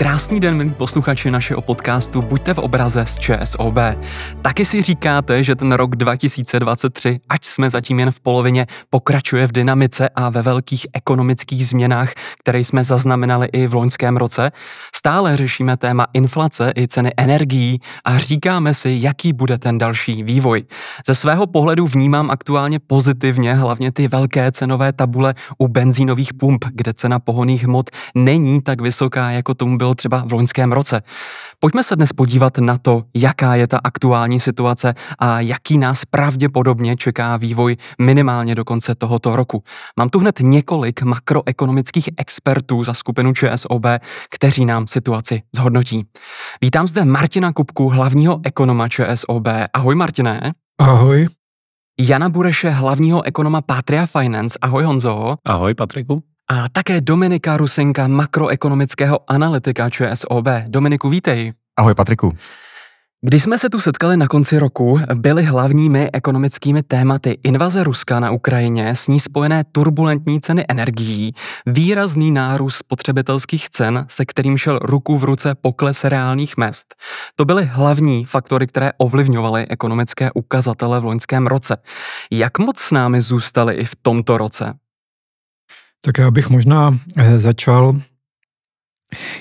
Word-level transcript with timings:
Krásný 0.00 0.40
den, 0.40 0.56
milí 0.56 0.70
posluchači 0.70 1.30
našeho 1.30 1.60
podcastu 1.60 2.22
Buďte 2.22 2.54
v 2.54 2.58
obraze 2.58 3.06
z 3.06 3.18
ČSOB. 3.18 3.78
Taky 4.42 4.64
si 4.64 4.82
říkáte, 4.82 5.42
že 5.44 5.54
ten 5.54 5.72
rok 5.72 5.96
2023, 5.96 7.20
ať 7.28 7.44
jsme 7.44 7.70
zatím 7.70 8.00
jen 8.00 8.10
v 8.10 8.20
polovině, 8.20 8.66
pokračuje 8.90 9.46
v 9.46 9.52
dynamice 9.52 10.08
a 10.08 10.28
ve 10.28 10.42
velkých 10.42 10.86
ekonomických 10.92 11.66
změnách, 11.66 12.12
které 12.38 12.58
jsme 12.58 12.84
zaznamenali 12.84 13.48
i 13.52 13.66
v 13.66 13.74
loňském 13.74 14.16
roce. 14.16 14.52
Stále 14.94 15.36
řešíme 15.36 15.76
téma 15.76 16.06
inflace 16.12 16.72
i 16.76 16.88
ceny 16.88 17.12
energií 17.16 17.80
a 18.04 18.18
říkáme 18.18 18.74
si, 18.74 18.98
jaký 19.00 19.32
bude 19.32 19.58
ten 19.58 19.78
další 19.78 20.22
vývoj. 20.22 20.64
Ze 21.06 21.14
svého 21.14 21.46
pohledu 21.46 21.86
vnímám 21.86 22.30
aktuálně 22.30 22.78
pozitivně 22.78 23.54
hlavně 23.54 23.92
ty 23.92 24.08
velké 24.08 24.52
cenové 24.52 24.92
tabule 24.92 25.34
u 25.58 25.68
benzínových 25.68 26.34
pump, 26.34 26.64
kde 26.72 26.94
cena 26.94 27.18
pohoných 27.18 27.64
hmot 27.64 27.90
není 28.14 28.62
tak 28.62 28.80
vysoká, 28.80 29.30
jako 29.30 29.54
tomu 29.54 29.78
bylo 29.78 29.89
třeba 29.94 30.24
v 30.28 30.32
loňském 30.32 30.72
roce. 30.72 31.02
Pojďme 31.58 31.82
se 31.82 31.96
dnes 31.96 32.12
podívat 32.12 32.58
na 32.58 32.78
to, 32.78 33.02
jaká 33.16 33.54
je 33.54 33.66
ta 33.66 33.80
aktuální 33.84 34.40
situace 34.40 34.94
a 35.18 35.40
jaký 35.40 35.78
nás 35.78 36.04
pravděpodobně 36.04 36.96
čeká 36.96 37.36
vývoj 37.36 37.76
minimálně 38.00 38.54
do 38.54 38.64
konce 38.64 38.94
tohoto 38.94 39.36
roku. 39.36 39.62
Mám 39.98 40.08
tu 40.08 40.18
hned 40.18 40.40
několik 40.40 41.02
makroekonomických 41.02 42.08
expertů 42.16 42.84
za 42.84 42.94
skupinu 42.94 43.32
ČSOB, 43.34 43.84
kteří 44.30 44.64
nám 44.64 44.86
situaci 44.86 45.42
zhodnotí. 45.56 46.04
Vítám 46.62 46.88
zde 46.88 47.04
Martina 47.04 47.52
Kupku, 47.52 47.88
hlavního 47.88 48.40
ekonoma 48.44 48.88
ČSOB. 48.88 49.46
Ahoj 49.74 49.94
Martine. 49.94 50.52
Ahoj. 50.80 51.28
Jana 52.00 52.28
Bureše, 52.28 52.70
hlavního 52.70 53.22
ekonoma 53.22 53.60
Patria 53.60 54.06
Finance. 54.06 54.58
Ahoj 54.62 54.84
Honzo. 54.84 55.36
Ahoj 55.44 55.74
Patriku. 55.74 56.22
A 56.52 56.68
také 56.68 57.00
Dominika 57.00 57.56
Rusenka, 57.56 58.08
makroekonomického 58.08 59.30
analytika 59.30 59.90
ČSOB. 59.90 60.46
Dominiku, 60.66 61.08
vítej. 61.08 61.52
Ahoj 61.76 61.94
Patriku. 61.94 62.32
Když 63.22 63.42
jsme 63.42 63.58
se 63.58 63.70
tu 63.70 63.80
setkali 63.80 64.16
na 64.16 64.28
konci 64.28 64.58
roku, 64.58 65.00
byly 65.14 65.42
hlavními 65.42 66.10
ekonomickými 66.12 66.82
tématy 66.82 67.38
invaze 67.44 67.84
Ruska 67.84 68.20
na 68.20 68.30
Ukrajině, 68.30 68.88
s 68.88 69.06
ní 69.08 69.20
spojené 69.20 69.64
turbulentní 69.72 70.40
ceny 70.40 70.64
energií, 70.68 71.32
výrazný 71.66 72.30
nárůst 72.30 72.76
spotřebitelských 72.76 73.70
cen, 73.70 74.06
se 74.08 74.24
kterým 74.24 74.58
šel 74.58 74.78
ruku 74.82 75.18
v 75.18 75.24
ruce 75.24 75.54
pokles 75.54 76.04
reálných 76.04 76.56
mest. 76.56 76.94
To 77.36 77.44
byly 77.44 77.64
hlavní 77.64 78.24
faktory, 78.24 78.66
které 78.66 78.92
ovlivňovaly 78.98 79.66
ekonomické 79.68 80.30
ukazatele 80.34 81.00
v 81.00 81.04
loňském 81.04 81.46
roce. 81.46 81.76
Jak 82.30 82.58
moc 82.58 82.78
s 82.78 82.90
námi 82.90 83.20
zůstaly 83.20 83.74
i 83.74 83.84
v 83.84 83.96
tomto 84.02 84.38
roce? 84.38 84.74
Tak 86.02 86.18
já 86.18 86.30
bych 86.30 86.50
možná 86.50 86.98
eh, 87.16 87.38
začal. 87.38 88.00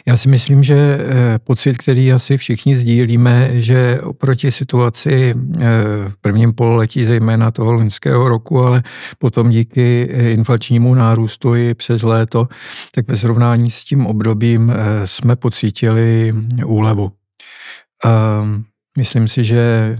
Já 0.05 0.17
si 0.17 0.29
myslím, 0.29 0.63
že 0.63 0.75
eh, 0.75 1.39
pocit, 1.39 1.77
který 1.77 2.13
asi 2.13 2.37
všichni 2.37 2.75
sdílíme, 2.75 3.49
že 3.61 4.01
oproti 4.01 4.51
situaci 4.51 5.35
eh, 5.35 5.65
v 6.09 6.17
prvním 6.21 6.53
pololetí, 6.53 7.05
zejména 7.05 7.51
toho 7.51 7.73
loňského 7.73 8.29
roku, 8.29 8.59
ale 8.59 8.83
potom 9.19 9.49
díky 9.49 10.01
inflačnímu 10.11 10.93
nárůstu 10.93 11.55
i 11.55 11.73
přes 11.73 12.01
léto, 12.01 12.47
tak 12.95 13.07
ve 13.07 13.15
srovnání 13.15 13.71
s 13.71 13.83
tím 13.85 14.07
obdobím 14.07 14.73
jsme 15.05 15.35
pocítili 15.35 16.33
úlevu. 16.65 17.11
Myslím 18.97 19.27
si, 19.27 19.43
že 19.43 19.95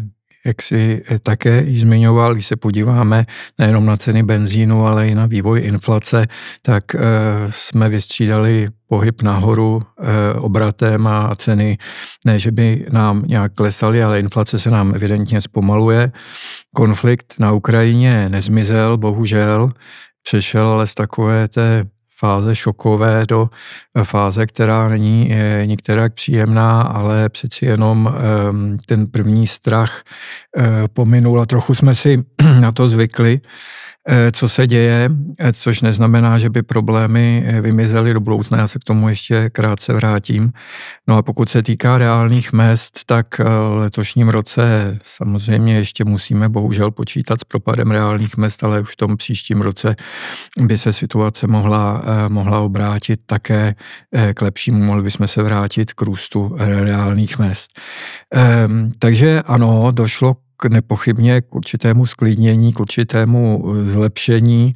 jak 0.50 0.62
si 0.62 1.02
také 1.24 1.64
již 1.64 1.82
zmiňoval, 1.82 2.34
když 2.34 2.48
se 2.48 2.56
podíváme 2.56 3.26
nejenom 3.58 3.86
na 3.86 3.98
ceny 3.98 4.24
benzínu, 4.24 4.86
ale 4.86 5.08
i 5.08 5.16
na 5.16 5.26
vývoj 5.26 5.62
inflace, 5.62 6.28
tak 6.62 6.96
e, 6.96 7.00
jsme 7.50 7.90
vystřídali 7.90 8.70
pohyb 8.88 9.22
nahoru 9.22 9.82
e, 9.82 10.34
obratem 10.34 11.08
a 11.08 11.36
ceny, 11.36 11.78
ne, 12.26 12.40
že 12.40 12.52
by 12.52 12.86
nám 12.92 13.24
nějak 13.28 13.54
klesaly, 13.54 14.04
ale 14.04 14.20
inflace 14.20 14.60
se 14.60 14.72
nám 14.72 14.92
evidentně 14.96 15.42
zpomaluje. 15.42 16.12
Konflikt 16.76 17.34
na 17.40 17.52
Ukrajině 17.52 18.30
nezmizel, 18.30 18.98
bohužel, 18.98 19.72
přešel 20.24 20.68
ale 20.68 20.88
z 20.88 20.96
takové 20.96 21.48
té 21.48 21.86
fáze 22.20 22.56
šokové 22.56 23.24
do 23.28 23.50
fáze, 24.04 24.46
která 24.46 24.90
není 24.90 25.32
některá 25.66 26.10
příjemná, 26.10 26.82
ale 26.82 27.30
přeci 27.30 27.66
jenom 27.66 28.16
ehm, 28.18 28.78
ten 28.86 29.08
první 29.08 29.48
strach 29.48 30.04
eh, 30.58 30.88
pominul 30.94 31.42
a 31.42 31.46
trochu 31.46 31.76
jsme 31.76 31.96
si 31.96 32.24
na 32.60 32.72
to 32.72 32.88
zvykli. 32.88 33.42
Eh, 34.12 34.32
co 34.32 34.50
se 34.50 34.68
děje, 34.68 35.10
eh, 35.40 35.54
což 35.54 35.82
neznamená, 35.82 36.40
že 36.40 36.50
by 36.50 36.62
problémy 36.64 37.44
eh, 37.46 37.62
vymizely 37.62 38.14
do 38.14 38.20
budoucna. 38.20 38.58
Já 38.58 38.68
se 38.68 38.80
k 38.80 38.84
tomu 38.84 39.10
ještě 39.10 39.50
krátce 39.50 39.94
vrátím. 39.94 40.54
No 41.08 41.18
a 41.18 41.22
pokud 41.22 41.50
se 41.50 41.64
týká 41.64 41.98
reálných 41.98 42.54
mest, 42.54 43.00
tak 43.06 43.42
letošním 43.70 44.30
roce 44.30 44.98
samozřejmě 45.04 45.76
ještě 45.76 46.04
musíme 46.04 46.50
bohužel 46.50 46.92
počítat 46.92 47.42
s 47.42 47.44
propadem 47.44 47.92
reálných 47.92 48.38
mest, 48.38 48.64
ale 48.64 48.82
už 48.82 48.94
v 48.94 48.96
tom 48.96 49.18
příštím 49.18 49.62
roce 49.62 49.96
by 50.62 50.78
se 50.78 50.94
situace 50.94 51.48
mohla, 51.48 52.04
mohla 52.28 52.60
obrátit 52.60 53.20
také 53.26 53.76
k 54.34 54.42
lepšímu. 54.42 54.84
Mohli 54.84 55.04
bychom 55.04 55.28
se 55.28 55.44
vrátit 55.44 55.94
k 55.94 56.02
růstu 56.02 56.56
reálných 56.58 57.40
mest. 57.40 57.72
Ehm, 58.34 58.92
takže 59.00 59.42
ano, 59.46 59.92
došlo 59.92 60.36
k 60.62 60.66
nepochybně 60.66 61.42
k 61.42 61.56
určitému 61.56 62.06
sklidnění, 62.06 62.74
k 62.74 62.80
určitému 62.80 63.64
eh, 63.66 63.90
zlepšení, 63.90 64.76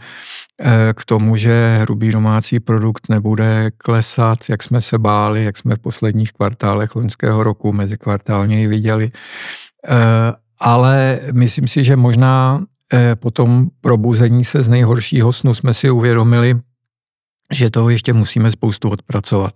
eh, 0.61 0.93
k 0.95 1.05
tomu, 1.05 1.35
že 1.35 1.77
hrubý 1.81 2.11
domácí 2.11 2.59
produkt 2.59 3.09
nebude 3.09 3.71
klesat, 3.77 4.39
jak 4.49 4.63
jsme 4.63 4.81
se 4.81 4.97
báli, 4.97 5.43
jak 5.43 5.57
jsme 5.57 5.75
v 5.75 5.79
posledních 5.79 6.33
kvartálech 6.33 6.95
loňského 6.95 7.43
roku 7.43 7.73
mezikvartálně 7.73 8.63
i 8.63 8.67
viděli. 8.67 9.11
Eh, 9.87 10.33
ale 10.59 11.19
myslím 11.31 11.67
si, 11.67 11.83
že 11.83 11.95
možná 11.95 12.63
po 13.15 13.31
tom 13.31 13.67
probuzení 13.81 14.45
se 14.45 14.63
z 14.63 14.69
nejhoršího 14.69 15.33
snu 15.33 15.53
jsme 15.53 15.73
si 15.73 15.89
uvědomili, 15.89 16.59
že 17.51 17.69
toho 17.69 17.89
ještě 17.89 18.13
musíme 18.13 18.51
spoustu 18.51 18.89
odpracovat 18.89 19.53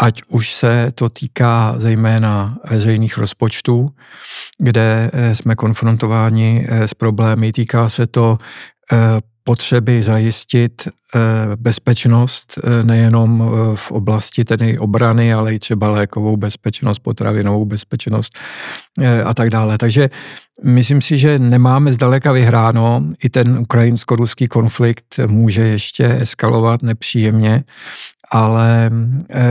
ať 0.00 0.22
už 0.28 0.54
se 0.54 0.92
to 0.94 1.08
týká 1.08 1.74
zejména 1.76 2.58
veřejných 2.70 3.18
rozpočtů, 3.18 3.90
kde 4.58 5.10
eh, 5.12 5.34
jsme 5.34 5.54
konfrontováni 5.54 6.66
eh, 6.68 6.88
s 6.88 6.94
problémy, 6.94 7.52
týká 7.52 7.88
se 7.88 8.06
to 8.06 8.38
eh, 8.92 8.96
potřeby 9.44 10.02
zajistit 10.02 10.88
bezpečnost 11.56 12.58
nejenom 12.82 13.50
v 13.74 13.90
oblasti 13.90 14.44
tedy 14.44 14.78
obrany, 14.78 15.34
ale 15.34 15.54
i 15.54 15.58
třeba 15.58 15.90
lékovou 15.90 16.36
bezpečnost, 16.36 16.98
potravinovou 16.98 17.64
bezpečnost 17.64 18.38
a 19.24 19.34
tak 19.34 19.50
dále. 19.50 19.78
Takže 19.78 20.10
myslím 20.64 21.02
si, 21.02 21.18
že 21.18 21.38
nemáme 21.38 21.92
zdaleka 21.92 22.32
vyhráno. 22.32 23.02
I 23.24 23.28
ten 23.28 23.58
ukrajinsko-ruský 23.58 24.48
konflikt 24.48 25.20
může 25.26 25.62
ještě 25.62 26.16
eskalovat 26.20 26.82
nepříjemně 26.82 27.64
ale 28.30 28.90
e, 29.30 29.42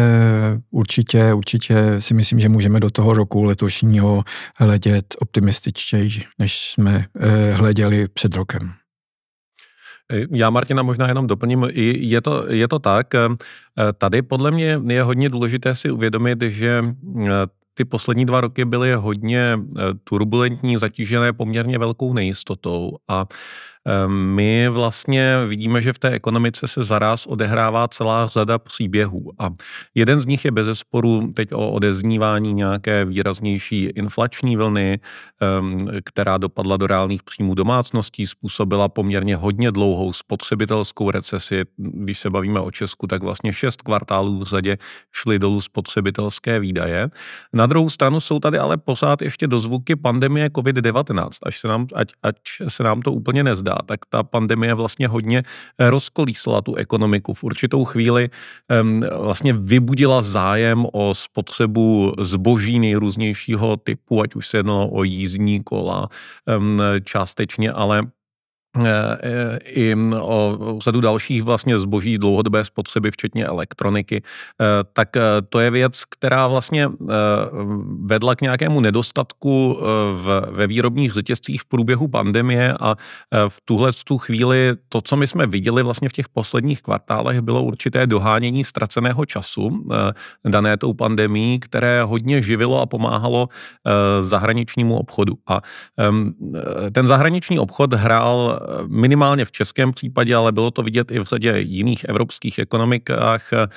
určitě, 0.72 1.34
určitě 1.34 2.02
si 2.02 2.14
myslím, 2.14 2.40
že 2.40 2.50
můžeme 2.50 2.80
do 2.80 2.90
toho 2.90 3.14
roku 3.14 3.44
letošního 3.44 4.24
hledět 4.58 5.16
optimističtěji, 5.20 6.24
než 6.40 6.72
jsme 6.72 7.06
e, 7.20 7.52
hleděli 7.54 8.08
před 8.08 8.36
rokem. 8.36 8.72
Já 10.32 10.50
Martina 10.50 10.84
možná 10.84 11.08
jenom 11.08 11.28
doplním, 11.28 11.68
je 11.74 12.22
to, 12.22 12.46
je 12.50 12.68
to 12.68 12.80
tak, 12.80 13.08
tady 13.98 14.22
podle 14.22 14.52
mě 14.52 14.82
je 14.90 15.04
hodně 15.04 15.30
důležité 15.30 15.76
si 15.76 15.92
uvědomit, 15.92 16.42
že 16.42 16.84
ty 17.74 17.86
poslední 17.86 18.26
dva 18.26 18.42
roky 18.42 18.66
byly 18.66 18.94
hodně 18.94 19.60
turbulentní, 20.04 20.78
zatížené 20.78 21.34
poměrně 21.34 21.78
velkou 21.78 22.14
nejistotou 22.14 22.98
a 23.08 23.26
my 24.08 24.70
vlastně 24.70 25.36
vidíme, 25.48 25.82
že 25.82 25.94
v 25.94 26.00
té 26.00 26.10
ekonomice 26.10 26.68
se 26.68 26.84
zaraz 26.84 27.28
odehrává 27.28 27.88
celá 27.88 28.28
řada 28.28 28.60
příběhů 28.60 29.32
a 29.40 29.50
jeden 29.96 30.20
z 30.20 30.26
nich 30.26 30.46
je 30.46 30.52
bezesporu 30.52 31.32
teď 31.36 31.54
o 31.54 31.72
odeznívání 31.72 32.54
nějaké 32.54 33.06
výraznější 33.06 33.84
inflační 33.84 34.58
vlny, 34.58 35.00
ehm, 35.42 35.88
která 36.04 36.38
dopadla 36.38 36.78
do 36.78 36.88
reálných 36.88 37.24
příjmů 37.24 37.56
domácností, 37.56 38.28
způsobila 38.28 38.90
poměrně 38.90 39.36
hodně 39.36 39.72
dlouhou 39.72 40.14
spotřebitelskou 40.14 41.12
recesi. 41.12 41.64
Když 41.78 42.20
se 42.20 42.30
bavíme 42.30 42.60
o 42.60 42.72
Česku, 42.72 43.08
tak 43.08 43.24
vlastně 43.24 43.54
šest 43.54 43.82
kvartálů 43.82 44.40
v 44.40 44.44
řadě 44.44 44.78
šly 45.12 45.40
dolů 45.40 45.62
spotřebitelské 45.62 46.60
výdaje. 46.60 47.10
Na 47.54 47.66
druhou 47.66 47.90
stranu 47.90 48.20
jsou 48.20 48.40
tady 48.40 48.58
ale 48.58 48.78
pořád 48.78 49.22
ještě 49.22 49.48
dozvuky 49.48 49.96
pandemie 49.96 50.50
COVID-19, 50.50 51.30
až 51.44 51.60
se 51.60 51.68
nám, 51.68 51.88
ať, 51.96 52.12
ať 52.24 52.36
se 52.68 52.84
nám 52.84 53.02
to 53.02 53.12
úplně 53.12 53.44
nezdá 53.44 53.69
tak 53.86 54.00
ta 54.10 54.24
pandemie 54.24 54.74
vlastně 54.74 55.08
hodně 55.08 55.44
eh, 55.78 55.90
rozkolísala 55.90 56.62
tu 56.62 56.76
ekonomiku. 56.76 57.34
V 57.34 57.44
určitou 57.44 57.86
chvíli 57.86 58.30
vlastně 59.18 59.54
vybudila 59.54 60.22
zájem 60.22 60.86
o 60.94 61.14
spotřebu 61.14 62.14
zboží 62.20 62.80
nejrůznějšího 62.80 63.78
typu, 63.78 64.22
ať 64.22 64.36
už 64.36 64.48
se 64.48 64.58
jednalo 64.58 64.90
o 64.90 65.04
jízdní 65.04 65.64
kola 65.64 66.10
částečně, 67.04 67.72
ale 67.72 68.08
i 69.66 69.96
o 70.22 70.58
řadu 70.82 71.02
dalších 71.02 71.44
vlastně 71.44 71.80
zboží 71.80 72.18
dlouhodobé 72.18 72.64
spotřeby, 72.64 73.12
včetně 73.12 73.46
elektroniky, 73.46 74.22
tak 74.94 75.10
to 75.50 75.60
je 75.60 75.72
věc, 75.72 76.06
která 76.10 76.48
vlastně 76.48 76.88
vedla 78.06 78.36
k 78.36 78.42
nějakému 78.42 78.82
nedostatku 78.82 79.80
v, 80.14 80.46
ve 80.52 80.68
výrobních 80.68 81.12
řetězcích 81.12 81.62
v 81.62 81.66
průběhu 81.66 82.08
pandemie 82.08 82.74
a 82.80 82.96
v 83.48 83.62
tuhle 83.66 83.92
tu 84.04 84.18
chvíli 84.18 84.74
to, 84.90 85.02
co 85.02 85.16
my 85.16 85.28
jsme 85.28 85.48
viděli 85.48 85.84
vlastně 85.84 86.10
v 86.10 86.14
těch 86.14 86.30
posledních 86.30 86.82
kvartálech, 86.82 87.42
bylo 87.42 87.64
určité 87.64 88.08
dohánění 88.08 88.64
ztraceného 88.64 89.26
času 89.26 89.90
dané 90.48 90.78
tou 90.78 90.94
pandemí, 90.94 91.60
které 91.60 92.04
hodně 92.04 92.42
živilo 92.42 92.82
a 92.82 92.86
pomáhalo 92.86 93.50
zahraničnímu 94.22 94.98
obchodu. 94.98 95.34
A 95.48 95.62
ten 96.92 97.08
zahraniční 97.08 97.60
obchod 97.60 97.94
hrál 97.94 98.59
minimálně 98.88 99.46
v 99.46 99.52
českém 99.52 99.92
případě, 99.92 100.36
ale 100.36 100.52
bylo 100.52 100.72
to 100.72 100.84
vidět 100.84 101.12
i 101.12 101.20
v 101.20 101.24
řadě 101.24 101.54
jiných 101.58 102.04
evropských 102.04 102.60
ekonomikách, 102.60 103.54
eh, 103.54 103.68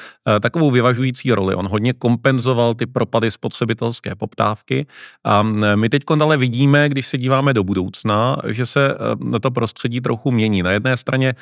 takovou 0.41 0.71
vyvažující 0.71 1.33
roli. 1.33 1.55
On 1.55 1.69
hodně 1.69 1.93
kompenzoval 1.93 2.75
ty 2.75 2.87
propady 2.87 3.31
spotřebitelské 3.31 4.15
poptávky 4.15 4.87
a 5.25 5.43
mm, 5.43 5.65
my 5.75 5.89
teď 5.89 6.03
ale 6.21 6.37
vidíme, 6.37 6.89
když 6.89 7.07
se 7.07 7.19
díváme 7.19 7.55
do 7.55 7.65
budoucna, 7.65 8.37
že 8.47 8.67
se 8.67 8.95
eh, 9.35 9.41
to 9.41 9.51
prostředí 9.51 10.01
trochu 10.01 10.31
mění. 10.31 10.63
Na 10.63 10.71
jedné 10.71 10.97
straně 10.97 11.35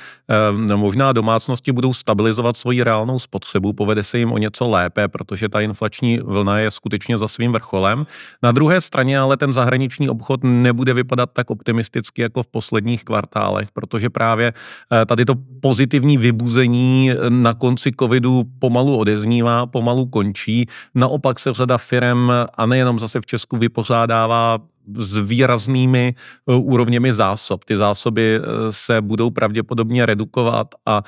eh, 0.72 0.76
možná 0.76 1.12
domácnosti 1.12 1.72
budou 1.72 1.94
stabilizovat 1.94 2.56
svoji 2.56 2.82
reálnou 2.82 3.18
spotřebu, 3.18 3.72
povede 3.72 4.02
se 4.02 4.18
jim 4.18 4.32
o 4.32 4.38
něco 4.38 4.68
lépe, 4.68 5.08
protože 5.08 5.48
ta 5.48 5.60
inflační 5.60 6.18
vlna 6.18 6.58
je 6.58 6.70
skutečně 6.70 7.18
za 7.18 7.28
svým 7.28 7.52
vrcholem. 7.52 8.06
Na 8.42 8.52
druhé 8.52 8.80
straně 8.80 9.18
ale 9.18 9.36
ten 9.36 9.52
zahraniční 9.52 10.08
obchod 10.08 10.40
nebude 10.44 10.94
vypadat 10.94 11.30
tak 11.32 11.50
optimisticky 11.50 12.22
jako 12.22 12.42
v 12.42 12.46
posledních 12.46 13.04
kvartálech 13.04 13.29
kvartálech, 13.30 13.70
protože 13.72 14.10
právě 14.10 14.52
eh, 14.92 15.06
tady 15.06 15.24
to 15.24 15.34
pozitivní 15.60 16.18
vybuzení 16.18 17.10
na 17.28 17.54
konci 17.54 17.92
covidu 18.00 18.44
pomalu 18.58 18.98
odeznívá, 18.98 19.66
pomalu 19.66 20.06
končí. 20.06 20.66
Naopak 20.94 21.38
se 21.38 21.52
řada 21.52 21.78
firm, 21.78 22.30
a 22.54 22.66
nejenom 22.66 22.98
zase 22.98 23.20
v 23.20 23.26
Česku, 23.26 23.56
vypořádává 23.56 24.58
s 24.98 25.16
výraznými 25.16 26.14
eh, 26.14 26.54
úrovněmi 26.54 27.12
zásob. 27.12 27.64
Ty 27.64 27.76
zásoby 27.76 28.36
eh, 28.36 28.42
se 28.70 29.02
budou 29.02 29.30
pravděpodobně 29.30 30.06
redukovat 30.06 30.74
a 30.86 31.02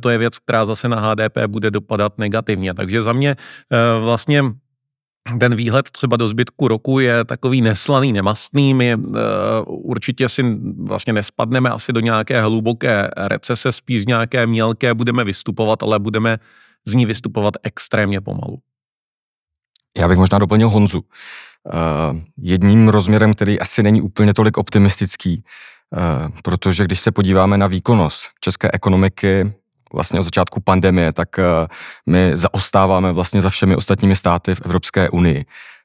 to 0.00 0.08
je 0.08 0.18
věc, 0.18 0.38
která 0.38 0.64
zase 0.64 0.88
na 0.88 1.00
HDP 1.00 1.38
bude 1.46 1.70
dopadat 1.70 2.18
negativně. 2.18 2.74
Takže 2.74 3.02
za 3.02 3.12
mě 3.12 3.36
vlastně 4.00 4.42
ten 5.40 5.54
výhled 5.54 5.90
třeba 5.90 6.16
do 6.16 6.28
zbytku 6.28 6.68
roku 6.68 6.98
je 7.00 7.24
takový 7.24 7.60
neslaný, 7.60 8.12
nemastný. 8.12 8.74
My 8.74 8.94
uh, 8.94 9.14
určitě 9.66 10.28
si 10.28 10.42
vlastně 10.78 11.12
nespadneme 11.12 11.70
asi 11.70 11.92
do 11.92 12.00
nějaké 12.00 12.42
hluboké 12.42 13.10
recese, 13.16 13.72
spíš 13.72 14.06
nějaké 14.06 14.46
mělké 14.46 14.94
budeme 14.94 15.24
vystupovat, 15.24 15.82
ale 15.82 15.98
budeme 15.98 16.38
z 16.84 16.94
ní 16.94 17.06
vystupovat 17.06 17.54
extrémně 17.62 18.20
pomalu. 18.20 18.58
Já 19.98 20.08
bych 20.08 20.18
možná 20.18 20.38
doplnil 20.38 20.70
Honzu. 20.70 20.98
Uh, 21.00 22.20
jedním 22.38 22.88
rozměrem, 22.88 23.34
který 23.34 23.60
asi 23.60 23.82
není 23.82 24.02
úplně 24.02 24.34
tolik 24.34 24.58
optimistický, 24.58 25.44
uh, 25.90 26.28
protože 26.42 26.84
když 26.84 27.00
se 27.00 27.12
podíváme 27.12 27.58
na 27.58 27.66
výkonnost 27.66 28.22
české 28.40 28.70
ekonomiky 28.72 29.52
vlastně 29.92 30.20
od 30.20 30.22
začátku 30.22 30.60
pandemie, 30.60 31.12
tak 31.12 31.38
eh, 31.38 31.44
my 32.06 32.30
zaostáváme 32.34 33.12
vlastně 33.12 33.42
za 33.42 33.50
všemi 33.50 33.76
ostatními 33.76 34.16
státy 34.16 34.54
v 34.54 34.60
Evropské 34.60 35.10
unii. 35.10 35.44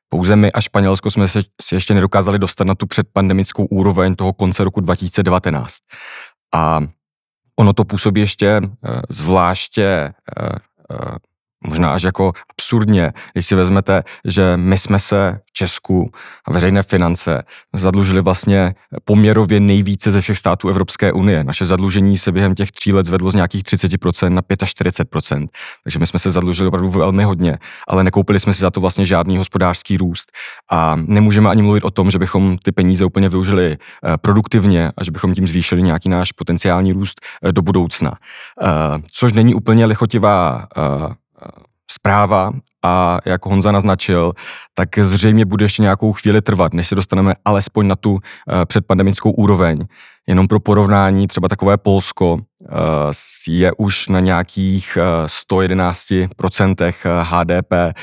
Pouze 0.09 0.36
my 0.36 0.51
a 0.51 0.62
Španělsko 0.62 1.12
jsme 1.12 1.27
se 1.27 1.42
ještě 1.71 1.94
nedokázali 1.94 2.39
dostat 2.39 2.68
na 2.68 2.75
tu 2.75 2.86
předpandemickou 2.88 3.65
úroveň 3.65 4.15
toho 4.15 4.33
konce 4.33 4.63
roku 4.63 4.81
2019. 4.81 5.77
A 6.56 6.80
ono 7.59 7.74
to 7.74 7.86
působí 7.86 8.21
ještě 8.21 8.48
eh, 8.48 9.01
zvláště 9.09 9.83
eh, 9.83 10.50
možná 11.67 11.89
až 11.89 12.03
jako 12.03 12.33
absurdně, 12.49 13.13
když 13.33 13.45
si 13.45 13.55
vezmete, 13.55 14.03
že 14.25 14.57
my 14.57 14.77
jsme 14.77 14.99
se 14.99 15.39
v 15.45 15.53
Česku 15.53 16.11
a 16.47 16.53
veřejné 16.53 16.83
finance 16.83 17.43
zadlužili 17.73 18.21
vlastně 18.21 18.75
poměrově 19.05 19.59
nejvíce 19.59 20.11
ze 20.11 20.21
všech 20.21 20.37
států 20.37 20.69
Evropské 20.69 21.11
unie. 21.11 21.43
Naše 21.43 21.65
zadlužení 21.65 22.17
se 22.17 22.31
během 22.31 22.55
těch 22.55 22.71
tří 22.71 22.93
let 22.93 23.05
zvedlo 23.05 23.31
z 23.31 23.35
nějakých 23.35 23.63
30% 23.63 24.29
na 24.29 24.41
45%. 24.41 25.47
Takže 25.83 25.99
my 25.99 26.07
jsme 26.07 26.19
se 26.19 26.31
zadlužili 26.31 26.67
opravdu 26.67 26.89
velmi 26.89 27.23
hodně, 27.23 27.57
ale 27.87 28.03
nekoupili 28.03 28.39
jsme 28.39 28.53
si 28.53 28.61
za 28.61 28.71
to 28.71 28.81
vlastně 28.81 29.05
žádný 29.05 29.37
hospodářský 29.37 29.97
růst. 29.97 30.31
A 30.71 30.95
nemůžeme 30.95 31.49
ani 31.49 31.61
mluvit 31.61 31.83
o 31.83 31.91
tom, 31.91 32.11
že 32.11 32.19
bychom 32.19 32.57
ty 32.57 32.71
peníze 32.71 33.05
úplně 33.05 33.29
využili 33.29 33.77
eh, 33.77 34.17
produktivně 34.17 34.91
a 34.97 35.03
že 35.03 35.11
bychom 35.11 35.33
tím 35.33 35.47
zvýšili 35.47 35.83
nějaký 35.83 36.09
náš 36.09 36.31
potenciální 36.31 36.93
růst 36.93 37.21
eh, 37.43 37.51
do 37.51 37.61
budoucna. 37.61 38.11
Eh, 38.61 38.67
což 39.11 39.33
není 39.33 39.53
úplně 39.53 39.85
lichotivá 39.85 40.67
zpráva 41.91 42.51
a 42.85 43.19
jak 43.25 43.45
Honza 43.45 43.71
naznačil, 43.71 44.33
tak 44.73 44.99
zřejmě 44.99 45.45
bude 45.45 45.65
ještě 45.65 45.81
nějakou 45.81 46.13
chvíli 46.13 46.41
trvat, 46.41 46.73
než 46.73 46.88
se 46.88 46.95
dostaneme 46.95 47.33
alespoň 47.45 47.88
na 47.88 47.95
tu 47.95 48.19
eh, 48.19 48.65
předpandemickou 48.65 49.31
úroveň. 49.31 49.77
Jenom 50.27 50.47
pro 50.47 50.59
porovnání, 50.59 51.27
třeba 51.27 51.47
takové 51.47 51.77
Polsko 51.77 52.39
je 53.47 53.71
už 53.77 54.07
na 54.07 54.19
nějakých 54.19 54.97
111% 55.25 56.75
eh, 56.81 56.93
HDP, 57.23 57.97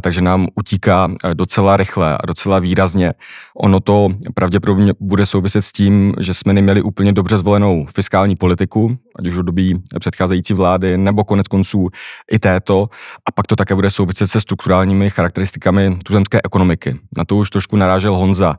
takže 0.00 0.20
nám 0.20 0.46
utíká 0.54 1.10
docela 1.34 1.76
rychle 1.76 2.16
a 2.16 2.26
docela 2.26 2.58
výrazně. 2.58 3.12
Ono 3.56 3.80
to 3.80 4.08
pravděpodobně 4.34 4.92
bude 5.00 5.26
souviset 5.26 5.64
s 5.64 5.72
tím, 5.72 6.14
že 6.20 6.34
jsme 6.34 6.52
neměli 6.52 6.82
úplně 6.82 7.12
dobře 7.12 7.38
zvolenou 7.38 7.86
fiskální 7.94 8.36
politiku, 8.36 8.96
ať 9.18 9.26
už 9.26 9.34
v 9.34 9.42
dobí 9.42 9.82
předcházející 10.00 10.54
vlády, 10.54 10.98
nebo 10.98 11.24
konec 11.24 11.48
konců 11.48 11.88
i 12.32 12.38
této. 12.38 12.88
A 13.28 13.32
pak 13.32 13.46
to 13.46 13.56
také 13.56 13.74
bude 13.74 13.90
souviset 13.90 14.30
se 14.30 14.40
strukturálními 14.40 15.10
charakteristikami 15.10 15.96
tuzemské 16.04 16.40
ekonomiky. 16.44 16.98
Na 17.16 17.24
to 17.24 17.36
už 17.36 17.50
trošku 17.50 17.76
narážel 17.76 18.16
Honza. 18.16 18.56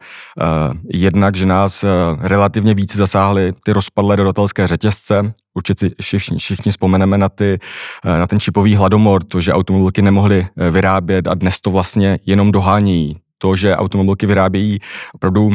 Jednak, 0.93 1.35
že 1.35 1.45
nás 1.45 1.85
relativně 2.19 2.73
více 2.73 2.97
zasáhly 2.97 3.53
ty 3.65 3.73
rozpadlé 3.73 4.17
dodatelské 4.17 4.67
řetězce. 4.67 5.33
Určitě 5.53 5.89
všichni, 6.01 6.37
všichni 6.37 6.71
vzpomeneme 6.71 7.17
na, 7.17 7.29
ty, 7.29 7.59
eh, 8.05 8.19
na 8.19 8.27
ten 8.27 8.39
čipový 8.39 8.75
hladomor, 8.75 9.23
to, 9.23 9.41
že 9.41 9.53
automobilky 9.53 10.01
nemohly 10.01 10.47
eh, 10.57 10.71
vyrábět 10.71 11.27
a 11.27 11.33
dnes 11.33 11.59
to 11.61 11.71
vlastně 11.71 12.19
jenom 12.25 12.51
dohání 12.51 13.15
to, 13.37 13.55
že 13.55 13.75
automobilky 13.75 14.25
vyrábějí 14.25 14.79
opravdu 15.13 15.45
uh, 15.45 15.53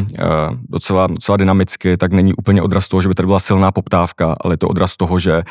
docela, 0.68 1.06
docela 1.06 1.36
dynamicky, 1.36 1.96
tak 1.96 2.12
není 2.12 2.34
úplně 2.34 2.62
odraz 2.62 2.88
toho, 2.88 3.02
že 3.02 3.08
by 3.08 3.14
tady 3.14 3.26
byla 3.26 3.40
silná 3.40 3.72
poptávka, 3.72 4.36
ale 4.40 4.52
je 4.52 4.58
to 4.58 4.68
odraz 4.68 4.96
toho, 4.96 5.18
že 5.18 5.42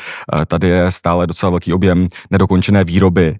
tady 0.46 0.68
je 0.68 0.90
stále 0.90 1.26
docela 1.26 1.50
velký 1.50 1.72
objem 1.72 2.08
nedokončené 2.30 2.84
výroby. 2.84 3.38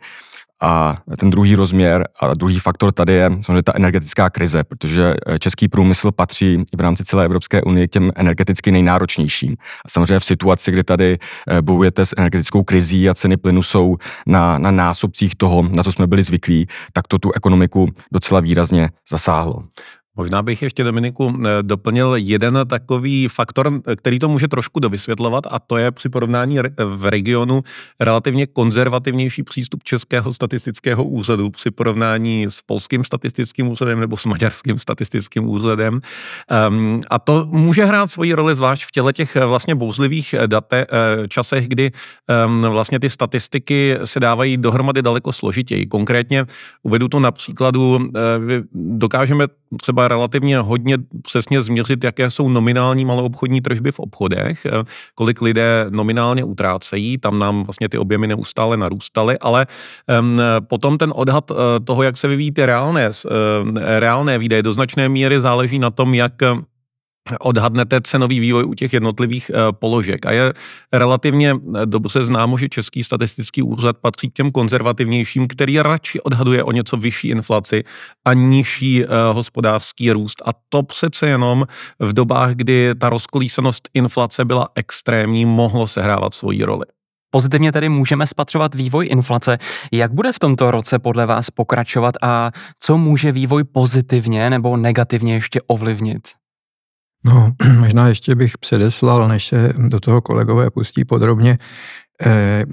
A 0.61 0.97
ten 1.19 1.31
druhý 1.31 1.55
rozměr 1.55 2.09
a 2.21 2.35
druhý 2.35 2.59
faktor 2.59 2.93
tady 2.93 3.13
je 3.13 3.31
samozřejmě 3.41 3.63
ta 3.63 3.73
energetická 3.77 4.31
krize, 4.31 4.65
protože 4.65 5.15
eh, 5.27 5.39
český 5.39 5.69
průmysl 5.69 6.13
patří 6.13 6.55
i 6.55 6.77
v 6.77 6.81
rámci 6.81 7.05
celé 7.05 7.25
Evropské 7.25 7.63
unie 7.63 7.89
k 7.89 7.91
těm 7.91 8.13
energeticky 8.17 8.73
nejnáročnějším. 8.73 9.57
A 9.85 9.89
samozřejmě 9.89 10.21
v 10.21 10.25
situaci, 10.25 10.71
kdy 10.71 10.85
tady 10.85 11.19
eh, 11.49 11.63
bojujete 11.63 12.07
s 12.07 12.15
energetickou 12.17 12.63
krizí 12.63 13.09
a 13.09 13.15
ceny 13.15 13.37
plynu 13.37 13.63
jsou 13.63 13.97
na, 14.27 14.59
na 14.59 14.71
násobcích 14.71 15.35
toho, 15.35 15.63
na 15.63 15.83
co 15.83 15.93
jsme 15.93 16.07
byli 16.07 16.23
zvyklí, 16.23 16.67
tak 16.93 17.09
to 17.09 17.19
tu 17.19 17.33
ekonomiku 17.33 17.89
docela 18.13 18.41
výrazně 18.41 18.91
zasáhlo. 19.11 19.65
Možná 20.19 20.43
bych 20.43 20.63
ještě, 20.63 20.85
Dominiku, 20.85 21.35
eh, 21.45 21.63
doplnil 21.63 22.15
jeden 22.17 22.59
takový 22.67 23.29
faktor, 23.29 23.81
který 23.97 24.19
to 24.19 24.29
může 24.29 24.49
trošku 24.49 24.81
dovysvětlovat, 24.81 25.45
a 25.51 25.59
to 25.59 25.77
je 25.77 25.91
při 25.91 26.09
porovnání 26.09 26.59
v 26.85 27.07
regionu 27.07 27.63
relativně 28.01 28.47
konzervativnější 28.47 29.43
přístup 29.43 29.83
Českého 29.83 30.33
statistického 30.33 31.05
úřadu 31.05 31.51
při 31.51 31.71
porovnání 31.71 32.47
s 32.49 32.63
polským 32.63 33.05
statistickým 33.05 33.69
úřadem 33.69 34.01
nebo 34.01 34.17
s 34.17 34.25
maďarským 34.25 34.79
statistickým 34.79 35.49
úřadem. 35.49 36.01
Um, 36.69 37.01
a 37.11 37.19
to 37.19 37.47
může 37.51 37.85
hrát 37.85 38.11
svoji 38.11 38.35
roli 38.35 38.55
zvlášť 38.57 38.89
v 38.89 38.91
těle 38.91 39.13
těch 39.13 39.37
eh, 39.37 39.47
vlastně 39.47 39.75
bouzlivých 39.75 40.35
eh, 40.35 40.49
date, 40.49 40.87
časech, 41.29 41.69
kdy 41.69 41.91
um, 42.47 42.61
vlastně 42.61 43.01
ty 43.01 43.11
statistiky 43.11 43.97
se 44.05 44.21
dávají 44.21 44.57
dohromady 44.57 45.03
daleko 45.03 45.33
složitěji. 45.33 45.87
Konkrétně 45.87 46.45
uvedu 46.83 47.09
to 47.09 47.21
na 47.21 47.31
příkladu, 47.31 48.11
dokážeme 48.75 49.47
třeba 49.77 50.09
relativně 50.09 50.59
hodně 50.59 50.99
přesně 51.23 51.63
změřit, 51.63 52.05
jaké 52.05 52.31
jsou 52.31 52.49
nominální 52.49 53.05
maloobchodní 53.05 53.61
tržby 53.61 53.93
v 53.93 54.01
obchodech, 54.01 54.67
eh, 54.67 54.71
kolik 55.15 55.43
lidé 55.43 55.87
nominálně 55.89 56.45
utrácejí, 56.45 57.19
tam 57.19 57.39
nám 57.39 57.65
vlastně 57.65 57.89
ty 57.89 57.99
objemy 57.99 58.27
neustále 58.27 58.77
narůstaly, 58.77 59.39
ale 59.39 59.67
um, 60.21 60.39
potom 60.61 60.99
ten 60.99 61.13
odhad 61.15 61.51
uh, 61.51 61.57
toho, 61.85 62.03
jak 62.03 62.17
se 62.17 62.29
vyvíjí 62.29 62.53
ty 62.53 62.67
reálné, 62.67 63.09
uh, 63.09 63.79
reálné 63.99 64.39
výdaje, 64.39 64.63
do 64.63 64.73
značné 64.73 65.09
míry 65.09 65.41
záleží 65.41 65.79
na 65.79 65.91
tom, 65.91 66.15
jak 66.15 66.33
odhadnete 67.41 68.01
cenový 68.01 68.41
vývoj 68.41 68.65
u 68.65 68.75
těch 68.75 68.93
jednotlivých 68.93 69.51
eh, 69.51 69.73
položek. 69.73 70.27
A 70.27 70.33
je 70.33 70.53
relativně 70.93 71.51
eh, 71.51 71.87
dobře 71.87 72.25
známo, 72.25 72.59
že 72.59 72.69
Český 72.69 73.05
statistický 73.05 73.63
úřad 73.63 73.99
patří 73.99 74.31
k 74.31 74.35
těm 74.35 74.51
konzervativnějším, 74.51 75.47
který 75.49 75.79
radši 75.79 76.21
odhaduje 76.21 76.65
o 76.65 76.73
něco 76.73 76.97
vyšší 76.97 77.29
inflaci 77.29 77.85
a 78.25 78.35
nižší 78.35 79.05
eh, 79.05 79.09
hospodářský 79.33 80.11
růst. 80.13 80.43
A 80.45 80.51
to 80.69 80.83
přece 80.83 81.29
jenom 81.29 81.65
v 81.99 82.13
dobách, 82.13 82.55
kdy 82.55 82.95
ta 82.99 83.11
rozkolísanost 83.11 83.89
inflace 83.95 84.45
byla 84.45 84.69
extrémní, 84.75 85.47
mohlo 85.47 85.87
sehrávat 85.87 86.35
svoji 86.35 86.65
roli. 86.65 86.85
Pozitivně 87.31 87.73
tedy 87.73 87.89
můžeme 87.89 88.27
spatřovat 88.27 88.75
vývoj 88.75 89.09
inflace. 89.11 89.59
Jak 89.93 90.13
bude 90.13 90.33
v 90.33 90.39
tomto 90.39 90.71
roce 90.71 90.99
podle 90.99 91.27
vás 91.27 91.51
pokračovat 91.51 92.15
a 92.23 92.51
co 92.81 92.99
může 92.99 93.33
vývoj 93.33 93.65
pozitivně 93.65 94.51
nebo 94.51 94.77
negativně 94.77 95.35
ještě 95.35 95.61
ovlivnit? 95.67 96.38
No, 97.25 97.53
možná 97.79 98.09
ještě 98.09 98.35
bych 98.35 98.59
předeslal, 98.59 99.29
než 99.29 99.47
se 99.47 99.73
do 99.77 100.01
toho 100.01 100.21
kolegové 100.21 100.71
pustí 100.71 101.05
podrobně. 101.05 101.59
Eh, 102.27 102.65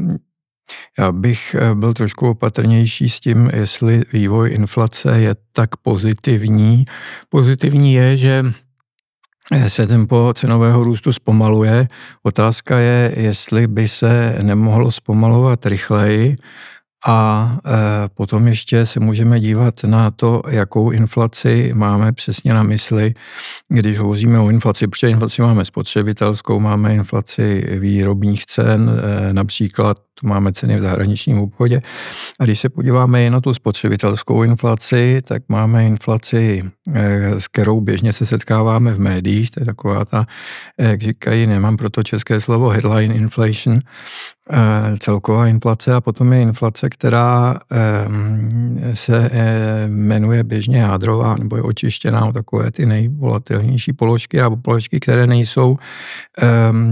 já 0.99 1.11
bych 1.11 1.55
eh, 1.55 1.75
byl 1.75 1.93
trošku 1.93 2.29
opatrnější 2.29 3.09
s 3.09 3.19
tím, 3.19 3.49
jestli 3.53 4.03
vývoj 4.13 4.51
inflace 4.51 5.19
je 5.19 5.35
tak 5.51 5.77
pozitivní. 5.77 6.85
Pozitivní 7.29 7.93
je, 7.93 8.17
že 8.17 8.45
eh, 9.51 9.69
se 9.69 9.87
tempo 9.87 10.33
cenového 10.35 10.83
růstu 10.83 11.13
zpomaluje. 11.13 11.87
Otázka 12.23 12.79
je, 12.79 13.13
jestli 13.17 13.67
by 13.67 13.87
se 13.87 14.37
nemohlo 14.41 14.91
zpomalovat 14.91 15.65
rychleji 15.65 16.37
a 17.07 17.51
e, 17.65 18.09
potom 18.09 18.47
ještě 18.47 18.85
se 18.85 18.99
můžeme 18.99 19.39
dívat 19.39 19.83
na 19.83 20.11
to, 20.11 20.41
jakou 20.49 20.91
inflaci 20.91 21.71
máme 21.75 22.11
přesně 22.13 22.53
na 22.53 22.63
mysli, 22.63 23.13
když 23.69 23.99
hovoříme 23.99 24.39
o 24.39 24.49
inflaci, 24.49 24.87
protože 24.87 25.09
inflaci 25.09 25.41
máme 25.41 25.65
spotřebitelskou, 25.65 26.59
máme 26.59 26.95
inflaci 26.95 27.67
výrobních 27.79 28.45
cen, 28.45 29.01
e, 29.29 29.33
například 29.33 29.97
máme 30.23 30.53
ceny 30.53 30.75
v 30.75 30.79
zahraničním 30.79 31.39
obchodě. 31.39 31.81
A 32.39 32.43
když 32.43 32.59
se 32.59 32.69
podíváme 32.69 33.21
jen 33.21 33.33
na 33.33 33.41
tu 33.41 33.53
spotřebitelskou 33.53 34.43
inflaci, 34.43 35.21
tak 35.27 35.43
máme 35.49 35.87
inflaci, 35.87 36.63
s 37.37 37.47
kterou 37.47 37.81
běžně 37.81 38.13
se 38.13 38.25
setkáváme 38.25 38.93
v 38.93 38.99
médiích, 38.99 39.51
to 39.51 39.59
je 39.59 39.65
taková 39.65 40.05
ta, 40.05 40.25
jak 40.77 41.01
říkají, 41.01 41.47
nemám 41.47 41.77
proto 41.77 42.03
české 42.03 42.41
slovo, 42.41 42.69
headline 42.69 43.15
inflation, 43.15 43.79
Eh, 44.51 44.97
celková 44.99 45.47
inflace 45.47 45.93
a 45.93 46.01
potom 46.01 46.33
je 46.33 46.41
inflace, 46.41 46.89
která 46.89 47.59
se 48.93 49.29
eh, 49.33 49.87
jmenuje 49.87 50.43
běžně 50.43 50.77
jádrová 50.77 51.35
nebo 51.35 51.55
je 51.55 51.61
očištěná 51.61 52.25
o 52.25 52.33
takové 52.33 52.71
ty 52.71 52.85
nejvolatilnější 52.85 53.93
položky 53.93 54.41
a 54.41 54.49
položky, 54.49 54.99
které 54.99 55.27
nejsou 55.27 55.77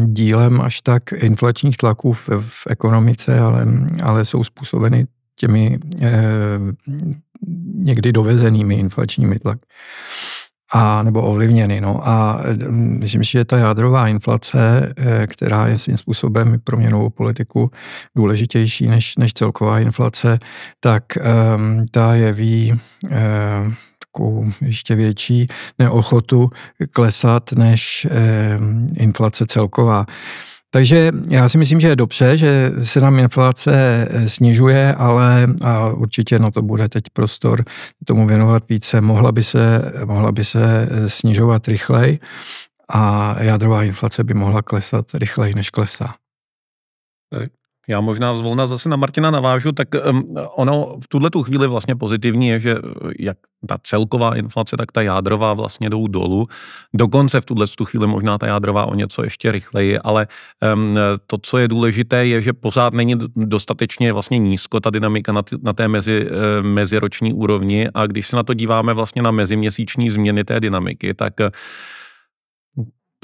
dílem 0.06 0.62
až 0.62 0.82
tak 0.82 1.12
inflačních 1.12 1.78
tlaků 1.78 2.14
v, 2.14 2.30
v 2.40 2.68
ekonomice, 2.70 3.40
ale, 3.40 3.66
ale 4.04 4.26
jsou 4.26 4.44
způsobeny 4.44 5.06
těmi 5.36 5.80
eh, 6.02 6.12
někdy 7.76 8.12
dovezenými 8.12 8.76
inflačními 8.76 9.40
tlaky 9.40 9.66
a, 10.74 11.04
nebo 11.04 11.22
ovlivněny. 11.22 11.82
No. 11.82 12.08
A 12.08 12.44
mm, 12.70 13.00
myslím 13.00 13.24
že 13.24 13.46
ta 13.46 13.58
jádrová 13.58 14.08
inflace, 14.08 14.94
eh, 14.98 15.28
která 15.28 15.68
je 15.68 15.78
svým 15.78 15.98
způsobem 15.98 16.60
pro 16.64 16.78
měnovou 16.78 17.10
politiku 17.10 17.72
důležitější 18.16 18.88
než, 18.88 19.18
než 19.18 19.34
celková 19.34 19.80
inflace, 19.80 20.40
tak 20.80 21.04
um, 21.56 21.86
ta 21.92 22.16
jeví 22.16 22.72
um, 22.72 23.76
takovou 24.00 24.52
ještě 24.62 24.96
větší 24.96 25.48
neochotu 25.80 26.50
klesat 26.92 27.52
než 27.52 28.08
um, 28.60 28.94
inflace 28.98 29.46
celková. 29.46 30.06
Takže 30.74 31.12
já 31.30 31.50
si 31.50 31.58
myslím, 31.58 31.80
že 31.80 31.88
je 31.88 31.96
dobře, 31.96 32.38
že 32.38 32.72
se 32.84 33.00
nám 33.00 33.20
inflace 33.20 33.74
eh, 34.10 34.30
snižuje, 34.30 34.96
ale 34.96 35.48
a 35.64 35.90
určitě 35.90 36.40
no 36.40 36.52
to 36.52 36.62
bude 36.62 36.90
teď 36.90 37.04
prostor 37.14 37.66
tomu 38.06 38.28
věnovat 38.28 38.64
více. 38.70 39.02
Mohla 39.02 39.32
by 39.32 39.44
se, 39.44 39.92
mohla 40.06 40.32
by 40.32 40.46
se 40.46 40.88
eh, 40.92 41.10
snižovat 41.10 41.68
rychleji 41.68 42.20
a 42.90 43.36
jádrová 43.44 43.84
inflace 43.84 44.24
by 44.24 44.34
mohla 44.34 44.62
klesat 44.62 45.06
rychleji, 45.14 45.56
než 45.56 45.70
klesá. 45.70 46.14
Já 47.88 48.02
možná 48.02 48.36
zvolna 48.36 48.68
zase 48.68 48.90
na 48.90 48.96
Martina 48.96 49.32
navážu, 49.32 49.72
tak 49.72 49.88
um, 50.10 50.24
ono 50.56 50.98
v 51.04 51.08
tuhle 51.08 51.30
tu 51.30 51.44
chvíli 51.44 51.68
vlastně 51.68 51.96
pozitivní 51.96 52.48
je, 52.48 52.60
že 52.60 52.72
eh, 52.72 53.12
jak 53.20 53.38
ta 53.68 53.78
celková 53.84 54.36
inflace, 54.36 54.78
tak 54.78 54.92
ta 54.92 55.02
jádrová 55.02 55.54
vlastně 55.54 55.90
jdou 55.90 56.08
dolů. 56.08 56.48
Dokonce 56.94 57.42
v 57.42 57.46
tuhle 57.46 57.68
tu 57.68 57.86
chvíli 57.86 58.08
možná 58.08 58.38
ta 58.38 58.48
jádrová 58.48 58.86
o 58.86 58.96
něco 58.96 59.24
ještě 59.24 59.52
rychleji, 59.52 60.00
ale 60.00 60.28
um, 60.74 60.96
to, 61.28 61.38
co 61.38 61.58
je 61.58 61.68
důležité, 61.68 62.26
je, 62.26 62.42
že 62.42 62.54
pořád 62.54 62.94
není 62.94 63.16
dostatečně 63.36 64.14
vlastně 64.14 64.38
nízko 64.38 64.80
ta 64.80 64.90
dynamika 64.90 65.32
na, 65.32 65.42
na 65.62 65.74
té 65.74 65.88
mezi, 65.88 66.26
uh, 66.26 66.32
meziroční 66.62 67.34
úrovni 67.34 67.90
a 67.94 68.08
když 68.08 68.28
se 68.28 68.36
na 68.36 68.44
to 68.44 68.54
díváme 68.54 68.94
vlastně 68.94 69.22
na 69.22 69.32
meziměsíční 69.32 70.10
změny 70.10 70.44
té 70.44 70.60
dynamiky, 70.60 71.14
tak 71.14 71.34
uh, 71.40 71.48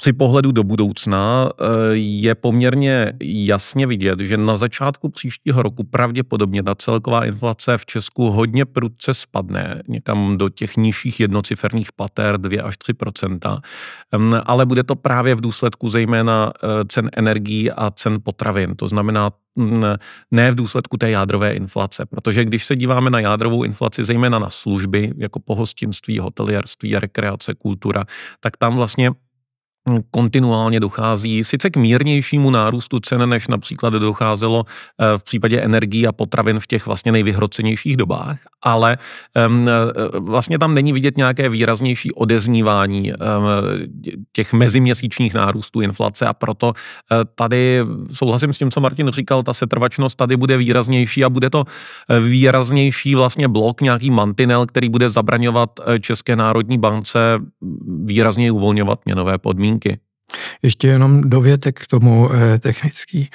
při 0.01 0.13
pohledu 0.13 0.51
do 0.51 0.63
budoucna 0.63 1.50
eh, 1.50 1.65
je 1.94 2.36
poměrně 2.36 3.13
jasně 3.24 3.88
vidět, 3.88 4.20
že 4.20 4.38
na 4.38 4.58
začátku 4.58 5.10
příštího 5.10 5.63
roku 5.63 5.84
pravděpodobně 5.84 6.63
ta 6.63 6.75
celková 6.75 7.25
inflace 7.25 7.77
v 7.77 7.86
Česku 7.86 8.29
hodně 8.29 8.65
prudce 8.65 9.13
spadne 9.13 9.82
někam 9.88 10.38
do 10.38 10.50
těch 10.50 10.77
nižších 10.77 11.20
jednociferných 11.20 11.91
pater 11.91 12.38
2 12.38 12.63
až 12.63 12.75
3% 12.75 13.60
ale 14.46 14.65
bude 14.65 14.84
to 14.84 14.96
právě 14.96 15.36
v 15.36 15.41
důsledku 15.41 15.89
zejména 15.89 16.53
eh, 16.56 16.68
cen 16.88 17.10
energií 17.13 17.72
a 17.72 17.89
cen 17.91 18.18
potravin. 18.24 18.75
To 18.75 18.88
znamená 18.88 19.29
mm, 19.56 19.82
ne 20.32 20.51
v 20.51 20.56
důsledku 20.56 20.98
té 20.98 21.10
jádrové 21.10 21.53
inflace, 21.53 22.06
protože 22.06 22.46
když 22.46 22.65
se 22.65 22.75
díváme 22.75 23.10
na 23.10 23.20
jádrovou 23.20 23.63
inflaci, 23.63 24.03
zejména 24.03 24.39
na 24.39 24.50
služby, 24.50 25.13
jako 25.18 25.39
pohostinství, 25.39 26.20
hotelierství, 26.20 26.96
rekreace, 26.96 27.53
kultura, 27.56 28.03
tak 28.39 28.58
tam 28.58 28.75
vlastně 28.75 29.12
kontinuálně 30.12 30.79
dochází 30.79 31.43
sice 31.43 31.69
k 31.69 31.77
mírnějšímu 31.77 32.51
nárůstu 32.51 33.00
cen, 33.00 33.29
než 33.29 33.48
například 33.48 33.93
docházelo 33.93 34.65
eh, 34.65 35.17
v 35.17 35.24
případě 35.24 35.62
energií 35.62 36.08
a 36.08 36.12
potravin 36.12 36.60
v 36.60 36.67
těch 36.67 36.86
vlastně 36.86 37.12
nejvyhrocenějších 37.12 37.98
dobách, 37.98 38.39
ale 38.62 38.98
vlastně 40.19 40.60
tam 40.60 40.74
není 40.74 40.93
vidět 40.93 41.17
nějaké 41.17 41.50
výraznější 41.50 42.12
odeznívání 42.12 43.13
těch 44.31 44.53
meziměsíčních 44.53 45.34
nárůstů 45.34 45.81
inflace 45.81 46.25
a 46.25 46.34
proto 46.34 46.74
eh, 46.75 47.15
tady 47.36 47.81
souhlasím 48.12 48.53
s 48.53 48.58
tím, 48.58 48.72
co 48.72 48.81
Martin 48.81 49.10
říkal, 49.10 49.43
ta 49.43 49.53
setrvačnost 49.53 50.17
tady 50.17 50.38
bude 50.38 50.58
výraznější 50.58 51.24
a 51.24 51.29
bude 51.29 51.50
to 51.50 51.63
eh, 52.10 52.19
výraznější 52.19 53.15
vlastně 53.15 53.48
blok, 53.48 53.81
nějaký 53.81 54.12
mantinel, 54.12 54.65
který 54.65 54.89
bude 54.89 55.10
zabraňovat 55.10 55.69
České 56.01 56.36
národní 56.36 56.77
bance 56.77 57.19
výrazně 58.05 58.51
uvolňovat 58.51 59.00
měnové 59.05 59.38
podmínky 59.38 59.78
podmínky. 59.79 60.00
Ještě 60.62 60.88
jenom 60.88 61.29
dovětek 61.29 61.79
k 61.79 61.88
tomu 61.88 62.29
eh, 62.33 62.59
technický. 62.59 63.29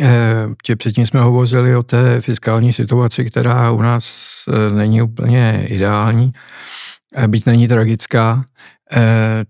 Eh, 0.00 0.76
předtím 0.76 1.06
jsme 1.06 1.20
hovořili 1.20 1.76
o 1.76 1.82
té 1.82 2.20
fiskální 2.20 2.72
situaci, 2.72 3.24
která 3.24 3.70
u 3.70 3.82
nás 3.82 4.12
eh, 4.48 4.74
není 4.74 5.02
úplně 5.02 5.66
ideální, 5.68 6.32
eh, 7.16 7.28
byť 7.28 7.46
není 7.46 7.68
tragická, 7.68 8.44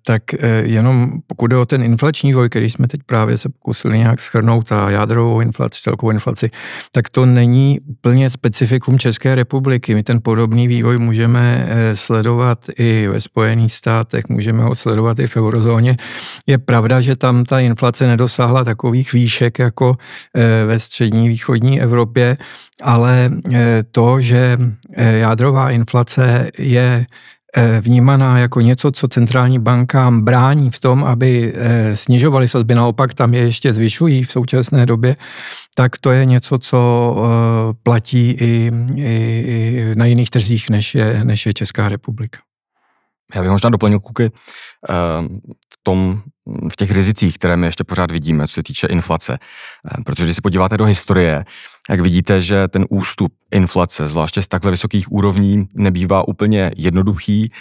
tak 0.03 0.35
eh, 0.35 0.63
jenom 0.65 1.13
pokud 1.27 1.47
jde 1.47 1.57
o 1.57 1.67
ten 1.67 1.83
inflační 1.83 2.31
vývoj, 2.31 2.49
který 2.49 2.71
jsme 2.71 2.89
teď 2.89 3.01
právě 3.07 3.39
se 3.39 3.49
pokusili 3.49 3.99
nějak 3.99 4.21
schrnout 4.21 4.73
a 4.73 4.91
jádrovou 4.91 5.41
inflaci, 5.41 5.81
celkovou 5.83 6.11
inflaci, 6.11 6.51
tak 6.93 7.09
to 7.09 7.27
není 7.27 7.81
úplně 7.87 8.31
specifikum 8.31 8.99
České 8.99 9.35
republiky. 9.35 9.95
My 9.95 10.03
ten 10.03 10.21
podobný 10.23 10.69
vývoj 10.69 10.99
můžeme 10.99 11.67
eh, 11.69 11.97
sledovat 11.97 12.59
i 12.79 13.09
ve 13.09 13.21
Spojených 13.21 13.73
státech, 13.73 14.29
můžeme 14.29 14.63
ho 14.63 14.75
sledovat 14.75 15.19
i 15.19 15.27
v 15.27 15.37
eurozóně. 15.37 15.97
Je 16.47 16.59
pravda, 16.59 17.01
že 17.01 17.17
tam 17.17 17.45
ta 17.45 17.61
inflace 17.61 18.07
nedosáhla 18.07 18.65
takových 18.65 19.13
výšek 19.13 19.59
jako 19.59 19.97
ve 20.67 20.81
střední 20.81 21.29
východní 21.29 21.81
Evropě, 21.81 22.37
ale 22.83 23.31
to, 23.91 24.21
že 24.21 24.59
jádrová 24.97 25.71
inflace 25.71 26.51
je 26.59 26.91
Eh, 27.01 27.07
vnímaná 27.81 28.39
jako 28.39 28.61
něco, 28.61 28.93
co 28.93 29.09
centrální 29.09 29.59
bankám 29.59 30.23
brání 30.23 30.71
v 30.71 30.81
tom, 30.81 31.05
aby 31.05 31.53
eh, 31.55 31.97
snižovaly 31.97 32.49
sazby, 32.49 32.75
naopak 32.75 33.15
tam 33.15 33.35
je 33.35 33.41
ještě 33.41 33.75
zvyšují 33.75 34.25
v 34.25 34.33
současné 34.33 34.87
době, 34.87 35.17
tak 35.75 35.99
to 35.99 36.11
je 36.11 36.25
něco, 36.25 36.59
co 36.59 37.17
eh, 37.17 37.75
platí 37.83 38.31
i, 38.31 38.73
i, 38.97 39.45
i 39.47 39.85
na 39.95 40.05
jiných 40.05 40.31
trzích, 40.31 40.71
než 40.71 40.95
je, 40.95 41.25
než 41.25 41.47
je 41.47 41.55
Česká 41.55 41.89
republika. 41.89 42.39
Já 43.35 43.41
bych 43.41 43.51
možná 43.51 43.71
doplnil 43.71 44.01
kuky 44.01 44.31
v 44.89 45.60
tom, 45.83 46.23
v 46.73 46.77
těch 46.77 46.91
rizicích, 46.91 47.39
které 47.39 47.57
my 47.57 47.67
ještě 47.67 47.85
pořád 47.85 48.11
vidíme, 48.11 48.49
co 48.49 48.55
se 48.55 48.63
týče 48.63 48.87
inflace. 48.87 49.39
Protože 50.05 50.25
když 50.25 50.37
se 50.37 50.43
podíváte 50.43 50.77
do 50.77 50.85
historie, 50.85 51.45
jak 51.91 52.01
vidíte, 52.01 52.43
že 52.43 52.69
ten 52.69 52.87
ústup 52.91 53.33
inflace, 53.51 54.09
zvláště 54.09 54.43
z 54.43 54.49
takhle 54.49 54.71
vysokých 54.71 55.13
úrovní, 55.13 55.69
nebývá 55.75 56.29
úplně 56.29 56.71
jednoduchý. 56.77 57.53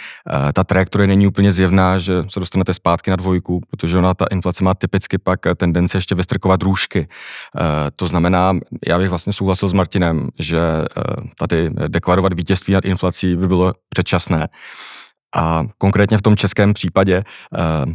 Eh, 0.48 0.52
ta 0.52 0.64
trajektorie 0.64 1.06
není 1.06 1.26
úplně 1.26 1.52
zjevná, 1.52 1.98
že 1.98 2.24
se 2.28 2.40
dostanete 2.40 2.74
zpátky 2.74 3.10
na 3.10 3.16
dvojku, 3.16 3.60
protože 3.70 3.98
ona 3.98 4.14
ta 4.14 4.26
inflace 4.30 4.64
má 4.64 4.74
typicky 4.74 5.18
pak 5.18 5.40
tendenci 5.56 5.96
ještě 5.96 6.14
vystrkovat 6.14 6.62
růžky. 6.62 7.08
Eh, 7.08 7.90
to 7.96 8.08
znamená, 8.08 8.52
já 8.88 8.98
bych 8.98 9.10
vlastně 9.10 9.32
souhlasil 9.32 9.68
s 9.68 9.72
Martinem, 9.72 10.28
že 10.38 10.60
eh, 10.60 11.02
tady 11.38 11.70
deklarovat 11.88 12.32
vítězství 12.32 12.74
nad 12.74 12.84
inflací 12.84 13.36
by 13.36 13.48
bylo 13.48 13.74
předčasné. 13.88 14.48
A 15.36 15.66
konkrétně 15.78 16.18
v 16.18 16.22
tom 16.22 16.36
českém 16.36 16.74
případě 16.74 17.24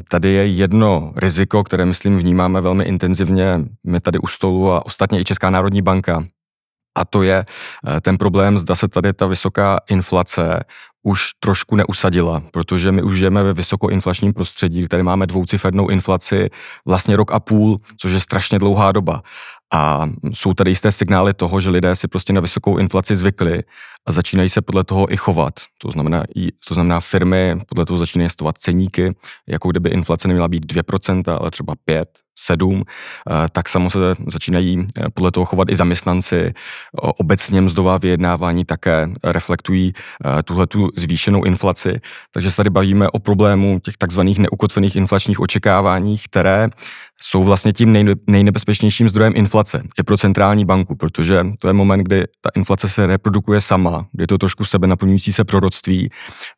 tady 0.10 0.30
je 0.30 0.48
jedno 0.48 1.14
riziko, 1.16 1.64
které 1.64 1.86
myslím 1.86 2.18
vnímáme 2.18 2.62
velmi 2.62 2.84
intenzivně 2.84 3.62
my 3.84 4.00
tady 4.00 4.20
u 4.20 4.28
stolu 4.28 4.72
a 4.72 4.86
ostatně 4.86 5.20
i 5.20 5.24
Česká 5.24 5.50
národní 5.50 5.82
banka, 5.82 6.24
a 6.96 7.06
to 7.06 7.24
je 7.24 7.46
eh, 7.46 8.02
ten 8.02 8.18
problém, 8.18 8.58
zda 8.58 8.76
se 8.76 8.88
tady 8.88 9.14
ta 9.14 9.26
vysoká 9.26 9.80
inflace 9.90 10.64
už 11.04 11.22
trošku 11.40 11.76
neusadila, 11.76 12.42
protože 12.52 12.92
my 12.92 13.02
už 13.02 13.18
žijeme 13.18 13.44
ve 13.44 13.54
vysokoinflačním 13.54 14.34
prostředí, 14.34 14.88
tady 14.88 15.04
máme 15.04 15.28
dvoucifernou 15.28 15.90
inflaci 15.90 16.50
vlastně 16.86 17.16
rok 17.16 17.32
a 17.32 17.40
půl, 17.40 17.80
což 17.98 18.12
je 18.12 18.20
strašně 18.20 18.60
dlouhá 18.60 18.92
doba. 18.92 19.22
A 19.74 20.10
jsou 20.34 20.54
tady 20.54 20.72
jisté 20.72 20.92
signály 20.92 21.34
toho, 21.34 21.62
že 21.62 21.70
lidé 21.70 21.96
si 21.96 22.08
prostě 22.08 22.34
na 22.34 22.42
vysokou 22.42 22.78
inflaci 22.78 23.16
zvykli 23.16 23.64
a 24.06 24.12
začínají 24.12 24.50
se 24.50 24.62
podle 24.62 24.84
toho 24.84 25.14
i 25.14 25.18
chovat. 25.18 25.54
To 25.78 25.92
znamená, 25.92 26.24
to 26.68 26.74
znamená 26.74 27.00
firmy 27.00 27.56
podle 27.70 27.86
toho 27.86 27.98
začínají 27.98 28.30
stovat 28.30 28.58
ceníky, 28.58 29.16
jako 29.48 29.72
kdyby 29.72 29.90
inflace 29.90 30.28
neměla 30.28 30.48
být 30.48 30.74
2%, 30.74 31.38
ale 31.40 31.52
třeba 31.52 31.74
5, 31.86 32.20
7, 32.36 32.84
eh, 32.84 33.34
tak 33.52 33.70
samo 33.70 33.90
se 33.90 34.00
začínají 34.28 34.88
eh, 34.98 35.10
podle 35.14 35.32
toho 35.32 35.46
chovat 35.46 35.72
i 35.72 35.76
zaměstnanci. 35.76 36.54
Obecně 36.94 37.62
mzdová 37.62 37.98
vyjednávání 37.98 38.66
také 38.66 39.10
reflektují 39.24 39.94
eh, 40.26 40.44
tuhle 40.44 40.68
tu 40.68 40.90
zvýšenou 40.96 41.44
inflaci. 41.44 42.00
Takže 42.32 42.52
se 42.52 42.58
tady 42.58 42.70
bavíme 42.70 43.10
o 43.10 43.20
problému 43.20 43.80
těch 43.80 43.98
takzvaných 43.98 44.40
neukotvených 44.40 44.96
inflačních 44.96 45.40
očekáváních, 45.40 46.26
které 46.26 46.70
jsou 47.22 47.44
vlastně 47.44 47.74
tím 47.74 48.16
nejnebezpečnějším 48.28 49.10
zdrojem 49.10 49.34
inflace 49.36 49.84
i 50.00 50.04
pro 50.04 50.18
centrální 50.18 50.66
banku, 50.66 50.96
protože 50.96 51.46
to 51.60 51.68
je 51.68 51.74
moment, 51.74 52.04
kdy 52.04 52.24
ta 52.42 52.50
inflace 52.56 52.90
se 52.90 53.08
reprodukuje 53.08 53.62
sama, 53.62 54.06
kdy 54.12 54.24
je 54.24 54.28
to 54.28 54.38
trošku 54.38 54.66
sebe 54.66 54.88
naplňující 54.88 55.34
se 55.34 55.44
proroctví 55.44 56.10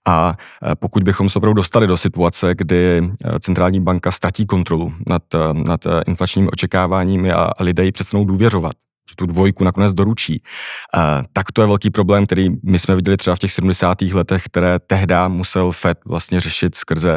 a 0.07 0.35
pokud 0.79 1.03
bychom 1.03 1.29
se 1.29 1.39
opravdu 1.39 1.53
dostali 1.53 1.87
do 1.87 1.97
situace, 1.97 2.55
kdy 2.55 3.11
centrální 3.39 3.79
banka 3.79 4.11
ztratí 4.11 4.45
kontrolu 4.45 4.93
nad 5.07 5.23
nad 5.67 5.85
eh, 5.85 6.01
inflačními 6.07 6.49
očekáváními 6.49 7.31
a 7.31 7.51
lidé 7.59 7.85
ji 7.85 7.91
přestanou 7.91 8.25
důvěřovat 8.25 8.73
že 9.09 9.15
tu 9.15 9.25
dvojku 9.25 9.63
nakonec 9.63 9.93
doručí. 9.93 10.41
Uh, 10.95 11.01
tak 11.33 11.51
to 11.51 11.61
je 11.61 11.67
velký 11.67 11.89
problém, 11.89 12.25
který 12.25 12.49
my 12.63 12.79
jsme 12.79 12.95
viděli 12.95 13.17
třeba 13.17 13.35
v 13.35 13.39
těch 13.39 13.51
70. 13.51 14.01
letech, 14.01 14.43
které 14.45 14.79
tehdy 14.79 15.15
musel 15.27 15.71
Fed 15.71 15.99
vlastně 16.05 16.39
řešit 16.39 16.75
skrze 16.75 17.13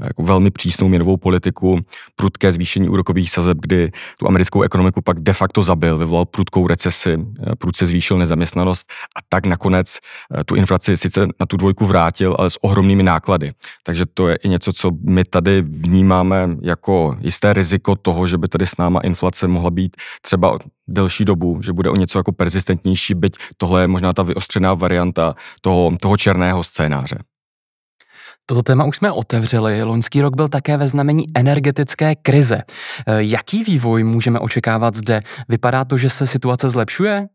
uh, 0.00 0.06
jako 0.06 0.22
velmi 0.22 0.50
přísnou 0.50 0.88
měnovou 0.88 1.16
politiku, 1.16 1.80
prudké 2.16 2.52
zvýšení 2.52 2.88
úrokových 2.88 3.30
sazeb, 3.30 3.58
kdy 3.60 3.90
tu 4.16 4.28
americkou 4.28 4.62
ekonomiku 4.62 5.02
pak 5.02 5.20
de 5.20 5.32
facto 5.32 5.62
zabil, 5.62 5.98
vyvolal 5.98 6.24
prudkou 6.24 6.66
recesi, 6.66 7.16
uh, 7.16 7.24
prudce 7.58 7.86
zvýšil 7.86 8.18
nezaměstnanost 8.18 8.90
a 9.16 9.20
tak 9.28 9.46
nakonec 9.46 9.98
tu 10.46 10.54
inflaci 10.54 10.96
sice 10.96 11.26
na 11.40 11.46
tu 11.46 11.56
dvojku 11.56 11.86
vrátil, 11.86 12.36
ale 12.38 12.50
s 12.50 12.64
ohromnými 12.64 13.02
náklady. 13.02 13.52
Takže 13.82 14.04
to 14.14 14.28
je 14.28 14.36
i 14.36 14.48
něco, 14.48 14.72
co 14.72 14.90
my 15.08 15.24
tady 15.24 15.62
vnímáme 15.62 16.48
jako 16.62 17.16
jisté 17.20 17.52
riziko 17.52 17.96
toho, 17.96 18.26
že 18.26 18.38
by 18.38 18.48
tady 18.48 18.66
s 18.66 18.76
náma 18.76 19.00
inflace 19.00 19.48
mohla 19.48 19.70
být 19.70 19.96
třeba 20.22 20.58
delší 20.88 21.24
dobu, 21.24 21.31
že 21.60 21.72
bude 21.72 21.90
o 21.90 21.96
něco 21.96 22.18
jako 22.18 22.32
persistentnější, 22.32 23.14
byť 23.14 23.36
tohle 23.56 23.82
je 23.82 23.88
možná 23.88 24.12
ta 24.12 24.22
vyostřená 24.22 24.74
varianta 24.74 25.34
toho, 25.60 25.92
toho 26.00 26.16
černého 26.16 26.64
scénáře. 26.64 27.18
Toto 28.46 28.62
téma 28.62 28.84
už 28.84 28.96
jsme 28.96 29.12
otevřeli. 29.12 29.82
Loňský 29.82 30.20
rok 30.20 30.36
byl 30.36 30.48
také 30.48 30.76
ve 30.76 30.88
znamení 30.88 31.24
energetické 31.34 32.14
krize. 32.14 32.56
E, 32.56 32.62
jaký 33.18 33.64
vývoj 33.64 34.04
můžeme 34.04 34.38
očekávat 34.38 34.94
zde? 34.94 35.20
Vypadá 35.48 35.84
to, 35.84 35.98
že 35.98 36.10
se 36.10 36.26
situace 36.26 36.68
zlepšuje? 36.68 37.28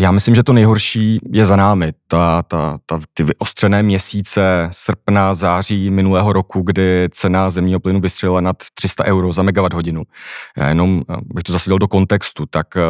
Já 0.00 0.12
myslím, 0.12 0.34
že 0.34 0.42
to 0.42 0.52
nejhorší 0.52 1.18
je 1.32 1.46
za 1.46 1.56
námi. 1.56 1.92
Ta, 2.08 2.42
ta, 2.42 2.78
ta, 2.86 3.00
ty 3.14 3.22
vyostřené 3.22 3.82
měsíce 3.82 4.68
srpna, 4.72 5.34
září 5.34 5.90
minulého 5.90 6.32
roku, 6.32 6.62
kdy 6.62 7.08
cena 7.12 7.50
zemního 7.50 7.80
plynu 7.80 8.00
vystřelila 8.00 8.40
nad 8.40 8.56
300 8.74 9.04
euro 9.04 9.32
za 9.32 9.42
megawatt 9.42 9.74
hodinu. 9.74 10.02
Já 10.56 10.68
jenom 10.68 11.02
bych 11.22 11.42
to 11.42 11.52
zasadil 11.52 11.78
do 11.78 11.88
kontextu, 11.88 12.46
tak 12.46 12.76
eh, 12.76 12.80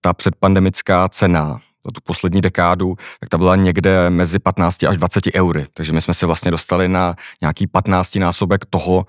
ta 0.00 0.12
předpandemická 0.12 1.08
cena 1.08 1.60
za 1.84 1.90
tu 1.90 2.00
poslední 2.04 2.40
dekádu, 2.40 2.96
tak 3.20 3.28
ta 3.28 3.38
byla 3.38 3.56
někde 3.56 4.10
mezi 4.10 4.38
15 4.38 4.82
až 4.82 4.96
20 4.96 5.24
eury. 5.34 5.66
Takže 5.74 5.92
my 5.92 6.00
jsme 6.00 6.14
se 6.14 6.26
vlastně 6.26 6.50
dostali 6.50 6.88
na 6.88 7.14
nějaký 7.40 7.66
15 7.66 8.16
násobek 8.16 8.64
toho, 8.70 9.02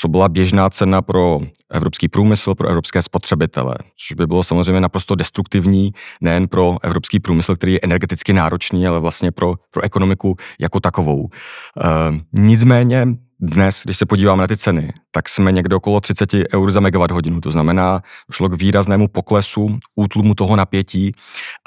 co 0.00 0.08
byla 0.08 0.28
běžná 0.28 0.70
cena 0.70 1.02
pro 1.02 1.40
evropský 1.70 2.08
průmysl, 2.08 2.54
pro 2.54 2.68
evropské 2.68 3.02
spotřebitele, 3.02 3.74
což 3.96 4.16
by 4.16 4.26
bylo 4.26 4.44
samozřejmě 4.44 4.80
naprosto 4.80 5.14
destruktivní 5.14 5.92
nejen 6.20 6.48
pro 6.48 6.76
evropský 6.82 7.20
průmysl, 7.20 7.56
který 7.56 7.72
je 7.72 7.80
energeticky 7.82 8.32
náročný, 8.32 8.86
ale 8.86 9.00
vlastně 9.00 9.32
pro, 9.32 9.54
pro 9.70 9.82
ekonomiku 9.82 10.36
jako 10.60 10.80
takovou. 10.80 11.28
E, 11.28 11.88
nicméně 12.32 13.06
dnes, 13.40 13.82
když 13.84 13.98
se 13.98 14.06
podíváme 14.06 14.40
na 14.40 14.46
ty 14.46 14.56
ceny, 14.56 14.92
tak 15.10 15.28
jsme 15.28 15.52
někde 15.52 15.76
okolo 15.76 16.00
30 16.00 16.34
eur 16.54 16.70
za 16.70 16.80
megawatt 16.80 17.10
hodinu. 17.10 17.40
To 17.40 17.50
znamená, 17.50 18.02
došlo 18.28 18.48
k 18.48 18.60
výraznému 18.60 19.08
poklesu, 19.08 19.78
útlumu 19.96 20.34
toho 20.34 20.56
napětí 20.56 21.12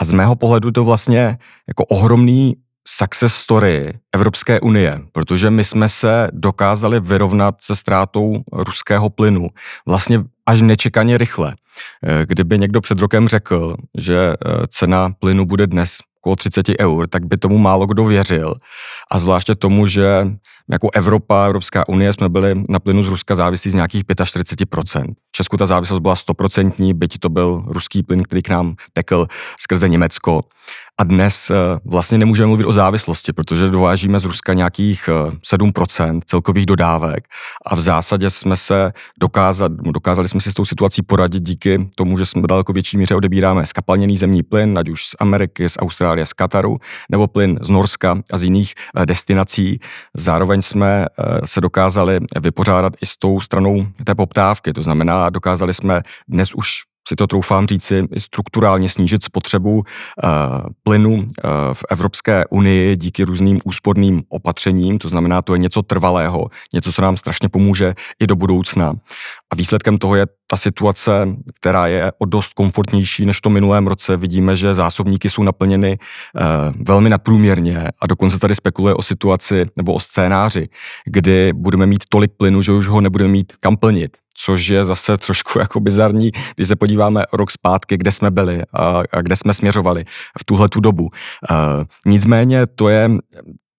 a 0.02 0.06
z 0.06 0.12
mého 0.12 0.36
pohledu 0.36 0.72
to 0.72 0.84
vlastně 0.84 1.38
jako 1.67 1.86
ohromný 1.86 2.56
success 2.88 3.36
story 3.36 3.94
Evropské 4.13 4.60
unie, 4.60 5.02
protože 5.12 5.50
my 5.50 5.63
jsme 5.63 5.89
se 5.89 6.30
dokázali 6.34 7.00
vyrovnat 7.00 7.56
se 7.62 7.76
ztrátou 7.76 8.44
ruského 8.52 9.10
plynu 9.10 9.50
vlastně 9.86 10.24
až 10.46 10.62
nečekaně 10.62 11.17
rychle. 11.17 11.56
Eh, 12.06 12.26
kdyby 12.26 12.60
někdo 12.60 12.82
před 12.82 13.00
rokem 13.00 13.28
řekl, 13.28 13.76
že 13.98 14.17
eh, 14.17 14.67
cena 14.67 15.10
plynu 15.20 15.46
bude 15.46 15.67
dnes 15.67 15.98
okolo 16.22 16.36
30 16.36 16.65
eur, 16.80 17.08
tak 17.08 17.26
by 17.26 17.38
tomu 17.38 17.58
málo 17.58 17.86
kdo 17.86 18.06
věřil. 18.06 18.56
A 19.12 19.20
zvláště 19.20 19.56
tomu, 19.56 19.88
že 19.88 20.28
jako 20.71 20.89
Evropa, 20.93 21.45
Evropská 21.45 21.89
unie 21.89 22.13
jsme 22.13 22.29
byli 22.29 22.63
na 22.69 22.79
plynu 22.79 23.03
z 23.03 23.07
Ruska 23.07 23.36
závislí 23.36 23.71
z 23.71 23.75
nějakých 23.75 24.03
45%. 24.03 25.13
V 25.27 25.31
Česku 25.31 25.57
ta 25.57 25.65
závislost 25.65 25.99
byla 25.99 26.15
100%, 26.15 26.93
byť 26.93 27.19
to 27.19 27.29
byl 27.29 27.63
ruský 27.67 28.03
plyn, 28.03 28.23
který 28.23 28.41
k 28.41 28.49
nám 28.49 28.75
tekl 28.93 29.27
skrze 29.60 29.89
Německo. 29.89 30.41
A 31.01 31.03
dnes 31.03 31.49
eh, 31.49 31.55
vlastně 31.86 32.17
nemůžeme 32.17 32.47
mluvit 32.47 32.65
o 32.65 32.73
závislosti, 32.73 33.34
protože 33.34 33.69
dovážíme 33.69 34.19
z 34.19 34.23
Ruska 34.23 34.53
nějakých 34.53 35.10
7% 35.53 36.17
eh, 36.17 36.21
celkových 36.25 36.65
dodávek 36.65 37.27
a 37.65 37.75
v 37.75 37.79
zásadě 37.79 38.29
jsme 38.29 38.57
se 38.57 38.93
dokázali, 39.19 39.75
dokázali 39.81 40.29
jsme 40.29 40.41
si 40.41 40.51
s 40.51 40.53
tou 40.53 40.65
situací 40.65 41.01
poradit 41.01 41.43
díky 41.43 41.89
tomu, 41.95 42.17
že 42.17 42.25
jsme 42.25 42.47
daleko 42.47 42.73
větší 42.73 42.97
míře 42.97 43.15
odebíráme 43.15 43.65
skapalněný 43.65 44.17
zemní 44.17 44.43
plyn, 44.43 44.77
ať 44.79 44.89
už 44.89 45.05
z 45.05 45.15
Ameriky, 45.19 45.69
z 45.69 45.77
Austrálie, 45.79 46.25
z 46.25 46.34
Kataru, 46.34 46.77
nebo 47.10 47.27
plyn 47.27 47.57
z 47.62 47.69
Norska 47.69 48.17
a 48.31 48.38
z 48.38 48.43
jiných 48.43 48.73
eh, 48.95 49.05
destinací. 49.05 49.79
Zároveň 50.13 50.61
jsme 50.62 51.06
se 51.45 51.62
dokázali 51.62 52.19
vypořádat 52.41 52.93
i 53.02 53.06
s 53.06 53.17
tou 53.17 53.39
stranou 53.39 53.86
té 54.04 54.15
poptávky, 54.15 54.74
to 54.74 54.84
znamená, 54.84 55.30
dokázali 55.30 55.74
jsme 55.74 56.02
dnes 56.28 56.54
už 56.54 56.90
si 57.12 57.15
to 57.15 57.28
troufám 57.28 57.67
říci, 57.67 58.08
strukturálně 58.17 58.89
snížit 58.89 59.24
spotřebu 59.24 59.74
uh, 59.76 59.84
plynu 60.84 61.13
uh, 61.13 61.24
v 61.74 61.84
Evropské 61.89 62.43
unii 62.50 62.97
díky 62.97 63.24
různým 63.24 63.60
úsporným 63.63 64.24
opatřením, 64.30 65.00
to 65.00 65.10
znamená, 65.10 65.41
to 65.41 65.54
je 65.54 65.60
něco 65.60 65.82
trvalého, 65.82 66.47
něco, 66.74 66.91
co 66.91 67.02
nám 67.02 67.17
strašně 67.17 67.50
pomůže 67.50 67.93
i 68.19 68.28
do 68.28 68.36
budoucna. 68.36 68.93
A 69.52 69.56
výsledkem 69.56 69.97
toho 69.97 70.15
je 70.15 70.26
ta 70.47 70.58
situace, 70.58 71.28
která 71.56 71.88
je 71.88 72.12
o 72.19 72.26
dost 72.26 72.54
komfortnější 72.54 73.26
než 73.26 73.38
v 73.38 73.41
tom 73.41 73.54
minulém 73.54 73.88
roce. 73.88 74.17
Vidíme, 74.17 74.56
že 74.56 74.76
zásobníky 74.76 75.30
jsou 75.30 75.43
naplněny 75.43 75.97
uh, 75.97 76.84
velmi 76.88 77.10
nadprůměrně 77.10 77.88
a 78.00 78.08
dokonce 78.08 78.39
tady 78.39 78.56
spekuluje 78.56 78.93
o 78.93 79.02
situaci 79.02 79.65
nebo 79.76 79.93
o 79.93 80.00
scénáři, 80.00 80.69
kdy 81.06 81.52
budeme 81.56 81.86
mít 81.86 82.04
tolik 82.10 82.32
plynu, 82.38 82.62
že 82.62 82.71
už 82.71 82.88
ho 82.88 83.02
nebudeme 83.02 83.32
mít 83.32 83.54
kam 83.60 83.78
plnit 83.78 84.17
což 84.34 84.67
je 84.67 84.86
zase 84.86 85.17
trošku 85.17 85.60
jako 85.60 85.80
bizarní, 85.80 86.32
když 86.56 86.67
se 86.67 86.76
podíváme 86.76 87.24
rok 87.34 87.52
zpátky, 87.52 87.98
kde 87.98 88.12
jsme 88.12 88.32
byli 88.32 88.62
a, 88.74 89.02
a 89.12 89.22
kde 89.22 89.36
jsme 89.36 89.54
směřovali 89.54 90.04
v 90.39 90.44
tuhle 90.46 90.70
tu 90.70 90.80
dobu. 90.80 91.04
Uh, 91.04 91.84
nicméně 92.06 92.67
to 92.67 92.89
je 92.89 93.10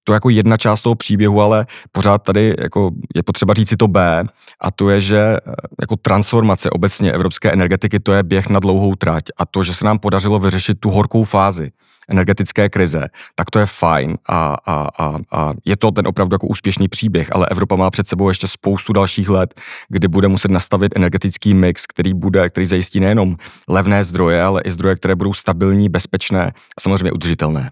to 0.05 0.13
jako 0.13 0.31
jedna 0.31 0.57
část 0.57 0.83
toho 0.83 0.95
příběhu, 0.95 1.41
ale 1.41 1.67
pořád 1.93 2.19
tady 2.19 2.55
jako 2.59 2.91
je 3.15 3.23
potřeba 3.23 3.55
říct 3.55 3.69
si 3.69 3.77
to 3.77 3.89
B, 3.89 4.25
a 4.61 4.71
to 4.71 4.91
je, 4.91 5.01
že 5.01 5.19
eh, 5.19 5.53
jako 5.81 5.97
transformace 5.97 6.71
obecně 6.71 7.13
evropské 7.13 7.53
energetiky, 7.53 8.01
to 8.01 8.13
je 8.13 8.23
běh 8.23 8.49
na 8.49 8.61
dlouhou 8.61 8.95
trať 8.95 9.25
a 9.37 9.47
to, 9.47 9.63
že 9.63 9.75
se 9.75 9.85
nám 9.85 9.99
podařilo 9.99 10.39
vyřešit 10.39 10.81
tu 10.81 10.91
horkou 10.91 11.25
fázi 11.25 11.71
energetické 12.09 12.69
krize, 12.69 13.09
tak 13.35 13.51
to 13.51 13.59
je 13.59 13.67
fajn 13.67 14.19
a, 14.29 14.57
a, 14.67 14.89
a, 14.99 15.19
a 15.33 15.53
je 15.65 15.77
to 15.77 15.91
ten 15.91 16.07
opravdu 16.07 16.35
jako 16.35 16.47
úspěšný 16.47 16.89
příběh, 16.89 17.29
ale 17.33 17.47
Evropa 17.51 17.77
má 17.77 17.91
před 17.91 18.09
sebou 18.09 18.29
ještě 18.29 18.49
spoustu 18.49 18.93
dalších 18.93 19.29
let, 19.29 19.61
kdy 19.89 20.09
bude 20.09 20.29
muset 20.29 20.51
nastavit 20.51 20.93
energetický 20.97 21.55
mix, 21.55 21.87
který 21.87 22.15
bude, 22.15 22.51
který 22.51 22.67
zajistí 22.67 23.01
nejenom 23.01 23.37
levné 23.69 24.05
zdroje, 24.05 24.43
ale 24.43 24.63
i 24.63 24.71
zdroje, 24.71 24.97
které 24.97 25.15
budou 25.15 25.35
stabilní, 25.35 25.89
bezpečné 25.89 26.53
a 26.77 26.81
samozřejmě 26.81 27.13
udržitelné. 27.13 27.71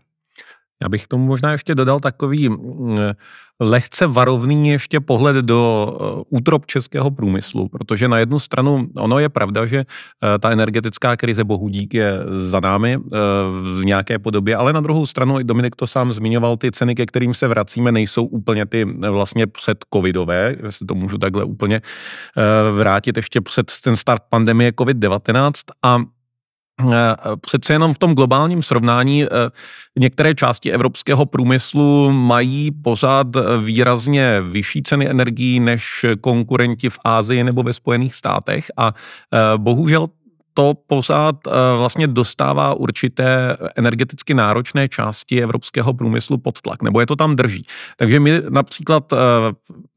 Já 0.82 0.88
bych 0.88 1.06
tomu 1.06 1.26
možná 1.26 1.52
ještě 1.52 1.74
dodal 1.74 2.00
takový 2.00 2.48
mm, 2.48 2.98
lehce 3.60 4.06
varovný 4.06 4.68
ještě 4.68 5.00
pohled 5.00 5.36
do 5.36 5.92
eh, 5.92 6.22
útrop 6.28 6.66
českého 6.66 7.10
průmyslu, 7.10 7.68
protože 7.68 8.08
na 8.08 8.18
jednu 8.18 8.38
stranu 8.38 8.88
ono 8.96 9.18
je 9.18 9.28
pravda, 9.28 9.66
že 9.66 9.78
eh, 9.78 10.38
ta 10.38 10.50
energetická 10.50 11.16
krize 11.16 11.44
bohu 11.44 11.68
dík 11.68 11.94
je 11.94 12.18
za 12.40 12.60
námi 12.60 12.96
eh, 12.96 13.16
v 13.80 13.84
nějaké 13.84 14.18
podobě, 14.18 14.56
ale 14.56 14.72
na 14.72 14.80
druhou 14.80 15.06
stranu, 15.06 15.40
i 15.40 15.44
Dominik 15.44 15.76
to 15.76 15.86
sám 15.86 16.12
zmiňoval, 16.12 16.56
ty 16.56 16.70
ceny, 16.70 16.94
ke 16.94 17.06
kterým 17.06 17.34
se 17.34 17.48
vracíme, 17.48 17.92
nejsou 17.92 18.24
úplně 18.24 18.66
ty 18.66 18.84
vlastně 19.10 19.46
před 19.46 19.78
covidové, 19.94 20.56
jestli 20.64 20.86
to 20.86 20.94
můžu 20.94 21.18
takhle 21.18 21.44
úplně 21.44 21.80
vrátit 22.76 23.16
ještě 23.16 23.40
před 23.40 23.72
ten 23.84 23.96
start 23.96 24.22
pandemie 24.30 24.70
COVID-19 24.70 25.52
a 25.82 25.98
přece 27.40 27.72
jenom 27.72 27.94
v 27.94 27.98
tom 27.98 28.14
globálním 28.14 28.62
srovnání 28.62 29.24
eh, 29.24 29.28
některé 29.98 30.34
části 30.34 30.72
evropského 30.72 31.26
průmyslu 31.26 32.12
mají 32.12 32.70
pořád 32.70 33.26
výrazně 33.64 34.40
vyšší 34.40 34.82
ceny 34.82 35.08
energií 35.10 35.60
než 35.60 36.06
konkurenti 36.20 36.90
v 36.90 36.98
Ázii 37.04 37.44
nebo 37.44 37.62
ve 37.62 37.72
Spojených 37.72 38.14
státech 38.14 38.70
a 38.76 38.92
eh, 38.94 39.38
bohužel 39.56 40.06
to 40.54 40.74
pořád 40.86 41.36
eh, 41.46 41.50
vlastně 41.76 42.06
dostává 42.06 42.74
určité 42.74 43.56
energeticky 43.76 44.34
náročné 44.34 44.88
části 44.88 45.42
evropského 45.42 45.94
průmyslu 45.94 46.38
pod 46.38 46.60
tlak, 46.60 46.82
nebo 46.82 47.00
je 47.00 47.06
to 47.06 47.16
tam 47.16 47.36
drží. 47.36 47.62
Takže 47.96 48.20
my 48.20 48.42
například 48.48 49.12
eh, 49.12 49.16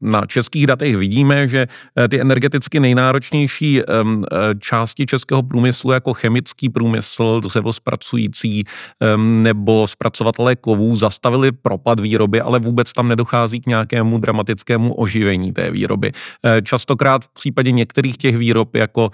na 0.00 0.26
českých 0.26 0.66
datech 0.66 0.96
vidíme, 0.96 1.48
že 1.48 1.66
eh, 1.96 2.08
ty 2.08 2.20
energeticky 2.20 2.80
nejnáročnější 2.80 3.82
části 4.60 5.06
českého 5.06 5.42
průmyslu, 5.42 5.92
jako 5.92 6.14
chemický 6.14 6.68
průmysl, 6.68 7.40
dřevospracující 7.40 8.64
nebo 9.16 9.86
zpracovatelé 9.86 10.56
kovů, 10.56 10.96
zastavili 10.96 11.52
propad 11.52 12.00
výroby, 12.00 12.40
ale 12.40 12.58
vůbec 12.58 12.92
tam 12.92 13.08
nedochází 13.08 13.60
k 13.60 13.66
nějakému 13.66 14.18
dramatickému 14.18 14.94
oživení 14.94 15.52
té 15.52 15.70
výroby. 15.70 16.12
Častokrát 16.62 17.24
v 17.24 17.32
případě 17.32 17.70
některých 17.70 18.16
těch 18.18 18.36
výrob, 18.36 18.76
jako 18.76 19.10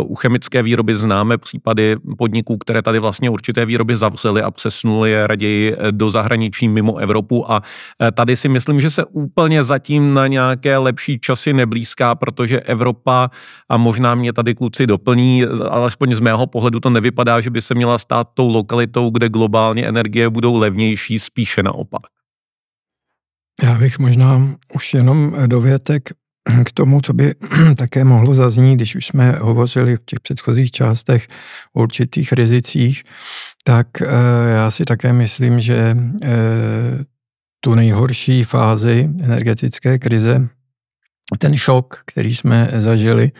u 0.00 0.14
chemické 0.14 0.62
výroby, 0.62 0.83
známe 0.92 1.38
případy 1.38 1.96
podniků, 2.18 2.58
které 2.58 2.82
tady 2.82 2.98
vlastně 2.98 3.30
určité 3.30 3.66
výroby 3.66 3.96
zavřely 3.96 4.42
a 4.42 4.50
přesunuli 4.50 5.10
je 5.10 5.26
raději 5.26 5.72
eh, 5.72 5.92
do 5.92 6.10
zahraničí 6.10 6.68
mimo 6.68 6.96
Evropu 6.96 7.52
a 7.52 7.62
eh, 8.02 8.12
tady 8.12 8.36
si 8.36 8.48
myslím, 8.48 8.80
že 8.80 8.90
se 8.90 9.04
úplně 9.04 9.62
zatím 9.62 10.14
na 10.14 10.26
nějaké 10.26 10.78
lepší 10.78 11.18
časy 11.18 11.52
neblízká, 11.52 12.14
protože 12.14 12.60
Evropa 12.60 13.30
a 13.68 13.76
možná 13.76 14.14
mě 14.14 14.32
tady 14.32 14.54
kluci 14.54 14.86
doplní, 14.86 15.44
alespoň 15.70 16.14
z 16.14 16.20
mého 16.20 16.46
pohledu 16.46 16.80
to 16.80 16.90
nevypadá, 16.90 17.40
že 17.40 17.50
by 17.50 17.62
se 17.62 17.74
měla 17.74 17.98
stát 17.98 18.28
tou 18.34 18.48
lokalitou, 18.48 19.10
kde 19.10 19.28
globálně 19.28 19.86
energie 19.86 20.30
budou 20.30 20.58
levnější, 20.58 21.18
spíše 21.18 21.62
naopak. 21.62 22.02
Já 23.62 23.78
bych 23.78 23.98
možná 23.98 24.54
už 24.74 24.94
jenom 24.94 25.34
dovětek 25.46 26.10
k 26.64 26.72
tomu, 26.72 27.00
co 27.00 27.12
by 27.12 27.34
také 27.76 28.04
mohlo 28.04 28.34
zaznít, 28.34 28.76
když 28.76 28.96
už 28.96 29.06
jsme 29.06 29.30
hovořili 29.30 29.96
v 29.96 30.04
těch 30.04 30.20
předchozích 30.20 30.70
částech 30.70 31.26
o 31.72 31.82
určitých 31.82 32.32
rizicích, 32.32 33.02
tak 33.64 33.86
eh, 34.02 34.06
já 34.54 34.70
si 34.70 34.84
také 34.84 35.12
myslím, 35.12 35.60
že 35.60 35.96
eh, 36.24 36.30
tu 37.60 37.74
nejhorší 37.74 38.44
fázi 38.44 39.10
energetické 39.22 39.98
krize, 39.98 40.48
ten 41.38 41.56
šok, 41.56 41.98
který 42.06 42.34
jsme 42.34 42.68
zažili, 42.76 43.32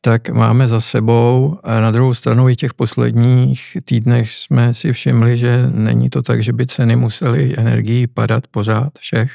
tak 0.00 0.30
máme 0.30 0.68
za 0.68 0.80
sebou. 0.80 1.58
A 1.62 1.80
na 1.80 1.90
druhou 1.90 2.14
stranu 2.14 2.48
i 2.48 2.56
těch 2.56 2.74
posledních 2.74 3.76
týdnech 3.84 4.30
jsme 4.30 4.74
si 4.74 4.92
všimli, 4.92 5.38
že 5.38 5.70
není 5.74 6.10
to 6.10 6.22
tak, 6.22 6.42
že 6.42 6.52
by 6.52 6.66
ceny 6.66 6.96
musely 6.96 7.54
energii 7.58 8.06
padat 8.06 8.46
pořád 8.46 8.98
všech 8.98 9.30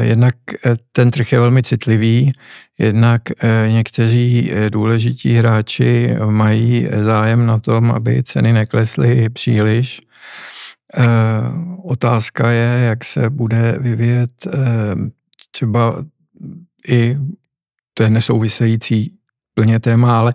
jednak 0.00 0.34
eh, 0.66 0.76
ten 0.92 1.10
trh 1.10 1.32
je 1.32 1.40
velmi 1.40 1.62
citlivý, 1.62 2.32
jednak 2.78 3.22
eh, 3.30 3.68
někteří 3.72 4.52
důležití 4.70 5.34
hráči 5.34 6.16
mají 6.30 6.88
zájem 7.00 7.46
na 7.46 7.58
tom, 7.58 7.90
aby 7.90 8.22
ceny 8.22 8.52
neklesly 8.52 9.28
příliš. 9.28 10.00
Otázka 11.84 12.50
je, 12.50 12.84
jak 12.84 13.04
se 13.04 13.30
bude 13.30 13.76
vyvíjet 13.80 14.30
třeba 15.50 16.04
i 16.88 17.16
je 18.00 18.10
nesouvisející 18.10 19.15
plně 19.56 19.80
téma, 19.80 20.18
ale 20.18 20.34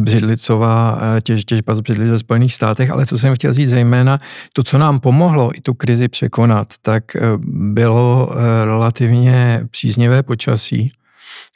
břidlicová 0.00 0.98
eh, 1.00 1.20
těž, 1.20 1.44
těžba 1.44 1.74
z 1.74 1.80
břidlic 1.80 2.10
ve 2.10 2.18
Spojených 2.18 2.54
státech, 2.54 2.90
ale 2.90 3.06
co 3.06 3.18
jsem 3.18 3.34
chtěl 3.34 3.52
říct 3.52 3.70
zejména, 3.70 4.18
to, 4.52 4.62
co 4.62 4.78
nám 4.78 5.00
pomohlo 5.00 5.50
i 5.54 5.60
tu 5.60 5.74
krizi 5.74 6.08
překonat, 6.08 6.68
tak 6.82 7.16
eh, 7.16 7.20
bylo 7.46 8.30
eh, 8.30 8.64
relativně 8.64 9.60
příznivé 9.70 10.22
počasí. 10.22 10.90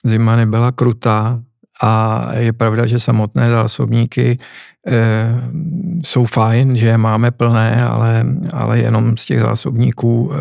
Zima 0.04 0.36
nebyla 0.36 0.72
krutá 0.72 1.42
a 1.82 2.26
je 2.36 2.52
pravda, 2.52 2.86
že 2.86 2.98
samotné 2.98 3.50
zásobníky 3.50 4.38
jsou 6.02 6.24
fajn, 6.24 6.76
že 6.76 6.86
je 6.86 6.98
máme 6.98 7.30
plné, 7.30 7.84
ale, 7.84 8.24
ale 8.52 8.78
jenom 8.78 9.16
z 9.16 9.26
těch 9.26 9.40
zásobníků 9.40 10.32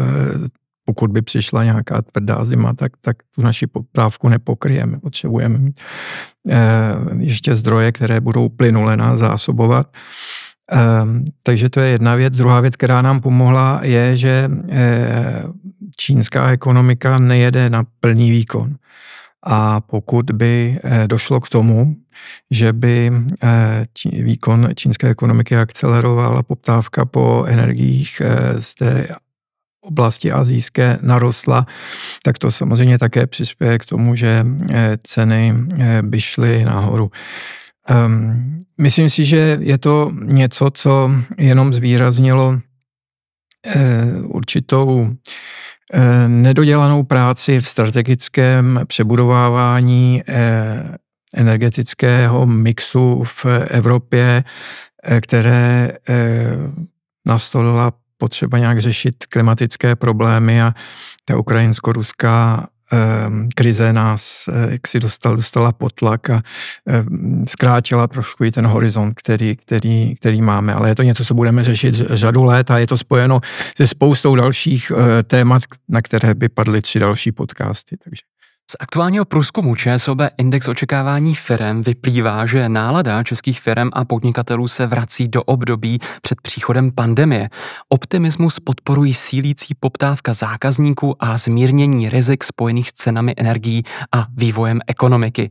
pokud 0.92 1.12
by 1.12 1.22
přišla 1.22 1.64
nějaká 1.64 2.02
tvrdá 2.02 2.46
zima, 2.46 2.74
tak, 2.74 2.92
tak 3.02 3.18
tu 3.36 3.42
naši 3.42 3.68
poptávku 3.68 4.30
nepokryjeme. 4.30 5.00
Potřebujeme 5.00 5.58
mít 5.58 5.80
eh, 6.50 6.58
ještě 7.20 7.56
zdroje, 7.56 7.92
které 7.92 8.20
budou 8.20 8.50
plynule 8.50 8.98
nás 8.98 9.20
zásobovat. 9.20 9.88
Eh, 10.72 10.78
takže 11.44 11.70
to 11.70 11.80
je 11.80 11.90
jedna 11.90 12.16
věc. 12.16 12.38
Druhá 12.38 12.60
věc, 12.60 12.76
která 12.76 13.02
nám 13.02 13.22
pomohla, 13.22 13.80
je, 13.84 14.18
že 14.18 14.52
eh, 14.70 15.44
čínská 15.98 16.52
ekonomika 16.52 17.18
nejede 17.18 17.70
na 17.70 17.84
plný 18.00 18.32
výkon. 18.32 18.76
A 19.44 19.82
pokud 19.82 20.32
by 20.32 20.80
eh, 20.84 21.08
došlo 21.08 21.40
k 21.40 21.50
tomu, 21.50 21.96
že 22.52 22.74
by 22.74 23.12
výkon 24.04 24.70
čínské 24.76 25.08
ekonomiky 25.08 25.58
akceleroval 25.58 26.38
a 26.38 26.44
poptávka 26.44 27.06
po 27.06 27.46
energiích 27.48 28.22
z 28.60 28.76
té 28.76 29.08
oblasti 29.82 30.32
azijské 30.32 30.98
narostla, 31.02 31.66
tak 32.24 32.38
to 32.38 32.52
samozřejmě 32.52 32.98
také 32.98 33.28
přispěje 33.28 33.80
k 33.80 33.86
tomu, 33.86 34.16
že 34.16 34.46
eh, 34.74 34.98
ceny 35.04 35.54
eh, 35.80 36.02
by 36.02 36.22
šly 36.22 36.66
nahoru. 36.66 37.12
Um, 38.06 38.64
myslím 38.78 39.10
si, 39.10 39.26
že 39.26 39.58
je 39.62 39.78
to 39.78 40.12
něco, 40.24 40.70
co 40.74 41.12
jenom 41.38 41.74
zvýraznilo 41.74 42.50
uh, 42.50 42.62
určitou 44.36 45.16
nedodělanou 46.28 47.04
práci 47.04 47.60
v 47.60 47.68
strategickém 47.68 48.80
přebudovávání 48.88 50.24
energetického 51.36 52.46
mixu 52.46 53.24
v 53.24 53.46
Evropě, 53.70 54.44
které 55.22 55.92
nastolila 57.28 57.92
potřeba 58.22 58.58
nějak 58.58 58.80
řešit 58.80 59.26
klimatické 59.30 59.96
problémy 59.96 60.62
a 60.62 60.74
ta 61.26 61.38
ukrajinsko-ruská 61.38 62.68
ehm, 62.92 63.50
krize 63.56 63.94
nás 63.94 64.46
eh, 64.48 64.72
jak 64.72 64.88
si 64.88 65.00
dostal, 65.00 65.36
dostala 65.36 65.72
pod 65.72 65.94
tlak 65.94 66.30
a 66.30 66.42
ehm, 66.88 67.46
zkrátila 67.48 68.08
trošku 68.08 68.44
i 68.44 68.52
ten 68.52 68.68
horizont, 68.68 69.14
který, 69.14 69.56
který, 69.56 70.16
který 70.16 70.42
máme. 70.42 70.74
Ale 70.74 70.90
je 70.90 70.96
to 70.96 71.04
něco, 71.04 71.26
co 71.26 71.34
budeme 71.34 71.64
řešit 71.64 71.96
řadu 71.96 72.44
let 72.44 72.72
a 72.72 72.78
je 72.78 72.88
to 72.88 72.98
spojeno 72.98 73.42
se 73.78 73.88
spoustou 73.88 74.36
dalších 74.36 74.92
eh, 74.92 75.24
témat, 75.24 75.64
na 75.90 76.02
které 76.02 76.34
by 76.34 76.50
padly 76.50 76.82
tři 76.82 77.00
další 77.00 77.32
podcasty. 77.32 77.98
Takže. 77.98 78.31
Z 78.72 78.76
aktuálního 78.80 79.26
průzkumu 79.26 79.76
ČSOB 79.76 80.18
Index 80.38 80.68
očekávání 80.68 81.36
firem 81.36 81.82
vyplývá, 81.82 82.46
že 82.46 82.70
nálada 82.70 83.24
českých 83.24 83.62
firm 83.62 83.90
a 83.94 84.06
podnikatelů 84.06 84.68
se 84.68 84.88
vrací 84.88 85.28
do 85.28 85.44
období 85.44 86.00
před 86.22 86.42
příchodem 86.42 86.92
pandemie. 86.92 87.50
Optimismus 87.90 88.60
podporují 88.60 89.14
sílící 89.14 89.76
poptávka 89.80 90.34
zákazníků 90.34 91.16
a 91.20 91.38
zmírnění 91.38 92.10
rizik 92.10 92.44
spojených 92.44 92.90
s 92.90 92.94
cenami 92.94 93.34
energií 93.38 93.84
a 94.16 94.28
vývojem 94.36 94.80
ekonomiky. 94.88 95.50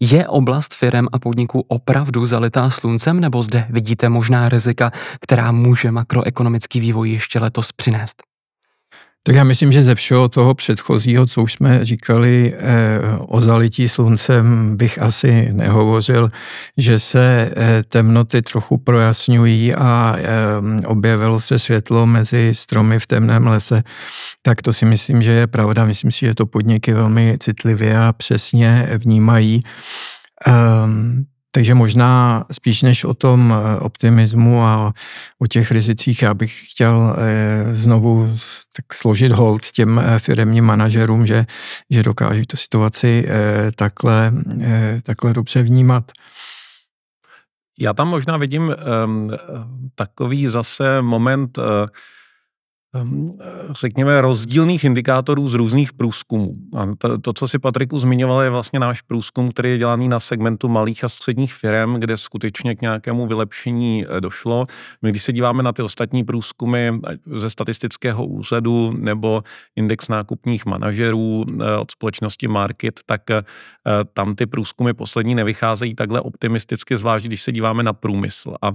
Je 0.00 0.28
oblast 0.28 0.74
firm 0.74 1.06
a 1.12 1.18
podniků 1.18 1.64
opravdu 1.68 2.26
zalitá 2.26 2.70
sluncem, 2.70 3.20
nebo 3.20 3.42
zde 3.42 3.66
vidíte 3.70 4.08
možná 4.08 4.48
rizika, 4.48 4.90
která 5.20 5.52
může 5.52 5.90
makroekonomický 5.90 6.80
vývoj 6.80 7.10
ještě 7.10 7.38
letos 7.38 7.72
přinést? 7.72 8.31
Tak 9.24 9.34
já 9.34 9.44
myslím, 9.44 9.72
že 9.72 9.82
ze 9.82 9.94
všeho 9.94 10.28
toho 10.28 10.54
předchozího, 10.54 11.26
co 11.26 11.42
už 11.42 11.52
jsme 11.52 11.84
říkali 11.84 12.54
eh, 12.56 13.00
o 13.28 13.40
zalití 13.40 13.88
sluncem, 13.88 14.76
bych 14.76 15.02
asi 15.02 15.48
nehovořil, 15.52 16.30
že 16.76 16.98
se 16.98 17.50
eh, 17.56 17.82
temnoty 17.88 18.42
trochu 18.42 18.78
projasňují 18.78 19.74
a 19.74 20.16
eh, 20.18 20.86
objevilo 20.86 21.40
se 21.40 21.58
světlo 21.58 22.06
mezi 22.06 22.50
stromy 22.54 22.98
v 22.98 23.06
temném 23.06 23.46
lese, 23.46 23.82
tak 24.42 24.62
to 24.62 24.72
si 24.72 24.86
myslím, 24.86 25.22
že 25.22 25.32
je 25.32 25.46
pravda. 25.46 25.84
Myslím 25.84 26.10
si, 26.10 26.26
že 26.26 26.34
to 26.34 26.46
podniky 26.46 26.92
velmi 26.92 27.36
citlivě 27.40 27.98
a 27.98 28.12
přesně 28.12 28.88
vnímají. 28.98 29.62
Um, 30.84 31.24
takže 31.52 31.74
možná 31.74 32.44
spíš 32.52 32.82
než 32.82 33.04
o 33.04 33.14
tom 33.14 33.54
eh, 33.54 33.80
optimismu 33.80 34.64
a 34.64 34.92
o 35.38 35.46
těch 35.46 35.70
rizicích, 35.70 36.22
já 36.22 36.34
bych 36.34 36.70
chtěl 36.70 37.16
eh, 37.18 37.74
znovu 37.74 38.36
tak 38.76 38.94
složit 38.94 39.32
hold 39.32 39.70
těm 39.70 39.98
eh, 39.98 40.18
firmním 40.18 40.64
manažerům, 40.64 41.26
že, 41.26 41.46
že 41.90 42.02
dokáží 42.02 42.46
tu 42.46 42.56
situaci 42.56 43.28
takhle, 43.76 44.32
takhle 45.02 45.32
dobře 45.32 45.62
vnímat. 45.62 46.12
Já 47.78 47.92
tam 47.92 48.08
možná 48.08 48.36
vidím 48.36 48.74
um, 49.04 49.30
takový 49.94 50.46
zase 50.46 51.02
moment 51.02 51.58
uh, 51.58 51.64
řekněme, 53.70 54.20
rozdílných 54.20 54.84
indikátorů 54.84 55.48
z 55.48 55.54
různých 55.54 55.92
průzkumů. 55.92 56.54
A 56.76 56.88
to, 56.98 57.18
to, 57.18 57.32
co 57.32 57.48
si 57.48 57.58
Patriku 57.58 57.98
zmiňoval, 57.98 58.42
je 58.42 58.50
vlastně 58.50 58.78
náš 58.78 59.02
průzkum, 59.02 59.50
který 59.50 59.70
je 59.70 59.78
dělaný 59.78 60.08
na 60.08 60.20
segmentu 60.20 60.68
malých 60.68 61.04
a 61.04 61.08
středních 61.08 61.54
firm, 61.54 61.94
kde 61.94 62.16
skutečně 62.16 62.74
k 62.74 62.80
nějakému 62.80 63.26
vylepšení 63.26 64.04
eh, 64.04 64.20
došlo. 64.20 64.64
My, 65.02 65.10
když 65.10 65.22
se 65.22 65.32
díváme 65.32 65.62
na 65.62 65.72
ty 65.72 65.82
ostatní 65.82 66.24
průzkumy 66.24 66.90
ze 67.36 67.50
statistického 67.50 68.26
úřadu 68.26 68.94
nebo 68.98 69.42
index 69.76 70.08
nákupních 70.08 70.66
manažerů 70.66 71.44
eh, 71.48 71.76
od 71.76 71.90
společnosti 71.90 72.48
Market, 72.48 73.00
tak 73.06 73.30
eh, 73.30 73.42
tam 74.12 74.34
ty 74.34 74.46
průzkumy 74.46 74.92
poslední 74.92 75.34
nevycházejí 75.34 75.94
takhle 75.94 76.20
optimisticky, 76.20 76.96
zvlášť 76.96 77.26
když 77.26 77.42
se 77.42 77.52
díváme 77.52 77.82
na 77.82 77.92
průmysl. 77.92 78.54
A 78.62 78.72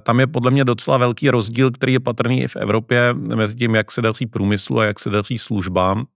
tam 0.00 0.20
je 0.20 0.26
podle 0.26 0.50
mě 0.50 0.64
docela 0.64 0.96
velký 0.98 1.30
rozdíl, 1.30 1.70
který 1.70 1.92
je 1.92 2.00
patrný 2.00 2.42
i 2.42 2.48
v 2.48 2.56
Evropě 2.56 3.14
mezi 3.14 3.51
mezi 3.52 3.56
tím, 3.56 3.74
jak 3.74 3.92
se 3.92 4.02
daří 4.02 4.26
průmyslu 4.26 4.80
a 4.80 4.84
jak 4.84 5.00
se 5.00 5.10
daří 5.10 5.38
službám. 5.38 6.06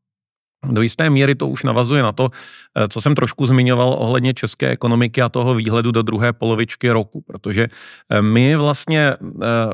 Do 0.66 0.82
jisté 0.82 1.10
míry 1.10 1.34
to 1.34 1.48
už 1.48 1.62
navazuje 1.62 2.02
na 2.02 2.12
to, 2.12 2.28
eh, 2.74 2.88
co 2.88 3.00
jsem 3.00 3.14
trošku 3.14 3.46
zmiňoval 3.46 3.94
ohledně 3.98 4.34
české 4.34 4.70
ekonomiky 4.70 5.22
a 5.22 5.28
toho 5.28 5.54
výhledu 5.54 5.92
do 5.92 6.02
druhé 6.02 6.32
polovičky 6.32 6.90
roku, 6.90 7.20
protože 7.20 7.68
eh, 7.68 8.22
my 8.22 8.56
vlastně 8.56 9.12
eh, 9.12 9.72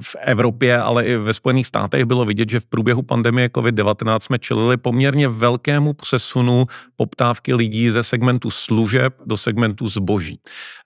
v 0.00 0.16
Evropě, 0.20 0.78
ale 0.78 1.04
i 1.04 1.16
ve 1.16 1.34
Spojených 1.34 1.66
státech 1.66 2.04
bylo 2.04 2.24
vidět, 2.24 2.50
že 2.50 2.60
v 2.60 2.64
průběhu 2.64 3.02
pandemie 3.02 3.48
COVID-19 3.48 4.18
jsme 4.20 4.38
čelili 4.38 4.76
poměrně 4.76 5.28
velkému 5.28 5.92
přesunu 5.92 6.64
poptávky 6.96 7.54
lidí 7.54 7.90
ze 7.90 8.02
segmentu 8.02 8.50
služeb 8.50 9.14
do 9.26 9.36
segmentu 9.36 9.88
zboží. 9.88 10.40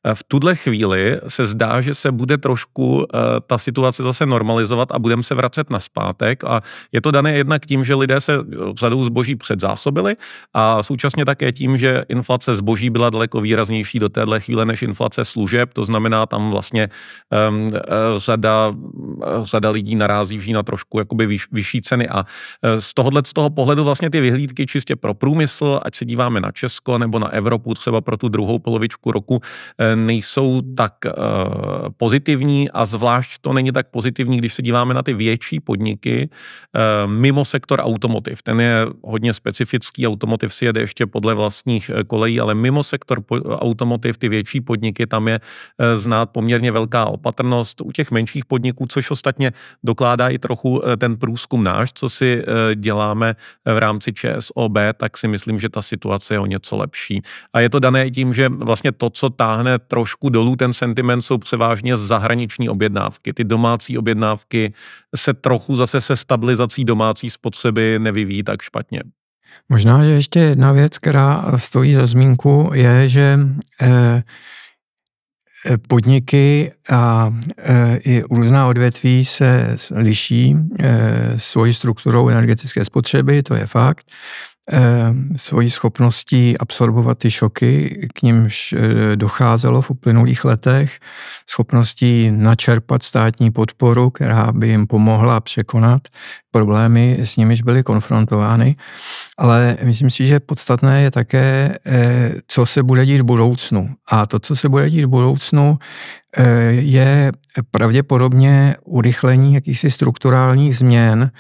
Eh, 0.05 0.14
v 0.14 0.25
tuhle 0.25 0.57
chvíli 0.57 1.21
se 1.29 1.47
zdá, 1.47 1.81
že 1.81 1.95
se 1.95 2.12
bude 2.12 2.38
trošku 2.38 3.07
eh, 3.14 3.19
ta 3.47 3.59
situace 3.59 4.03
zase 4.03 4.27
normalizovat 4.27 4.93
a 4.93 4.99
budeme 4.99 5.23
se 5.23 5.35
vracet 5.35 5.71
na 5.71 5.81
zpátek 5.81 6.45
a 6.45 6.61
je 6.93 7.01
to 7.01 7.11
dané 7.11 7.37
jednak 7.37 7.67
tím, 7.67 7.85
že 7.85 7.95
lidé 7.95 8.21
se 8.21 8.33
řadou 8.77 9.05
zboží 9.05 9.37
předzásobili 9.37 10.17
a 10.55 10.83
současně 10.83 11.25
také 11.25 11.53
tím, 11.53 11.77
že 11.77 12.05
inflace 12.09 12.57
zboží 12.57 12.91
byla 12.91 13.11
daleko 13.11 13.41
výraznější 13.41 13.99
do 13.99 14.09
téhle 14.09 14.41
chvíle 14.41 14.67
než 14.67 14.83
inflace 14.83 15.25
služeb, 15.25 15.73
to 15.73 15.85
znamená 15.85 16.27
tam 16.27 16.51
vlastně 16.51 16.88
um, 17.49 17.73
řada 18.17 18.68
řada 19.43 19.71
lidí 19.71 19.97
narazí 19.97 20.53
na 20.53 20.63
trošku 20.63 20.99
jakoby 20.99 21.27
vyš, 21.27 21.47
vyšší 21.53 21.83
ceny 21.83 22.09
a 22.09 22.25
e, 22.63 22.81
z 22.81 22.95
tohohle 22.95 23.23
z 23.27 23.33
toho 23.33 23.51
pohledu 23.51 23.85
vlastně 23.85 24.11
ty 24.11 24.21
vyhlídky 24.21 24.67
čistě 24.67 24.97
pro 24.97 25.15
průmysl, 25.15 25.81
ať 25.83 25.95
se 25.95 26.05
díváme 26.05 26.41
na 26.41 26.51
Česko 26.51 26.99
nebo 26.99 27.19
na 27.19 27.29
Evropu, 27.29 27.75
třeba 27.75 28.01
pro 28.01 28.17
tu 28.17 28.29
druhou 28.29 28.59
polovičku 28.59 29.13
roku, 29.13 29.41
e, 29.79 29.97
nejsou 29.97 30.61
tak 30.77 30.93
uh, 31.05 31.13
pozitivní 31.97 32.71
a 32.71 32.85
zvlášť 32.85 33.41
to 33.41 33.53
není 33.53 33.73
tak 33.73 33.91
pozitivní, 33.91 34.39
když 34.39 34.55
se 34.55 34.63
díváme 34.63 34.95
na 34.95 35.03
ty 35.03 35.15
větší 35.15 35.61
podniky 35.61 36.31
mimo 37.07 37.45
sektor 37.45 37.81
automotiv. 37.81 38.43
Ten 38.43 38.61
je 38.61 38.87
hodně 39.03 39.33
specifický, 39.33 40.07
automotiv 40.07 40.55
si 40.55 40.65
jede 40.65 40.81
ještě 40.81 41.07
podle 41.07 41.35
vlastních 41.35 41.91
kolejí, 42.07 42.41
ale 42.41 42.55
mimo 42.55 42.85
sektor 42.85 43.23
automotiv, 43.51 44.19
ty 44.19 44.29
větší 44.29 44.61
podniky, 44.61 45.07
tam 45.07 45.29
je 45.29 45.41
znát 45.95 46.31
poměrně 46.31 46.73
velká 46.73 47.05
opatrnost. 47.05 47.81
U 47.81 47.93
těch 47.93 48.11
menších 48.11 48.45
podniků, 48.49 48.87
což 48.89 49.11
ostatně 49.11 49.53
dokládá 49.85 50.29
i 50.29 50.39
trochu 50.39 50.83
eh, 50.85 50.97
ten 50.97 51.17
průzkum 51.17 51.65
náš, 51.65 51.93
co 51.95 52.09
si 52.09 52.43
eh, 52.43 52.75
děláme 52.75 53.35
eh, 53.65 53.75
v 53.75 53.79
rámci 53.79 54.13
ČSOB, 54.13 54.73
tak 54.97 55.19
si 55.19 55.29
myslím, 55.29 55.59
že 55.59 55.69
ta 55.69 55.83
situace 55.83 56.35
je 56.35 56.41
o 56.41 56.47
něco 56.47 56.77
lepší. 56.77 57.23
A 57.53 57.61
je 57.61 57.71
to 57.71 57.79
dané 57.79 58.11
tím, 58.11 58.33
že 58.35 58.49
vlastně 58.49 58.93
to, 58.93 59.11
co 59.11 59.31
táhne 59.31 59.79
trošku 59.79 60.29
dolů 60.29 60.57
ten 60.57 60.73
sentiment, 60.73 61.23
jsou 61.23 61.39
převážně 61.39 61.97
zahraniční 61.97 62.69
objednávky. 62.69 63.33
Ty 63.33 63.45
domácí 63.45 63.99
objednávky 63.99 64.73
se 65.17 65.35
trochu 65.35 65.77
zase 65.77 66.01
se 66.01 66.17
stabilizací 66.17 66.85
domácí 66.85 67.31
spotřeby 67.31 67.99
nevyvíjí 67.99 68.43
tak 68.43 68.63
špatně. 68.63 69.03
Možná, 69.69 70.05
že 70.05 70.11
ještě 70.11 70.39
jedna 70.39 70.73
věc, 70.73 70.99
která 70.99 71.45
stojí 71.57 71.95
za 71.95 72.07
zmínku, 72.07 72.71
je, 72.75 73.09
že 73.09 73.39
eh, 73.83 74.23
podniky 75.88 76.73
a 76.90 77.35
e, 77.59 77.99
i 78.05 78.23
různá 78.31 78.68
odvětví 78.68 79.25
se 79.25 79.77
liší 79.90 80.57
e, 80.79 81.38
svojí 81.38 81.75
strukturou 81.75 82.29
energetické 82.29 82.85
spotřeby, 82.85 83.42
to 83.42 83.55
je 83.55 83.66
fakt. 83.66 84.07
Eh, 84.73 85.15
svojí 85.37 85.71
schopností 85.71 86.59
absorbovat 86.59 87.19
ty 87.19 87.31
šoky, 87.31 88.09
k 88.15 88.23
nímž 88.23 88.73
eh, 88.73 89.17
docházelo 89.17 89.83
v 89.83 89.91
uplynulých 89.91 90.45
letech, 90.45 90.99
schopností 91.51 92.31
načerpat 92.31 93.03
státní 93.03 93.51
podporu, 93.51 94.11
která 94.11 94.53
by 94.53 94.69
jim 94.69 94.87
pomohla 94.87 95.41
překonat 95.41 96.03
problémy, 96.51 97.19
s 97.21 97.37
nimiž 97.37 97.63
byly 97.63 97.83
konfrontovány. 97.83 98.77
Ale 99.39 99.77
myslím 99.83 100.11
si, 100.11 100.27
že 100.27 100.41
podstatné 100.41 101.03
je 101.03 101.11
také, 101.11 101.79
eh, 101.87 102.33
co 102.47 102.67
se 102.67 102.83
bude 102.83 103.07
dít 103.07 103.21
v 103.21 103.25
budoucnu. 103.25 103.89
A 104.09 104.27
to, 104.27 104.39
co 104.39 104.57
se 104.57 104.69
bude 104.69 104.91
dít 104.91 105.05
v 105.05 105.09
budoucnu, 105.09 105.79
je 106.71 107.33
pravděpodobně 107.71 108.77
urychlení 108.85 109.55
jakýchsi 109.55 109.91
strukturálních 109.91 110.77
změn, 110.77 111.31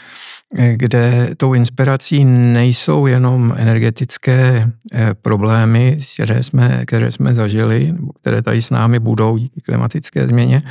kde 0.74 1.30
tou 1.36 1.54
inspirací 1.54 2.24
nejsou 2.24 3.06
jenom 3.06 3.54
energetické 3.56 4.70
eh, 4.94 5.14
problémy, 5.14 5.98
které 6.14 6.42
jsme, 6.42 6.82
které 6.86 7.10
jsme 7.10 7.34
zažili, 7.34 7.92
nebo 7.92 8.12
které 8.12 8.42
tady 8.42 8.62
s 8.62 8.70
námi 8.70 8.98
budou 8.98 9.36
díky 9.36 9.60
klimatické 9.60 10.26
změně, 10.26 10.62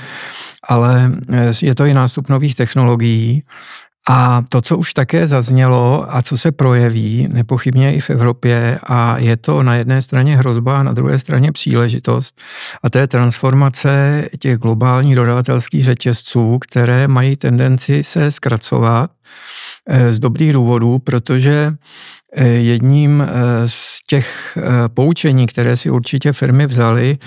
ale 0.63 1.11
eh, 1.33 1.51
je 1.61 1.75
to 1.75 1.85
i 1.85 1.93
nástup 1.93 2.29
nových 2.29 2.55
technologií, 2.55 3.43
a 4.09 4.43
to, 4.49 4.61
co 4.61 4.77
už 4.77 4.93
také 4.93 5.27
zaznělo 5.27 6.15
a 6.15 6.21
co 6.21 6.37
se 6.37 6.51
projeví 6.51 7.27
nepochybně 7.31 7.95
i 7.95 7.99
v 7.99 8.09
Evropě, 8.09 8.79
a 8.83 9.17
je 9.17 9.37
to 9.37 9.63
na 9.63 9.75
jedné 9.75 10.01
straně 10.01 10.37
hrozba, 10.37 10.79
a 10.79 10.83
na 10.83 10.93
druhé 10.93 11.19
straně 11.19 11.51
příležitost, 11.51 12.39
a 12.83 12.89
to 12.89 12.97
je 12.97 13.07
transformace 13.07 14.23
těch 14.39 14.57
globálních 14.57 15.15
dodavatelských 15.15 15.83
řetězců, 15.83 16.59
které 16.59 17.07
mají 17.07 17.35
tendenci 17.35 18.03
se 18.03 18.31
zkracovat 18.31 19.11
eh, 19.87 20.13
z 20.13 20.19
dobrých 20.19 20.53
důvodů, 20.53 20.99
protože 20.99 21.73
eh, 22.33 22.47
jedním 22.47 23.21
eh, 23.21 23.33
z 23.65 23.99
těch 24.07 24.57
poučení, 24.93 25.47
které 25.47 25.77
si 25.77 25.89
určitě 25.89 26.33
firmy 26.33 26.65
vzaly, 26.65 27.17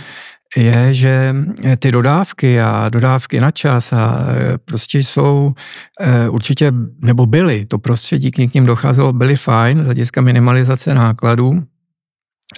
je, 0.56 0.94
že 0.94 1.34
ty 1.78 1.92
dodávky 1.92 2.60
a 2.60 2.88
dodávky 2.88 3.40
na 3.40 3.50
čas 3.50 3.92
a 3.92 4.26
e, 4.28 4.58
prostě 4.58 4.98
jsou 4.98 5.52
e, 6.00 6.28
určitě, 6.28 6.72
nebo 7.02 7.26
byly, 7.26 7.66
to 7.66 7.78
prostředí, 7.78 8.30
k 8.30 8.54
ním 8.54 8.66
docházelo, 8.66 9.12
byly 9.12 9.36
fajn 9.36 9.82
z 9.82 9.84
hlediska 9.84 10.20
minimalizace 10.20 10.94
nákladů, 10.94 11.62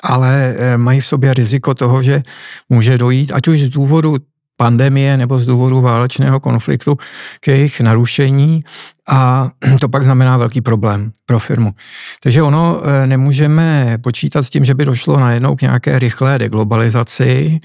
ale 0.02 0.56
mají 0.76 1.00
v 1.00 1.06
sobě 1.06 1.34
riziko 1.34 1.74
toho, 1.74 2.02
že 2.02 2.22
může 2.68 2.98
dojít, 2.98 3.32
ať 3.32 3.48
už 3.48 3.62
z 3.62 3.68
důvodu 3.68 4.16
pandemie 4.62 5.16
nebo 5.16 5.38
z 5.38 5.46
důvodu 5.46 5.80
válečného 5.80 6.40
konfliktu 6.40 6.98
k 7.40 7.48
jejich 7.48 7.80
narušení 7.80 8.62
a 9.08 9.50
to 9.80 9.88
pak 9.88 10.04
znamená 10.04 10.36
velký 10.36 10.60
problém 10.60 11.10
pro 11.26 11.38
firmu. 11.38 11.74
Takže 12.22 12.42
ono 12.42 12.82
eh, 12.82 13.06
nemůžeme 13.06 13.98
počítat 13.98 14.42
s 14.42 14.50
tím, 14.50 14.64
že 14.64 14.74
by 14.74 14.84
došlo 14.84 15.20
najednou 15.20 15.56
k 15.56 15.62
nějaké 15.62 15.98
rychlé 15.98 16.38
deglobalizaci, 16.38 17.58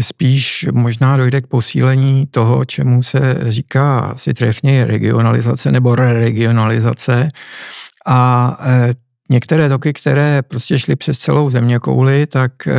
spíš 0.00 0.66
možná 0.72 1.16
dojde 1.16 1.40
k 1.40 1.46
posílení 1.46 2.26
toho, 2.26 2.64
čemu 2.64 3.02
se 3.02 3.36
říká 3.48 3.98
asi 4.00 4.34
trefně 4.34 4.84
regionalizace 4.84 5.72
nebo 5.72 5.94
re-regionalizace 5.94 7.30
a 8.06 8.56
eh, 8.60 8.94
některé 9.30 9.68
toky, 9.68 9.92
které 9.92 10.42
prostě 10.42 10.78
šly 10.78 10.96
přes 10.96 11.18
celou 11.18 11.50
země 11.50 11.78
kouli, 11.78 12.26
tak 12.26 12.52
e, 12.66 12.72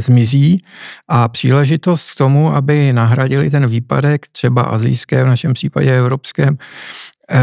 zmizí 0.00 0.64
a 1.08 1.28
příležitost 1.28 2.12
k 2.12 2.16
tomu, 2.16 2.54
aby 2.54 2.92
nahradili 2.92 3.50
ten 3.50 3.66
výpadek 3.66 4.26
třeba 4.26 4.62
azijské, 4.62 5.24
v 5.24 5.26
našem 5.26 5.52
případě 5.52 5.98
evropském, 5.98 6.58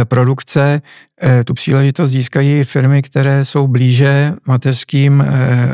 produkce. 0.04 0.82
Tu 1.46 1.54
příležitost 1.54 2.12
získají 2.12 2.64
firmy, 2.64 3.02
které 3.02 3.46
jsou 3.46 3.68
blíže 3.68 4.34
mateřským 4.48 5.26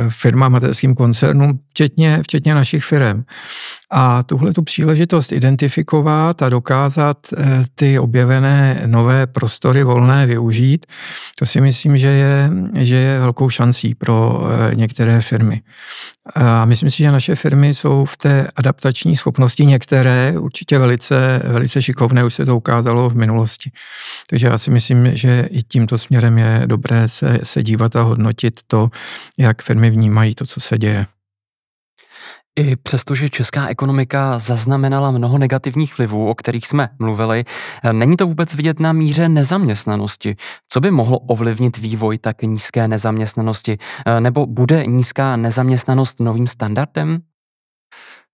firmám, 0.10 0.52
mateřským 0.52 0.96
koncernům, 0.96 1.60
včetně, 1.70 2.20
včetně 2.24 2.54
našich 2.54 2.84
firm. 2.84 3.24
A 3.92 4.24
tuhle 4.24 4.54
tu 4.54 4.62
příležitost 4.62 5.32
identifikovat 5.32 6.42
a 6.42 6.50
dokázat 6.50 7.18
ty 7.76 8.00
objevené 8.00 8.84
nové 8.86 9.28
prostory 9.28 9.84
volné 9.84 10.26
využít, 10.26 10.86
to 11.40 11.46
si 11.46 11.62
myslím, 11.62 11.98
že 11.98 12.08
je, 12.08 12.52
že 12.78 12.96
je 12.96 13.20
velkou 13.20 13.50
šancí 13.50 13.96
pro 13.96 14.44
některé 14.74 15.22
firmy. 15.22 15.62
A 16.36 16.66
myslím 16.66 16.92
si, 16.92 16.98
že 16.98 17.12
naše 17.12 17.36
firmy 17.36 17.74
jsou 17.74 18.06
v 18.06 18.18
té 18.18 18.48
adaptační 18.56 19.18
schopnosti 19.18 19.66
některé 19.66 20.34
určitě 20.40 20.80
velice, 20.80 21.42
velice 21.44 21.82
šikovné, 21.82 22.24
už 22.24 22.34
se 22.34 22.46
to 22.46 22.58
ukázalo 22.58 23.10
v 23.10 23.16
minulosti. 23.16 23.72
Takže 24.30 24.48
já 24.48 24.58
si 24.58 24.72
myslím, 24.72 25.18
že 25.18 25.39
i 25.42 25.64
tímto 25.64 25.98
směrem 25.98 26.38
je 26.38 26.64
dobré 26.66 27.10
se, 27.10 27.40
se 27.44 27.64
dívat 27.64 27.96
a 27.96 28.02
hodnotit 28.02 28.60
to, 28.68 28.90
jak 29.38 29.62
firmy 29.62 29.90
vnímají 29.90 30.36
to, 30.36 30.46
co 30.46 30.60
se 30.60 30.78
děje. 30.78 31.06
I 32.60 32.76
přestože 32.76 33.30
česká 33.30 33.68
ekonomika 33.68 34.40
zaznamenala 34.40 35.12
mnoho 35.12 35.38
negativních 35.38 35.98
vlivů, 35.98 36.30
o 36.30 36.36
kterých 36.36 36.68
jsme 36.68 36.90
mluvili, 37.00 37.44
není 37.92 38.18
to 38.18 38.28
vůbec 38.28 38.54
vidět 38.54 38.80
na 38.80 38.94
míře 38.94 39.30
nezaměstnanosti. 39.30 40.36
Co 40.70 40.80
by 40.80 40.92
mohlo 40.92 41.20
ovlivnit 41.20 41.78
vývoj 41.78 42.18
tak 42.18 42.42
nízké 42.42 42.88
nezaměstnanosti? 42.88 43.78
Nebo 44.20 44.46
bude 44.46 44.86
nízká 44.86 45.36
nezaměstnanost 45.36 46.20
novým 46.20 46.48
standardem? 46.48 47.20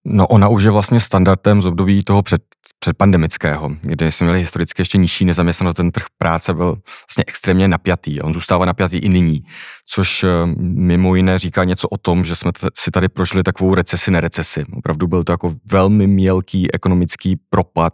No 0.06 0.28
ona 0.28 0.48
už 0.48 0.64
je 0.64 0.72
vlastně 0.72 1.00
standardem 1.00 1.62
z 1.62 1.66
období 1.66 2.04
toho 2.04 2.24
před 2.24 2.42
předpandemického, 2.80 3.72
kdy 3.82 4.12
jsme 4.12 4.26
měli 4.26 4.40
historicky 4.40 4.82
ještě 4.82 4.98
nižší 4.98 5.26
nezaměstnanost, 5.26 5.76
ten 5.76 5.92
trh 5.92 6.06
práce 6.18 6.54
byl 6.54 6.78
vlastně 7.08 7.24
extrémně 7.28 7.68
napjatý. 7.68 8.22
On 8.22 8.34
zůstává 8.34 8.66
napjatý 8.66 8.98
i 8.98 9.10
nyní, 9.10 9.44
což 9.86 10.24
eh, 10.24 10.28
mimo 10.60 11.16
jiné 11.16 11.40
říká 11.40 11.64
něco 11.64 11.88
o 11.88 11.98
tom, 11.98 12.26
že 12.26 12.36
jsme 12.36 12.52
si 12.78 12.92
tady 12.92 13.10
prožili 13.10 13.44
takovou 13.44 13.76
recesi, 13.76 14.12
nerecesi. 14.12 14.66
Opravdu 14.78 15.08
byl 15.08 15.24
to 15.24 15.32
jako 15.32 15.56
velmi 15.66 16.08
mělký 16.08 16.74
ekonomický 16.74 17.36
propad. 17.50 17.94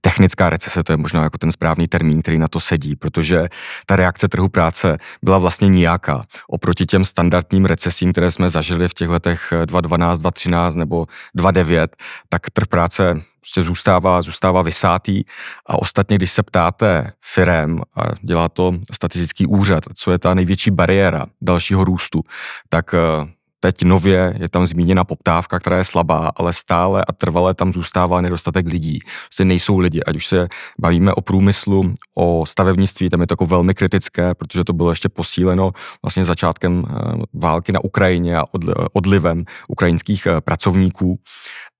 Technická 0.00 0.50
recese, 0.50 0.82
to 0.82 0.92
je 0.92 0.96
možná 0.96 1.22
jako 1.22 1.38
ten 1.38 1.52
správný 1.52 1.88
termín, 1.88 2.22
který 2.22 2.38
na 2.38 2.48
to 2.48 2.60
sedí, 2.60 2.96
protože 2.96 3.48
ta 3.86 3.96
reakce 3.96 4.28
trhu 4.28 4.48
práce 4.48 4.98
byla 5.22 5.38
vlastně 5.38 5.68
nijaká. 5.68 6.22
Oproti 6.48 6.86
těm 6.86 7.04
standardním 7.04 7.64
recesím, 7.64 8.12
které 8.12 8.32
jsme 8.32 8.50
zažili 8.50 8.88
v 8.88 8.94
těch 8.94 9.08
letech 9.08 9.52
2012, 9.64 10.18
2013 10.18 10.74
nebo 10.74 11.06
2009, 11.34 11.96
tak 12.28 12.50
trh 12.50 12.66
práce 12.66 13.22
prostě 13.42 13.62
zůstává, 13.62 14.22
zůstává 14.22 14.62
vysátý 14.62 15.24
a 15.66 15.78
ostatně, 15.78 16.16
když 16.16 16.32
se 16.32 16.42
ptáte 16.42 17.12
firem 17.24 17.80
a 17.96 18.02
dělá 18.22 18.48
to 18.48 18.72
statistický 18.92 19.46
úřad, 19.46 19.84
co 19.94 20.12
je 20.12 20.18
ta 20.18 20.34
největší 20.34 20.70
bariéra 20.70 21.26
dalšího 21.40 21.84
růstu, 21.84 22.22
tak 22.68 22.94
eh, 22.94 23.32
Teď 23.64 23.82
nově 23.82 24.34
je 24.38 24.48
tam 24.48 24.66
zmíněna 24.66 25.04
poptávka, 25.04 25.58
která 25.58 25.78
je 25.78 25.84
slabá, 25.84 26.30
ale 26.36 26.52
stále 26.52 27.04
a 27.08 27.12
trvale 27.12 27.54
tam 27.54 27.72
zůstává 27.72 28.20
nedostatek 28.20 28.66
lidí. 28.66 28.98
Vlastně 29.30 29.44
nejsou 29.44 29.78
lidi, 29.78 30.02
ať 30.02 30.16
už 30.16 30.26
se 30.26 30.48
bavíme 30.80 31.14
o 31.14 31.20
průmyslu, 31.20 31.94
o 32.14 32.46
stavebnictví, 32.46 33.10
tam 33.10 33.20
je 33.20 33.26
to 33.26 33.32
jako 33.32 33.46
velmi 33.46 33.74
kritické, 33.74 34.34
protože 34.34 34.64
to 34.64 34.72
bylo 34.72 34.90
ještě 34.90 35.08
posíleno 35.08 35.70
vlastně 36.02 36.24
začátkem 36.24 36.82
eh, 36.86 36.92
války 37.34 37.72
na 37.72 37.84
Ukrajině 37.84 38.36
a 38.36 38.44
odlivem 38.92 39.44
ukrajinských 39.68 40.26
eh, 40.26 40.40
pracovníků. 40.40 41.18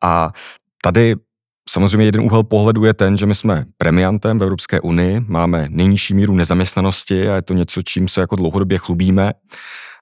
A 0.03 0.31
tady 0.83 1.15
Samozřejmě 1.69 2.07
jeden 2.07 2.21
úhel 2.21 2.43
pohledu 2.43 2.85
je 2.85 2.95
ten, 2.95 3.17
že 3.17 3.27
my 3.27 3.35
jsme 3.35 3.65
premiantem 3.79 4.39
v 4.39 4.43
Evropské 4.43 4.81
unii, 4.81 5.21
máme 5.27 5.67
nejnižší 5.71 6.15
míru 6.15 6.35
nezaměstnanosti 6.35 7.29
a 7.29 7.35
je 7.35 7.43
to 7.43 7.55
něco, 7.55 7.83
čím 7.83 8.09
se 8.09 8.21
jako 8.21 8.37
dlouhodobě 8.37 8.79
chlubíme, 8.79 9.33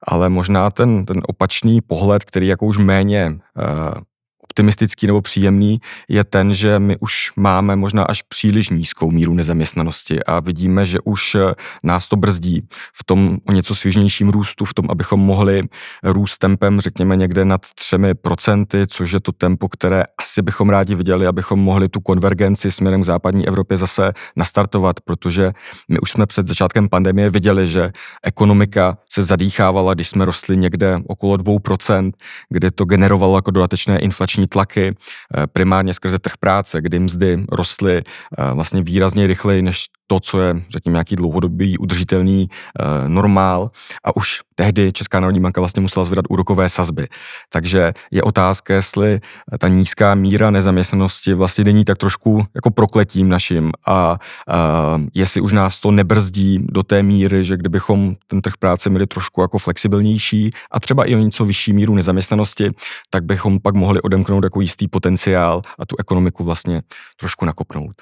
ale 0.06 0.28
možná 0.28 0.70
ten, 0.70 1.06
ten 1.06 1.22
opačný 1.28 1.80
pohled, 1.80 2.24
který 2.24 2.46
jako 2.46 2.66
už 2.66 2.78
méně 2.78 3.30
uh, 3.30 4.02
optimistický 4.50 5.06
nebo 5.06 5.20
příjemný 5.20 5.80
je 6.08 6.24
ten, 6.24 6.54
že 6.54 6.78
my 6.78 6.96
už 7.00 7.32
máme 7.36 7.76
možná 7.76 8.02
až 8.02 8.22
příliš 8.22 8.68
nízkou 8.68 9.10
míru 9.10 9.34
nezaměstnanosti 9.34 10.24
a 10.24 10.40
vidíme, 10.40 10.86
že 10.86 10.98
už 11.04 11.34
eh, 11.34 11.54
nás 11.82 12.08
to 12.08 12.16
brzdí 12.16 12.62
v 12.94 13.04
tom 13.04 13.38
o 13.48 13.52
něco 13.52 13.74
svěžnějším 13.74 14.28
růstu, 14.28 14.64
v 14.64 14.74
tom, 14.74 14.86
abychom 14.90 15.20
mohli 15.20 15.62
růst 16.02 16.38
tempem, 16.38 16.80
řekněme, 16.80 17.16
někde 17.16 17.44
nad 17.44 17.60
třemi 17.74 18.14
procenty, 18.14 18.86
což 18.86 19.12
je 19.12 19.20
to 19.20 19.32
tempo, 19.32 19.68
které 19.68 20.02
asi 20.18 20.42
bychom 20.42 20.70
rádi 20.70 20.94
viděli, 20.94 21.26
abychom 21.26 21.60
mohli 21.60 21.88
tu 21.88 22.00
konvergenci 22.00 22.70
směrem 22.70 23.02
k 23.02 23.04
západní 23.04 23.48
Evropě 23.48 23.76
zase 23.76 24.12
nastartovat, 24.36 25.00
protože 25.00 25.52
my 25.88 25.98
už 25.98 26.10
jsme 26.10 26.26
před 26.26 26.46
začátkem 26.46 26.88
pandemie 26.88 27.30
viděli, 27.30 27.66
že 27.66 27.92
ekonomika 28.22 28.98
se 29.12 29.22
zadýchávala, 29.22 29.94
když 29.94 30.08
jsme 30.08 30.24
rostli 30.24 30.56
někde 30.56 30.98
okolo 31.06 31.36
2%, 31.36 32.12
kdy 32.48 32.70
to 32.70 32.84
generovalo 32.84 33.36
jako 33.36 33.50
dodatečné 33.50 33.98
inflační 33.98 34.39
tlaky, 34.46 34.94
eh, 35.36 35.46
primárně 35.46 35.94
skrze 35.94 36.18
trh 36.18 36.36
práce, 36.40 36.80
kdy 36.80 36.98
mzdy 36.98 37.44
rostly 37.52 37.96
eh, 37.96 38.54
vlastně 38.54 38.82
výrazně 38.82 39.26
rychleji 39.26 39.62
než 39.62 39.86
to, 40.10 40.20
co 40.20 40.40
je, 40.40 40.62
řekněme, 40.68 40.94
nějaký 40.94 41.16
dlouhodobý 41.16 41.78
udržitelný 41.78 42.48
uh, 42.50 43.08
normál. 43.08 43.70
A 44.04 44.16
už 44.16 44.40
tehdy 44.60 44.92
Česká 44.92 45.20
národní 45.20 45.40
banka 45.40 45.60
vlastně 45.60 45.80
musela 45.80 46.04
zvedat 46.04 46.24
úrokové 46.28 46.68
sazby. 46.68 47.08
Takže 47.48 47.92
je 48.10 48.22
otázka, 48.22 48.74
jestli 48.74 49.20
ta 49.58 49.68
nízká 49.68 50.14
míra 50.14 50.50
nezaměstnanosti 50.50 51.34
vlastně 51.34 51.64
není 51.64 51.84
tak 51.84 51.98
trošku 51.98 52.46
jako 52.54 52.70
prokletím 52.70 53.28
naším 53.28 53.72
a 53.86 54.18
uh, 54.48 55.02
jestli 55.14 55.40
už 55.40 55.52
nás 55.52 55.78
to 55.78 55.90
nebrzdí 55.90 56.58
do 56.62 56.82
té 56.82 57.02
míry, 57.02 57.44
že 57.44 57.56
kdybychom 57.56 58.16
ten 58.26 58.40
trh 58.40 58.54
práce 58.58 58.90
měli 58.90 59.06
trošku 59.06 59.42
jako 59.42 59.58
flexibilnější 59.58 60.50
a 60.70 60.80
třeba 60.80 61.04
i 61.04 61.14
o 61.14 61.18
něco 61.18 61.44
vyšší 61.44 61.72
míru 61.72 61.94
nezaměstnanosti, 61.94 62.70
tak 63.10 63.24
bychom 63.24 63.60
pak 63.60 63.74
mohli 63.74 64.00
odemknout 64.02 64.44
jako 64.44 64.60
jistý 64.60 64.88
potenciál 64.88 65.62
a 65.78 65.86
tu 65.86 65.96
ekonomiku 65.98 66.44
vlastně 66.44 66.82
trošku 67.16 67.44
nakopnout. 67.44 67.92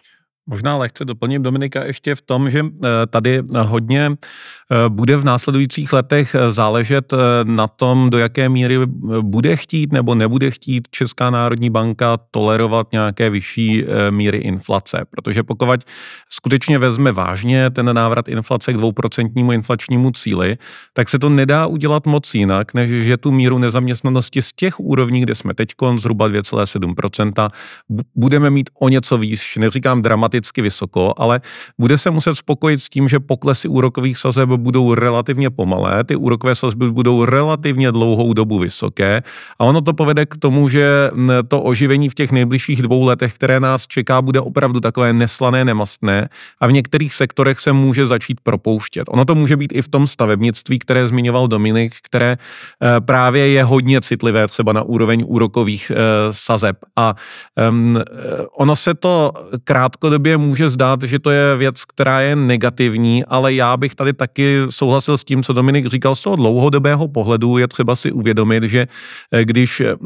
Možná 0.51 0.77
lehce 0.77 1.05
doplním 1.05 1.43
Dominika 1.43 1.85
ještě 1.85 2.15
v 2.15 2.23
tom, 2.23 2.51
že 2.51 2.61
eh, 2.61 2.89
tady 3.07 3.43
hodně 3.59 4.11
eh, 4.13 4.89
bude 4.89 5.17
v 5.17 5.25
následujících 5.25 5.93
letech 5.93 6.35
eh, 6.35 6.51
záležet 6.51 7.15
na 7.45 7.67
tom, 7.67 8.11
do 8.11 8.19
jaké 8.19 8.49
míry 8.49 8.79
bude 9.21 9.57
chtít 9.57 9.93
nebo 9.93 10.15
nebude 10.15 10.51
chtít 10.51 10.89
Česká 10.91 11.31
národní 11.31 11.71
banka 11.71 12.19
tolerovat 12.31 12.93
nějaké 12.93 13.31
vyšší 13.31 13.85
míry 14.11 14.39
inflace. 14.39 15.05
Protože 15.11 15.43
pokud 15.43 15.81
skutečně 16.31 16.79
vezme 16.79 17.13
vážně 17.13 17.71
ten 17.71 17.95
návrat 17.95 18.29
inflace 18.29 18.73
k 18.73 18.77
dvouprocentnímu 18.77 19.53
inflačnímu 19.53 20.11
cíli, 20.11 20.57
tak 20.93 21.09
se 21.09 21.19
to 21.19 21.29
nedá 21.29 21.67
udělat 21.67 22.07
moc 22.07 22.35
jinak, 22.35 22.75
než 22.75 22.91
že 22.91 23.17
tu 23.17 23.31
míru 23.31 23.59
nezaměstnanosti 23.59 24.43
z 24.43 24.53
těch 24.53 24.81
úrovní, 24.81 25.21
kde 25.21 25.35
jsme 25.35 25.55
teď, 25.55 25.69
zhruba 25.97 26.29
2,7%, 26.29 27.49
budeme 28.15 28.51
mít 28.51 28.71
o 28.81 28.89
něco 28.89 29.19
výš, 29.19 29.57
neříkám 29.57 30.03
dramaticky, 30.03 30.38
dramaticky 30.39 30.63
vysoko, 30.63 31.15
ale 31.17 31.41
bude 31.79 31.99
se 31.99 32.11
muset 32.11 32.35
spokojit 32.35 32.79
s 32.79 32.89
tím, 32.89 33.09
že 33.09 33.21
poklesy 33.21 33.69
úrokových 33.69 34.19
sazeb 34.19 34.49
budou 34.49 34.95
relativně 34.95 35.51
pomalé, 35.51 36.05
ty 36.05 36.17
úrokové 36.17 36.55
sazby 36.55 36.91
budou 36.91 37.25
relativně 37.25 37.93
dlouhou 37.93 38.33
dobu 38.33 38.59
vysoké 38.59 39.23
a 39.59 39.65
ono 39.65 39.81
to 39.81 39.93
povede 39.93 40.27
k 40.27 40.37
tomu, 40.37 40.69
že 40.69 41.11
to 41.49 41.63
oživení 41.63 42.09
v 42.09 42.15
těch 42.15 42.33
nejbližších 42.33 42.83
dvou 42.83 43.05
letech, 43.05 43.35
které 43.35 43.61
nás 43.61 43.87
čeká, 43.87 44.23
bude 44.23 44.41
opravdu 44.41 44.81
takové 44.81 45.13
neslané, 45.13 45.65
nemastné 45.65 46.29
a 46.61 46.67
v 46.67 46.73
některých 46.73 47.15
sektorech 47.15 47.61
se 47.61 47.73
může 47.73 48.07
začít 48.07 48.41
propouštět. 48.41 49.05
Ono 49.09 49.25
to 49.25 49.35
může 49.35 49.57
být 49.57 49.73
i 49.75 49.83
v 49.83 49.89
tom 49.89 50.07
stavebnictví, 50.07 50.79
které 50.79 51.09
zmiňoval 51.09 51.49
Dominik, 51.49 51.95
které 52.03 52.37
eh, 52.37 53.01
právě 53.01 53.49
je 53.49 53.65
hodně 53.65 54.01
citlivé 54.01 54.47
třeba 54.49 54.73
na 54.73 54.83
úroveň 54.83 55.25
úrokových 55.27 55.91
eh, 55.91 55.97
sazeb. 56.31 56.77
A 56.97 57.15
ono 58.57 58.77
se 58.77 58.95
to 58.95 59.33
krátkodobě 59.65 60.28
době 60.29 60.47
může 60.47 60.69
zdát, 60.69 61.03
že 61.03 61.19
to 61.19 61.31
je 61.31 61.57
věc, 61.57 61.85
která 61.85 62.21
je 62.21 62.37
negativní, 62.37 63.25
ale 63.25 63.55
já 63.55 63.77
bych 63.77 63.95
tady 63.95 64.13
taky 64.13 64.59
souhlasil 64.71 65.19
s 65.19 65.25
tím, 65.25 65.43
co 65.43 65.53
Dominik 65.53 65.87
říkal 65.87 66.15
z 66.15 66.23
toho 66.23 66.37
dlouhodobého 66.37 67.09
pohledu. 67.09 67.59
Je 67.59 67.69
třeba 67.69 67.97
si 67.97 68.13
uvědomit, 68.13 68.63
že 68.63 68.87
eh, 69.33 69.45
když 69.45 69.81
eh, 69.81 69.97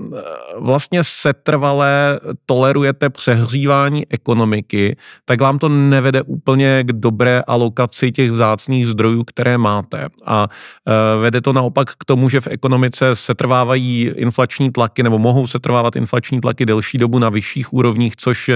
vlastně 0.58 1.00
setrvalé 1.02 2.20
tolerujete 2.46 3.10
přehřívání 3.10 4.06
ekonomiky, 4.10 4.96
tak 5.24 5.40
vám 5.40 5.58
to 5.58 5.68
nevede 5.68 6.22
úplně 6.22 6.84
k 6.86 6.92
dobré 6.92 7.42
alokaci 7.46 8.12
těch 8.12 8.30
vzácných 8.30 8.86
zdrojů, 8.86 9.24
které 9.24 9.58
máte. 9.58 10.08
A 10.26 10.46
eh, 10.46 11.20
vede 11.20 11.40
to 11.40 11.52
naopak 11.52 11.90
k 11.98 12.04
tomu, 12.04 12.28
že 12.28 12.40
v 12.40 12.46
ekonomice 12.46 13.16
setrvávají 13.16 14.10
inflační 14.16 14.70
tlaky 14.70 15.02
nebo 15.02 15.18
mohou 15.18 15.46
setrvávat 15.46 15.96
inflační 15.96 16.40
tlaky 16.40 16.66
delší 16.66 16.98
dobu 16.98 17.18
na 17.18 17.28
vyšších 17.28 17.72
úrovních, 17.72 18.16
což 18.16 18.50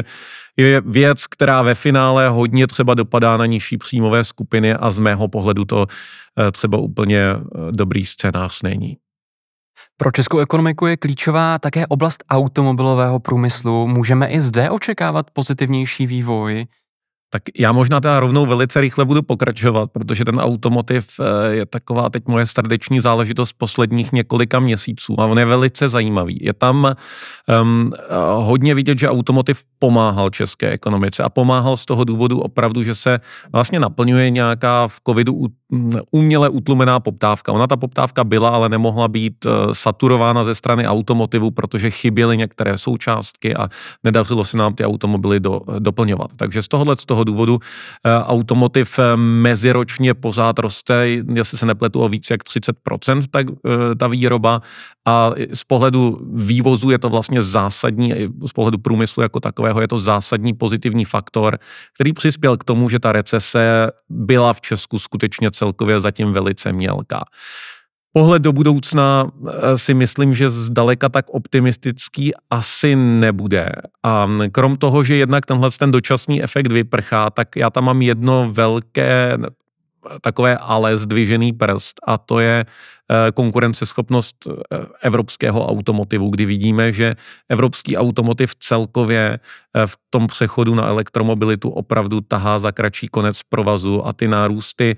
je 0.57 0.83
věc, 0.87 1.27
která 1.27 1.56
ve 1.63 1.75
finále 1.75 2.29
hodně 2.29 2.67
třeba 2.67 2.95
dopadá 2.95 3.37
na 3.37 3.47
nižší 3.47 3.79
příjmové 3.79 4.25
skupiny 4.25 4.75
a 4.75 4.91
z 4.91 4.99
mého 4.99 5.29
pohledu 5.29 5.65
to 5.65 5.87
eh, 5.87 6.53
třeba 6.53 6.79
úplně 6.79 7.21
eh, 7.21 7.39
dobrý 7.71 8.07
scénář 8.07 8.63
není. 8.63 8.97
Pro 9.97 10.11
českou 10.11 10.39
ekonomiku 10.39 10.87
je 10.87 10.97
klíčová 10.97 11.59
také 11.59 11.87
oblast 11.87 12.25
automobilového 12.31 13.21
průmyslu. 13.21 13.89
Můžeme 13.89 14.29
i 14.29 14.41
zde 14.41 14.71
očekávat 14.71 15.31
pozitivnější 15.31 16.07
vývoj? 16.07 16.67
Tak 17.31 17.43
já 17.59 17.73
možná 17.73 18.01
teda 18.01 18.21
rovnou 18.21 18.47
velice 18.47 18.81
rychle 18.81 19.05
budu 19.05 19.23
pokračovat, 19.23 19.91
protože 19.93 20.25
ten 20.25 20.41
automotiv 20.41 21.07
eh, 21.21 21.55
je 21.55 21.67
taková 21.67 22.11
teď 22.11 22.23
moje 22.27 22.47
srdeční 22.47 23.01
záležitost 23.01 23.53
posledních 23.53 24.13
několika 24.13 24.61
měsíců 24.61 25.21
a 25.21 25.27
on 25.27 25.39
je 25.39 25.45
velice 25.45 25.89
zajímavý. 25.89 26.39
Je 26.41 26.53
tam 26.53 26.95
um, 27.63 27.93
hodně 28.37 28.75
vidět, 28.75 28.99
že 28.99 29.11
automotiv 29.11 29.63
pomáhal 29.79 30.31
české 30.31 30.71
ekonomice 30.71 31.23
a 31.23 31.29
pomáhal 31.29 31.77
z 31.77 31.85
toho 31.85 32.05
důvodu 32.05 32.41
opravdu, 32.41 32.83
že 32.83 32.95
se 32.95 33.21
vlastně 33.53 33.81
naplňuje 33.81 34.31
nějaká 34.31 34.89
v 34.89 35.01
covidu 35.07 35.47
uměle 36.11 36.49
utlumená 36.49 37.01
poptávka. 37.01 37.53
Ona 37.53 37.67
ta 37.67 37.77
poptávka 37.77 38.25
byla, 38.25 38.49
ale 38.49 38.69
nemohla 38.69 39.09
být 39.09 39.47
eh, 39.47 39.51
saturována 39.73 40.45
ze 40.45 40.55
strany 40.55 40.87
automotivu, 40.87 41.51
protože 41.51 41.91
chyběly 41.91 42.37
některé 42.37 42.79
součástky 42.79 43.55
a 43.55 43.69
nedařilo 44.05 44.45
se 44.45 44.57
nám 44.57 44.75
ty 44.75 44.85
automobily 44.85 45.41
do, 45.41 45.61
doplňovat. 45.79 46.31
Takže 46.37 46.63
z 46.63 46.69
tohohle 46.69 46.97
z 46.99 47.05
toho 47.05 47.25
důvodu 47.27 47.59
eh, 47.59 48.25
automotiv 48.25 48.99
eh, 48.99 49.17
meziročně 49.17 50.15
pořád 50.15 50.59
roste, 50.59 51.09
jestli 51.35 51.59
se 51.59 51.67
nepletu 51.67 52.01
o 52.01 52.09
více 52.09 52.35
jak 52.35 52.45
30%, 52.45 53.23
tak 53.31 53.47
ta 53.99 54.09
výroba 54.09 54.63
a 55.07 55.33
z 55.53 55.65
pohledu 55.65 56.21
vývozu 56.35 56.91
je 56.91 56.99
to 56.99 57.09
vlastně 57.09 57.43
zásadní, 57.43 58.15
z 58.47 58.53
pohledu 58.53 58.79
průmyslu 58.79 59.23
jako 59.23 59.41
takového 59.41 59.81
je 59.81 59.89
to 59.89 59.99
zásadní 59.99 60.53
pozitivní 60.53 61.05
faktor, 61.05 61.59
který 61.95 62.13
přispěl 62.13 62.57
k 62.57 62.65
tomu, 62.65 62.89
že 62.89 62.99
ta 62.99 63.13
recese 63.13 63.91
byla 64.09 64.53
v 64.53 64.61
Česku 64.61 64.99
skutečně 64.99 65.51
celkově 65.51 66.01
zatím 66.01 66.33
velice 66.33 66.73
mělká. 66.73 67.25
Pohled 68.17 68.43
do 68.43 68.53
budoucna 68.53 69.29
eh, 69.29 69.79
si 69.79 69.95
myslím, 69.95 70.35
že 70.35 70.51
zdaleka 70.51 71.09
tak 71.09 71.29
optimistický 71.31 72.33
asi 72.51 72.97
nebude. 72.97 73.69
A 74.03 74.25
krom 74.53 74.77
toho, 74.77 75.05
že 75.05 75.17
jednak 75.17 75.47
tenhle 75.47 75.71
ten 75.71 75.91
dočasný 75.91 76.43
efekt 76.43 76.73
vyprchá, 76.73 77.31
tak 77.31 77.57
já 77.57 77.71
tam 77.71 77.85
mám 77.85 78.03
jedno 78.03 78.49
velké 78.53 79.37
takové 80.21 80.57
ale 80.57 80.97
zdvižený 80.97 81.53
prst 81.53 81.95
a 82.07 82.19
to 82.19 82.39
je 82.39 82.65
eh, 82.65 83.33
konkurenceschopnost 83.33 84.37
eh, 84.47 84.77
evropského 85.03 85.67
automotivu, 85.67 86.31
kdy 86.31 86.45
vidíme, 86.45 86.93
že 86.93 87.15
evropský 87.49 87.97
automotiv 87.97 88.55
celkově 88.55 89.39
eh, 89.39 89.87
v 89.87 89.97
tom 90.11 90.27
přechodu 90.27 90.75
na 90.75 90.87
elektromobilitu 90.87 91.71
opravdu 91.71 92.21
tahá 92.21 92.59
za 92.59 92.73
kratší 92.73 93.09
konec 93.09 93.43
provazu 93.43 94.07
a 94.07 94.13
ty 94.13 94.29
nárůsty 94.29 94.97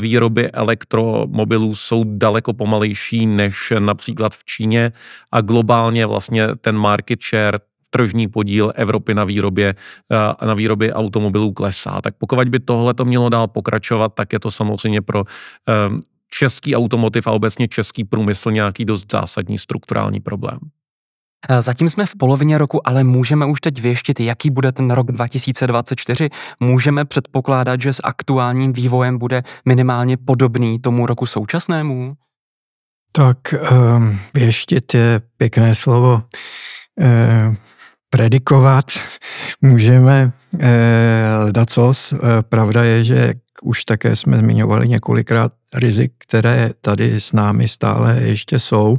výroby 0.00 0.50
elektromobilů 0.50 1.74
jsou 1.74 2.04
daleko 2.06 2.52
pomalejší 2.52 3.26
než 3.26 3.72
například 3.78 4.34
v 4.34 4.44
Číně 4.44 4.92
a 5.32 5.40
globálně 5.40 6.06
vlastně 6.06 6.48
ten 6.60 6.78
market 6.78 7.18
share 7.22 7.58
tržní 7.94 8.28
podíl 8.28 8.72
Evropy 8.74 9.14
na 9.14 9.24
výrobě, 9.24 9.74
eh, 10.12 10.46
na 10.46 10.54
výrobě 10.54 10.94
automobilů 10.94 11.52
klesá. 11.52 12.00
Tak 12.02 12.14
pokud 12.18 12.48
by 12.48 12.60
tohle 12.60 12.94
to 12.94 13.04
mělo 13.04 13.28
dál 13.28 13.48
pokračovat, 13.48 14.14
tak 14.14 14.32
je 14.32 14.40
to 14.40 14.50
samozřejmě 14.50 15.02
pro 15.02 15.22
eh, 15.22 15.72
český 16.30 16.76
automotiv 16.76 17.26
a 17.26 17.30
obecně 17.30 17.68
český 17.68 18.04
průmysl 18.04 18.50
nějaký 18.50 18.84
dost 18.84 19.12
zásadní 19.12 19.58
strukturální 19.58 20.20
problém. 20.20 20.58
Eh, 21.48 21.62
zatím 21.62 21.88
jsme 21.88 22.06
v 22.06 22.16
polovině 22.18 22.58
roku, 22.58 22.88
ale 22.88 23.04
můžeme 23.04 23.46
už 23.46 23.60
teď 23.60 23.80
věštit, 23.80 24.20
jaký 24.20 24.50
bude 24.50 24.72
ten 24.72 24.90
rok 24.90 25.12
2024. 25.12 26.28
Můžeme 26.60 27.04
předpokládat, 27.04 27.80
že 27.80 27.92
s 27.92 28.00
aktuálním 28.04 28.72
vývojem 28.72 29.18
bude 29.18 29.42
minimálně 29.64 30.16
podobný 30.16 30.78
tomu 30.78 31.06
roku 31.06 31.26
současnému? 31.26 32.16
Tak 33.12 33.38
um, 33.70 34.18
věštit 34.34 34.94
je 34.94 35.20
pěkné 35.36 35.74
slovo. 35.74 36.22
Uh, 37.00 37.54
predikovat 38.14 38.84
můžeme 39.62 40.32
eh. 41.52 42.12
Eh, 42.12 42.18
pravda 42.42 42.84
je, 42.84 43.04
že 43.04 43.34
už 43.62 43.84
také 43.84 44.16
jsme 44.16 44.38
zmiňovali 44.38 44.88
několikrát 44.88 45.52
rizik, 45.74 46.12
které 46.18 46.70
tady 46.80 47.20
s 47.20 47.32
námi 47.32 47.68
stále 47.68 48.18
ještě 48.22 48.58
jsou 48.58 48.96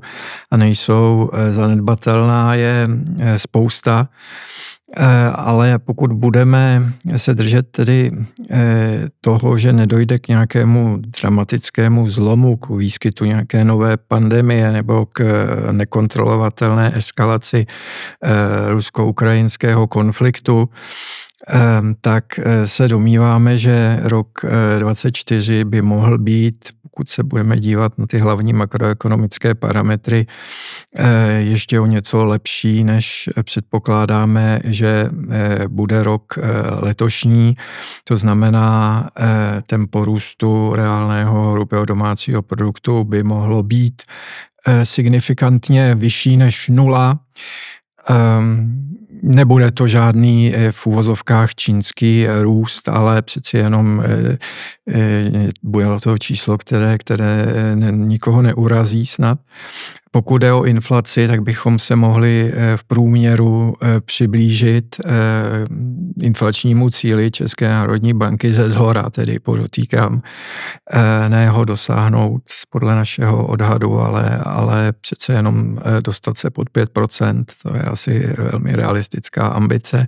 a 0.51 0.57
nejsou 0.57 1.29
eh, 1.33 1.53
zanedbatelná, 1.53 2.55
je 2.55 2.87
eh, 3.19 3.39
spousta. 3.39 4.09
Eh, 4.11 4.15
ale 5.35 5.79
pokud 5.79 6.13
budeme 6.13 6.93
se 7.15 7.33
držet 7.33 7.67
tedy 7.71 8.11
eh, 8.51 9.07
toho, 9.21 9.57
že 9.57 9.73
nedojde 9.73 10.19
k 10.19 10.27
nějakému 10.27 10.97
dramatickému 10.97 12.09
zlomu, 12.09 12.57
k 12.57 12.69
výskytu 12.69 13.25
nějaké 13.25 13.63
nové 13.63 13.97
pandemie 13.97 14.71
nebo 14.71 15.05
k 15.05 15.23
nekontrolovatelné 15.71 16.97
eskalaci 16.97 17.65
eh, 18.23 18.29
rusko-ukrajinského 18.69 19.87
konfliktu, 19.87 20.69
tak 22.01 22.25
se 22.65 22.87
domníváme, 22.87 23.57
že 23.57 23.99
rok 24.03 24.29
2024 24.79 25.63
by 25.63 25.81
mohl 25.81 26.17
být 26.17 26.69
pokud 26.95 27.09
se 27.09 27.23
budeme 27.23 27.59
dívat 27.59 27.97
na 27.97 28.07
ty 28.07 28.17
hlavní 28.17 28.53
makroekonomické 28.53 29.55
parametry, 29.55 30.25
eh, 30.95 31.31
ještě 31.31 31.79
o 31.79 31.85
něco 31.85 32.25
lepší, 32.25 32.83
než 32.83 33.29
předpokládáme, 33.43 34.59
že 34.63 35.09
eh, 35.31 35.67
bude 35.67 36.03
rok 36.03 36.37
eh, 36.37 36.41
letošní. 36.85 37.55
To 38.03 38.17
znamená, 38.17 39.09
tempo 39.67 40.05
růstu 40.05 40.75
reálného 40.75 41.51
hrubého 41.51 41.85
domácího 41.85 42.41
produktu 42.41 43.03
by 43.03 43.23
mohlo 43.23 43.63
být 43.63 44.01
signifikantně 44.83 45.95
vyšší 45.95 46.37
než 46.37 46.69
nula. 46.69 47.19
Um, 48.39 48.95
Nebude 49.21 49.71
to 49.71 49.87
žádný 49.87 50.53
eh, 50.55 50.71
v 50.71 50.87
úvozovkách 50.87 51.55
čínský 51.55 52.27
eh, 52.27 52.43
růst, 52.43 52.89
ale 52.89 53.21
přeci 53.21 53.57
jenom 53.57 54.03
eh, 54.05 55.51
bude 55.63 55.85
to 56.03 56.17
číslo, 56.17 56.57
které, 56.57 56.97
které 56.97 57.45
nikoho 57.91 58.41
neurazí 58.41 59.05
snad. 59.05 59.39
Pokud 60.15 60.37
jde 60.37 60.53
o 60.53 60.63
inflaci, 60.63 61.27
tak 61.27 61.41
bychom 61.41 61.79
se 61.79 61.95
mohli 61.95 62.53
v 62.75 62.83
průměru 62.83 63.75
přiblížit 64.05 64.95
inflačnímu 66.21 66.89
cíli 66.89 67.31
České 67.31 67.69
národní 67.69 68.13
banky 68.13 68.53
ze 68.53 68.69
zhora, 68.69 69.09
tedy 69.09 69.39
podotýkám, 69.39 70.21
ne 71.27 71.49
ho 71.49 71.65
dosáhnout 71.65 72.41
podle 72.69 72.95
našeho 72.95 73.47
odhadu, 73.47 73.99
ale, 73.99 74.39
ale 74.43 74.93
přece 75.01 75.33
jenom 75.33 75.77
dostat 75.99 76.37
se 76.37 76.49
pod 76.49 76.69
5%, 76.69 77.43
to 77.63 77.75
je 77.75 77.81
asi 77.81 78.33
velmi 78.37 78.71
realistická 78.71 79.47
ambice. 79.47 80.07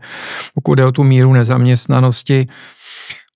Pokud 0.54 0.76
jde 0.76 0.86
o 0.86 0.92
tu 0.92 1.04
míru 1.04 1.34
nezaměstnanosti, 1.34 2.48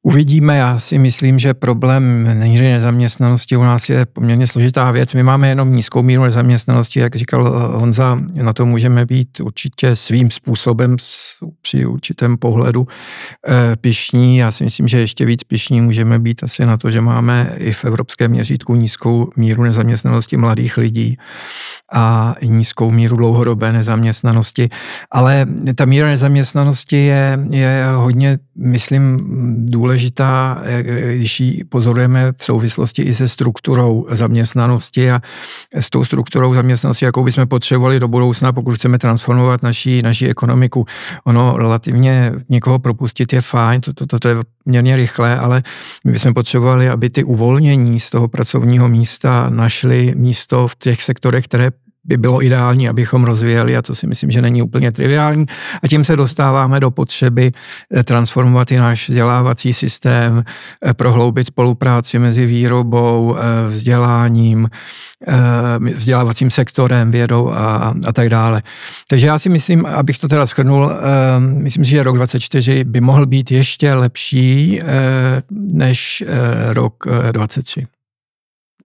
Uvidíme, 0.04 0.58
já 0.58 0.80
si 0.80 0.98
myslím, 0.98 1.40
že 1.40 1.54
problém 1.54 2.34
míry 2.40 2.72
nezaměstnanosti 2.72 3.58
u 3.58 3.62
nás 3.62 3.90
je 3.90 4.06
poměrně 4.06 4.48
složitá 4.48 4.92
věc. 4.92 5.14
My 5.14 5.24
máme 5.24 5.50
jenom 5.50 5.74
nízkou 5.74 6.02
míru 6.02 6.24
nezaměstnanosti, 6.24 7.00
jak 7.00 7.16
říkal 7.16 7.72
Honza, 7.78 8.20
na 8.34 8.54
to 8.54 8.66
můžeme 8.66 9.06
být 9.06 9.40
určitě 9.40 9.96
svým 9.96 10.32
způsobem 10.32 10.96
při 11.62 11.86
určitém 11.86 12.38
pohledu 12.38 12.88
eh, 13.48 13.76
pišní. 13.76 14.38
Já 14.38 14.52
si 14.52 14.64
myslím, 14.64 14.88
že 14.88 15.00
ještě 15.00 15.26
víc 15.26 15.44
pišní 15.44 15.82
můžeme 15.82 16.20
být 16.20 16.44
asi 16.44 16.66
na 16.66 16.78
to, 16.78 16.92
že 16.92 17.02
máme 17.02 17.54
i 17.58 17.72
v 17.72 17.86
evropském 17.86 18.32
měřítku 18.32 18.76
nízkou 18.76 19.30
míru 19.36 19.64
nezaměstnanosti 19.64 20.38
mladých 20.38 20.78
lidí 20.78 21.18
a 21.92 22.36
nízkou 22.44 22.92
míru 22.92 23.18
dlouhodobé 23.18 23.72
nezaměstnanosti. 23.72 24.70
Ale 25.12 25.46
ta 25.76 25.86
míra 25.86 26.08
nezaměstnanosti 26.08 27.06
je, 27.06 27.40
je 27.50 27.84
hodně, 27.96 28.38
myslím, 28.58 29.20
důležitá, 29.66 30.64
když 31.16 31.40
ji 31.40 31.64
pozorujeme 31.64 32.32
v 32.38 32.44
souvislosti 32.44 33.02
i 33.02 33.14
se 33.14 33.28
strukturou 33.28 34.08
zaměstnanosti 34.12 35.12
a 35.12 35.22
s 35.74 35.90
tou 35.90 36.04
strukturou 36.04 36.54
zaměstnanosti, 36.54 37.06
jakou 37.06 37.24
bychom 37.24 37.48
potřebovali 37.48 38.00
do 38.00 38.08
budoucna, 38.08 38.54
pokud 38.54 38.76
chceme 38.76 38.98
transformovat 38.98 39.64
naší, 39.64 40.02
naší 40.02 40.30
ekonomiku. 40.30 40.86
Ono 41.24 41.58
relativně 41.58 42.32
někoho 42.50 42.80
propustit 42.80 43.34
je 43.34 43.42
fajn, 43.42 43.82
to, 43.82 43.94
to, 43.94 44.06
to, 44.06 44.20
to 44.20 44.28
je 44.28 44.36
poměrně 44.64 44.96
rychle, 44.96 45.38
ale 45.38 45.64
my 46.04 46.12
bychom 46.12 46.34
potřebovali, 46.34 46.90
aby 46.90 47.10
ty 47.10 47.24
uvolnění 47.24 48.00
z 48.00 48.10
toho 48.10 48.28
pracovního 48.28 48.90
místa 48.90 49.50
našly 49.50 50.14
místo 50.16 50.68
v 50.68 50.76
těch 50.76 51.04
sektorech, 51.04 51.46
které 51.46 51.72
by 52.04 52.18
bylo 52.18 52.44
ideální, 52.44 52.90
abychom 52.90 53.24
rozvíjeli 53.24 53.78
a 53.78 53.82
to 53.82 53.96
si 53.96 54.08
myslím, 54.08 54.32
že 54.32 54.42
není 54.42 54.62
úplně 54.62 54.92
triviální. 54.92 55.46
A 55.84 55.88
tím 55.88 56.06
se 56.06 56.16
dostáváme 56.16 56.80
do 56.80 56.92
potřeby 56.92 57.52
eh, 57.94 58.04
transformovat 58.04 58.72
i 58.72 58.78
náš 58.78 59.10
vzdělávací 59.10 59.74
systém, 59.74 60.44
eh, 60.86 60.94
prohloubit 60.94 61.48
spolupráci 61.48 62.20
mezi 62.20 62.46
výrobou, 62.46 63.38
eh, 63.38 63.70
vzděláním, 63.70 64.68
vzdělávacím 65.96 66.52
sektorem, 66.52 67.12
vědou 67.12 67.52
a, 67.52 67.94
a 68.06 68.14
tak 68.14 68.30
dále. 68.30 68.62
Takže 69.10 69.28
já 69.28 69.40
si 69.40 69.50
myslím, 69.50 69.86
abych 69.86 70.18
to 70.18 70.28
teda 70.28 70.48
schrnul, 70.48 70.92
myslím 71.40 71.86
si, 71.86 71.92
že 71.92 72.04
rok 72.04 72.16
2024 72.16 72.84
by 72.84 73.02
mohl 73.02 73.26
být 73.26 73.52
ještě 73.52 73.94
lepší 73.94 74.80
než 75.52 76.24
rok 76.74 77.04
2023. 77.32 78.01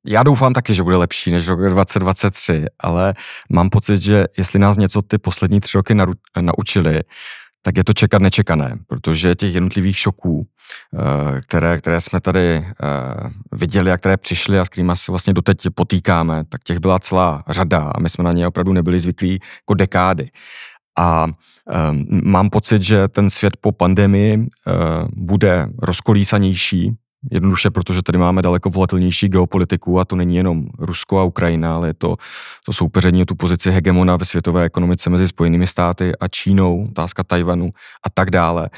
Já 0.07 0.23
doufám 0.23 0.53
taky, 0.53 0.75
že 0.75 0.83
bude 0.83 0.97
lepší 0.97 1.31
než 1.31 1.49
rok 1.49 1.71
2023, 1.71 2.65
ale 2.81 3.15
mám 3.51 3.71
pocit, 3.71 4.03
že 4.03 4.25
jestli 4.39 4.59
nás 4.59 4.77
něco 4.77 5.03
ty 5.03 5.19
poslední 5.19 5.61
tři 5.61 5.79
roky 5.79 5.95
naučili, 6.41 7.01
tak 7.63 7.77
je 7.77 7.85
to 7.85 7.93
čekat 7.93 8.23
nečekané, 8.23 8.77
protože 8.87 9.35
těch 9.35 9.55
jednotlivých 9.55 9.99
šoků, 9.99 10.47
eh, 10.47 11.41
které, 11.41 11.79
které 11.79 12.01
jsme 12.01 12.21
tady 12.21 12.41
eh, 12.41 12.65
viděli 13.53 13.93
a 13.93 13.97
které 13.97 14.17
přišly 14.17 14.61
a 14.61 14.65
s 14.65 14.69
kterými 14.69 14.93
se 14.95 15.13
vlastně 15.13 15.33
doteď 15.33 15.59
potýkáme, 15.75 16.45
tak 16.49 16.65
těch 16.65 16.79
byla 16.79 16.99
celá 16.99 17.45
řada 17.49 17.91
a 17.95 18.01
my 18.01 18.09
jsme 18.09 18.25
na 18.25 18.33
ně 18.33 18.49
opravdu 18.49 18.73
nebyli 18.73 19.01
zvyklí 19.01 19.33
jako 19.33 19.75
dekády. 19.75 20.31
A 20.99 21.25
um, 21.25 22.07
mám 22.25 22.51
pocit, 22.51 22.83
že 22.83 23.09
ten 23.09 23.31
svět 23.31 23.57
po 23.61 23.73
pandemii 23.73 24.47
bude 25.13 25.69
rozkolísanější, 25.79 26.97
Jednoduše, 27.31 27.70
protože 27.70 28.03
tady 28.03 28.18
máme 28.18 28.43
daleko 28.43 28.70
volatilnější 28.70 29.29
geopolitiku 29.29 30.01
a 30.01 30.05
to 30.05 30.16
není 30.16 30.37
jenom 30.37 30.66
Rusko 30.79 31.18
a 31.18 31.24
Ukrajina, 31.24 31.77
ale 31.77 31.89
je 31.89 31.95
to, 31.95 32.16
to 32.66 32.72
soupeření 32.72 33.22
o 33.22 33.24
tu 33.24 33.35
pozici 33.35 33.70
hegemona 33.70 34.16
ve 34.16 34.24
světové 34.24 34.64
ekonomice 34.64 35.11
mezi 35.11 35.29
Spojenými 35.29 35.66
státy 35.66 36.12
a 36.20 36.29
Čínou, 36.29 36.87
otázka 36.91 37.24
Tajvanu 37.24 37.70
a 38.07 38.11
tak 38.14 38.31
dále. 38.31 38.70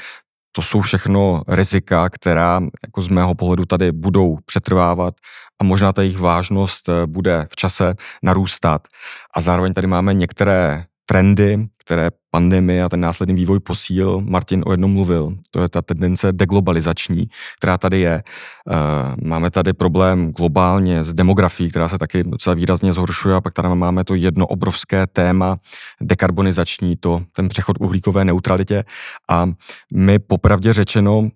To 0.51 0.61
jsou 0.61 0.81
všechno 0.81 1.41
rizika, 1.47 2.09
která 2.09 2.61
jako 2.83 3.01
z 3.01 3.07
mého 3.07 3.35
pohledu 3.35 3.65
tady 3.65 3.91
budou 3.91 4.37
přetrvávat 4.45 5.13
a 5.61 5.63
možná 5.63 5.93
ta 5.93 6.01
jejich 6.01 6.19
vážnost 6.19 6.89
eh, 6.89 7.05
bude 7.05 7.47
v 7.51 7.55
čase 7.55 7.93
narůstat. 8.23 8.87
A 9.35 9.41
zároveň 9.41 9.73
tady 9.73 9.87
máme 9.87 10.13
některé 10.13 10.85
trendy, 11.09 11.67
které 11.77 12.09
pandemie 12.31 12.83
a 12.83 12.89
ten 12.89 12.99
následný 12.99 13.35
vývoj 13.35 13.59
posílil. 13.59 14.21
Martin 14.21 14.63
o 14.65 14.71
jednom 14.71 14.93
mluvil. 14.93 15.35
To 15.51 15.61
je 15.61 15.69
ta 15.69 15.81
tendence 15.81 16.31
deglobalizační, 16.31 17.25
která 17.57 17.77
tady 17.77 17.99
je. 17.99 18.23
Eh, 18.23 19.15
máme 19.23 19.51
tady 19.51 19.73
problém 19.73 20.31
globálně 20.31 21.03
s 21.03 21.13
demografií, 21.13 21.69
která 21.69 21.89
se 21.89 21.97
taky 21.97 22.23
docela 22.23 22.53
výrazně 22.53 22.93
zhoršuje 22.93 23.35
a 23.35 23.41
pak 23.41 23.53
tady 23.53 23.69
máme 23.69 24.03
to 24.03 24.15
jedno 24.15 24.47
obrovské 24.47 25.07
téma 25.07 25.57
dekarbonizační, 26.01 26.95
to 26.95 27.21
ten 27.35 27.49
přechod 27.49 27.77
uhlíkové 27.79 28.25
neutralitě 28.25 28.83
a 29.29 29.47
my 29.93 30.19
popravdě 30.19 30.73
řečeno 30.73 31.29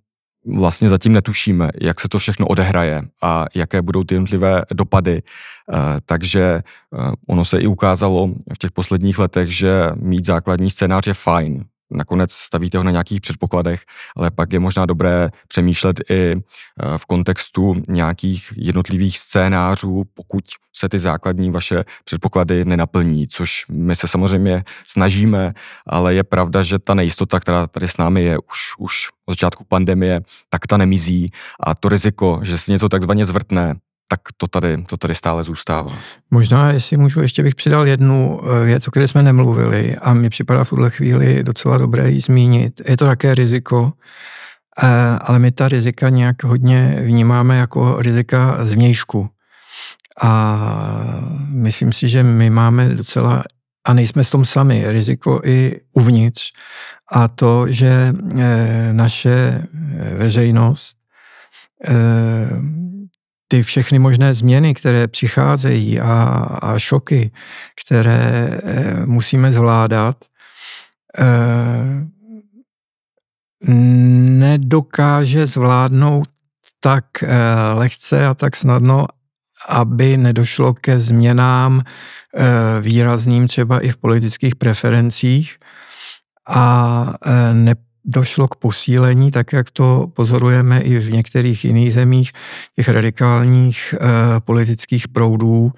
vlastně 0.45 0.89
zatím 0.89 1.13
netušíme, 1.13 1.69
jak 1.81 2.01
se 2.01 2.09
to 2.09 2.19
všechno 2.19 2.47
odehraje 2.47 3.01
a 3.21 3.45
jaké 3.55 3.81
budou 3.81 4.03
ty 4.03 4.15
jednotlivé 4.15 4.61
dopady. 4.73 5.21
Eh, 5.73 5.77
takže 6.05 6.41
eh, 6.43 7.11
ono 7.27 7.45
se 7.45 7.59
i 7.59 7.67
ukázalo 7.67 8.27
v 8.53 8.57
těch 8.57 8.71
posledních 8.71 9.19
letech, 9.19 9.55
že 9.55 9.91
mít 9.95 10.25
základní 10.25 10.69
scénář 10.69 11.07
je 11.07 11.13
fajn 11.13 11.65
nakonec 11.93 12.33
stavíte 12.33 12.77
ho 12.77 12.83
na 12.83 12.91
nějakých 12.91 13.21
předpokladech, 13.21 13.81
ale 14.17 14.31
pak 14.31 14.53
je 14.53 14.59
možná 14.59 14.85
dobré 14.85 15.29
přemýšlet 15.47 15.99
i 16.09 16.35
eh, 16.35 16.97
v 16.97 17.05
kontextu 17.05 17.75
nějakých 17.87 18.53
jednotlivých 18.55 19.19
scénářů, 19.19 20.03
pokud 20.13 20.43
se 20.75 20.89
ty 20.89 20.99
základní 20.99 21.51
vaše 21.51 21.83
předpoklady 22.05 22.65
nenaplní, 22.65 23.27
což 23.27 23.65
my 23.71 23.95
se 23.95 24.07
samozřejmě 24.07 24.63
snažíme, 24.87 25.53
ale 25.87 26.13
je 26.13 26.23
pravda, 26.23 26.63
že 26.63 26.79
ta 26.79 26.93
nejistota, 26.93 27.39
která 27.39 27.67
tady 27.67 27.87
s 27.87 27.97
námi 27.97 28.23
je 28.23 28.37
už, 28.37 28.59
už 28.77 29.09
od 29.25 29.31
začátku 29.31 29.63
pandemie, 29.63 30.21
tak 30.49 30.67
ta 30.67 30.77
nemizí 30.77 31.31
a 31.59 31.75
to 31.75 31.89
riziko, 31.89 32.39
že 32.43 32.57
se 32.57 32.71
něco 32.71 32.89
takzvaně 32.89 33.25
zvrtne, 33.25 33.75
tak 34.07 34.19
to 34.37 34.47
tady, 34.47 34.83
to 34.83 34.97
tady 34.97 35.15
stále 35.15 35.43
zůstává. 35.43 35.91
Možná, 36.31 36.71
jestli 36.71 36.97
můžu, 36.97 37.21
ještě 37.21 37.43
bych 37.43 37.55
přidal 37.55 37.87
jednu 37.87 38.41
eh, 38.43 38.65
věc, 38.65 38.87
o 38.87 38.91
které 38.91 39.07
jsme 39.07 39.23
nemluvili 39.23 39.95
a 39.95 40.13
mi 40.13 40.29
připadá 40.29 40.63
v 40.63 40.69
tuhle 40.69 40.89
chvíli 40.89 41.43
docela 41.43 41.77
dobré 41.77 42.09
ji 42.09 42.19
zmínit. 42.19 42.81
Je 42.89 42.97
to 42.97 43.05
také 43.05 43.35
riziko, 43.35 43.93
eh, 44.83 44.87
ale 45.21 45.39
my 45.39 45.51
ta 45.51 45.67
rizika 45.67 46.09
nějak 46.09 46.43
hodně 46.43 46.97
vnímáme 47.03 47.57
jako 47.57 48.01
rizika 48.01 48.65
zvnějšku. 48.65 49.29
A 50.21 50.59
myslím 51.49 51.93
si, 51.93 52.09
že 52.09 52.23
my 52.23 52.49
máme 52.49 52.89
docela, 52.89 53.43
a 53.85 53.93
nejsme 53.93 54.23
s 54.23 54.29
tom 54.29 54.45
sami, 54.45 54.83
riziko 54.87 55.41
i 55.45 55.81
uvnitř. 55.93 56.51
A 57.11 57.27
to, 57.27 57.67
že 57.67 58.13
eh, 58.39 58.93
naše 58.93 59.63
veřejnost 60.17 60.97
ty 63.47 63.63
všechny 63.63 63.99
možné 63.99 64.33
změny, 64.33 64.73
které 64.73 65.07
přicházejí 65.07 65.99
a, 65.99 66.23
a 66.61 66.79
šoky, 66.79 67.31
které 67.85 68.59
musíme 69.05 69.53
zvládat, 69.53 70.15
nedokáže 74.39 75.47
zvládnout 75.47 76.29
tak 76.79 77.05
lehce 77.73 78.25
a 78.25 78.33
tak 78.33 78.55
snadno, 78.55 79.05
aby 79.69 80.17
nedošlo 80.17 80.73
ke 80.73 80.99
změnám 80.99 81.81
e, 81.81 82.81
výrazným 82.81 83.47
třeba 83.47 83.79
i 83.79 83.89
v 83.89 83.97
politických 83.97 84.55
preferencích 84.55 85.55
a 86.47 87.13
e, 87.25 87.53
ne, 87.53 87.75
došlo 88.05 88.47
k 88.47 88.55
posílení, 88.55 89.31
tak 89.31 89.53
jak 89.53 89.71
to 89.71 90.07
pozorujeme 90.13 90.81
i 90.81 90.99
v 90.99 91.11
některých 91.11 91.65
jiných 91.65 91.93
zemích, 91.93 92.31
těch 92.75 92.89
radikálních 92.89 93.95
eh, 93.97 93.99
politických 94.39 95.07
proudů, 95.07 95.71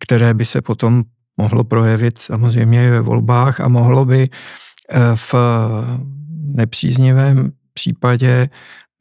které 0.00 0.34
by 0.34 0.44
se 0.44 0.62
potom 0.62 1.02
mohlo 1.36 1.64
projevit 1.64 2.18
samozřejmě 2.18 2.90
ve 2.90 3.00
volbách 3.00 3.60
a 3.60 3.68
mohlo 3.68 4.04
by 4.04 4.28
eh, 4.28 4.98
v 5.14 5.34
nepříznivém 6.54 7.52
případě 7.74 8.48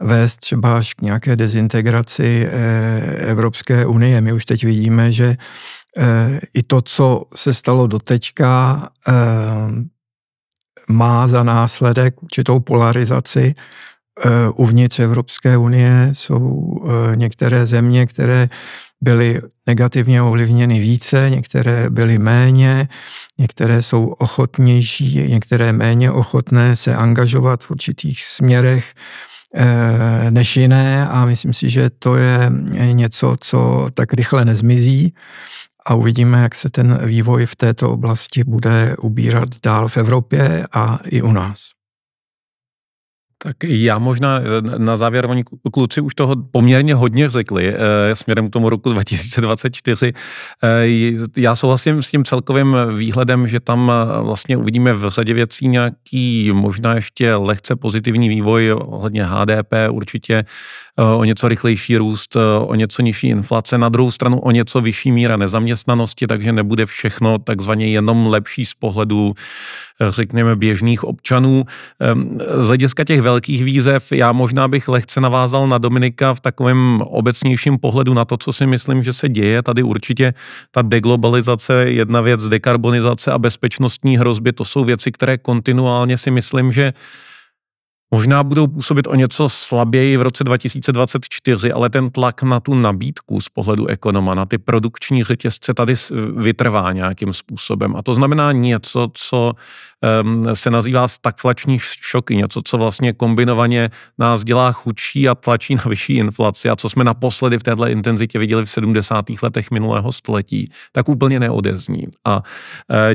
vést 0.02 0.38
třeba 0.38 0.78
až 0.78 0.94
k 0.94 1.02
nějaké 1.02 1.36
dezintegraci 1.36 2.48
eh, 2.48 3.00
Evropské 3.18 3.86
unie. 3.86 4.22
My 4.22 4.34
už 4.34 4.46
teď 4.46 4.66
vidíme, 4.66 5.12
že 5.12 5.38
eh, 5.98 6.40
i 6.54 6.64
to, 6.64 6.82
co 6.82 7.24
se 7.36 7.54
stalo 7.54 7.88
doteďka, 7.88 8.90
eh, 9.08 9.14
má 10.88 11.28
za 11.28 11.44
následek 11.44 12.24
určitou 12.24 12.60
polarizaci. 12.60 13.56
Uvnitř 14.56 15.00
Evropské 15.00 15.58
unie 15.58 16.10
jsou 16.12 16.76
některé 17.16 17.66
země, 17.66 18.06
které 18.06 18.50
byly 19.02 19.42
negativně 19.68 20.22
ovlivněny 20.22 20.80
více, 20.80 21.30
některé 21.30 21.90
byly 21.90 22.18
méně, 22.18 22.88
některé 23.38 23.82
jsou 23.82 24.08
ochotnější, 24.08 25.28
některé 25.28 25.74
méně 25.74 26.12
ochotné 26.12 26.76
se 26.76 26.96
angažovat 26.96 27.64
v 27.64 27.72
určitých 27.72 28.26
směrech 28.26 28.94
než 30.30 30.58
jiné 30.58 31.08
a 31.08 31.26
myslím 31.26 31.54
si, 31.54 31.70
že 31.70 31.90
to 31.90 32.16
je 32.16 32.52
něco, 32.94 33.36
co 33.40 33.88
tak 33.94 34.14
rychle 34.14 34.46
nezmizí 34.46 35.14
a 35.86 35.96
uvidíme, 35.96 36.42
jak 36.42 36.56
se 36.56 36.70
ten 36.70 37.00
vývoj 37.06 37.46
v 37.46 37.56
této 37.56 37.92
oblasti 37.92 38.44
bude 38.44 38.96
ubírat 39.02 39.50
dál 39.64 39.88
v 39.88 39.98
Evropě 39.98 40.68
a 40.72 41.00
i 41.06 41.22
u 41.22 41.32
nás. 41.32 41.70
Tak 43.46 43.56
já 43.64 44.00
možná 44.00 44.40
eh, 44.40 44.80
na 44.80 44.96
závěr, 44.96 45.26
oni 45.26 45.44
kluci 45.74 46.02
už 46.02 46.16
toho 46.16 46.36
poměrně 46.52 46.96
hodně 46.96 47.30
řekli 47.30 47.74
eh, 47.76 48.16
směrem 48.16 48.50
k 48.50 48.54
tomu 48.54 48.70
roku 48.70 48.90
2024. 48.94 50.14
Eh, 50.64 50.86
já 51.38 51.56
souhlasím 51.56 52.02
s 52.02 52.12
tím 52.12 52.26
celkovým 52.26 52.78
výhledem, 52.98 53.48
že 53.48 53.60
tam 53.60 53.92
vlastně 54.22 54.58
uvidíme 54.58 54.94
v 54.94 55.10
řadě 55.10 55.34
věcí 55.34 55.68
nějaký 55.68 56.52
možná 56.52 56.96
ještě 56.96 57.36
lehce 57.36 57.76
pozitivní 57.76 58.30
vývoj 58.30 58.74
ohledně 58.74 59.26
HDP, 59.26 59.74
určitě 59.90 60.46
o 60.98 61.24
něco 61.24 61.48
rychlejší 61.48 61.98
růst, 61.98 62.36
o 62.66 62.76
něco 62.76 63.02
nižší 63.02 63.28
inflace, 63.28 63.78
na 63.78 63.90
druhou 63.90 64.12
stranu 64.12 64.40
o 64.40 64.52
něco 64.52 64.82
vyšší 64.82 65.12
míra 65.12 65.38
nezaměstnanosti, 65.38 66.28
takže 66.28 66.54
nebude 66.54 66.86
všechno 66.86 67.38
takzvaně 67.38 67.88
jenom 67.88 68.28
lepší 68.28 68.66
z 68.66 68.74
pohledu 68.74 69.34
řekněme, 70.10 70.56
běžných 70.56 71.04
občanů. 71.04 71.64
Z 72.58 72.68
hlediska 72.68 73.04
těch 73.04 73.22
velkých 73.22 73.33
výzev, 73.48 74.12
já 74.12 74.32
možná 74.32 74.68
bych 74.68 74.88
lehce 74.88 75.22
navázal 75.22 75.68
na 75.68 75.78
Dominika 75.78 76.34
v 76.34 76.40
takovém 76.40 77.02
obecnějším 77.02 77.80
pohledu 77.80 78.14
na 78.14 78.26
to, 78.26 78.38
co 78.38 78.54
si 78.54 78.66
myslím, 78.66 79.04
že 79.04 79.14
se 79.14 79.30
děje. 79.30 79.64
Tady 79.64 79.84
určitě 79.84 80.34
ta 80.72 80.82
deglobalizace, 80.82 81.74
jedna 81.74 82.22
věc, 82.22 82.44
dekarbonizace 82.44 83.32
a 83.32 83.40
bezpečnostní 83.40 84.18
hrozby, 84.18 84.54
to 84.54 84.66
jsou 84.66 84.84
věci, 84.84 85.12
které 85.12 85.38
kontinuálně 85.38 86.18
si 86.18 86.32
myslím, 86.32 86.72
že 86.72 86.94
Možná 88.14 88.44
budou 88.44 88.68
působit 88.68 89.08
o 89.08 89.16
něco 89.16 89.50
slaběji 89.50 90.18
v 90.18 90.22
roce 90.22 90.44
2024, 90.44 91.72
ale 91.72 91.90
ten 91.90 92.10
tlak 92.10 92.44
na 92.44 92.60
tu 92.60 92.76
nabídku 92.76 93.42
z 93.42 93.50
pohledu 93.50 93.88
ekonoma, 93.88 94.36
na 94.36 94.46
ty 94.46 94.58
produkční 94.58 95.24
řetězce 95.24 95.74
tady 95.74 95.94
vytrvá 96.36 96.92
nějakým 96.92 97.34
způsobem. 97.34 97.96
A 97.96 98.02
to 98.02 98.14
znamená 98.14 98.52
něco, 98.52 99.08
co 99.14 99.54
se 100.54 100.70
nazývá 100.70 101.08
stagflační 101.08 101.78
šoky, 101.80 102.36
něco, 102.36 102.62
co 102.66 102.78
vlastně 102.78 103.14
kombinovaně 103.14 103.90
nás 104.20 104.44
dělá 104.44 104.72
chudší 104.72 105.30
a 105.30 105.36
tlačí 105.36 105.76
na 105.76 105.84
vyšší 105.86 106.14
inflaci 106.14 106.70
a 106.70 106.76
co 106.76 106.90
jsme 106.90 107.04
naposledy 107.04 107.60
v 107.60 107.64
této 107.64 107.88
intenzitě 107.88 108.40
viděli 108.40 108.66
v 108.66 108.70
70. 108.70 109.26
letech 109.44 109.72
minulého 109.72 110.12
století, 110.12 110.72
tak 110.92 111.10
úplně 111.10 111.40
neodezní. 111.40 112.08
A 112.26 112.36
uh, 112.36 112.42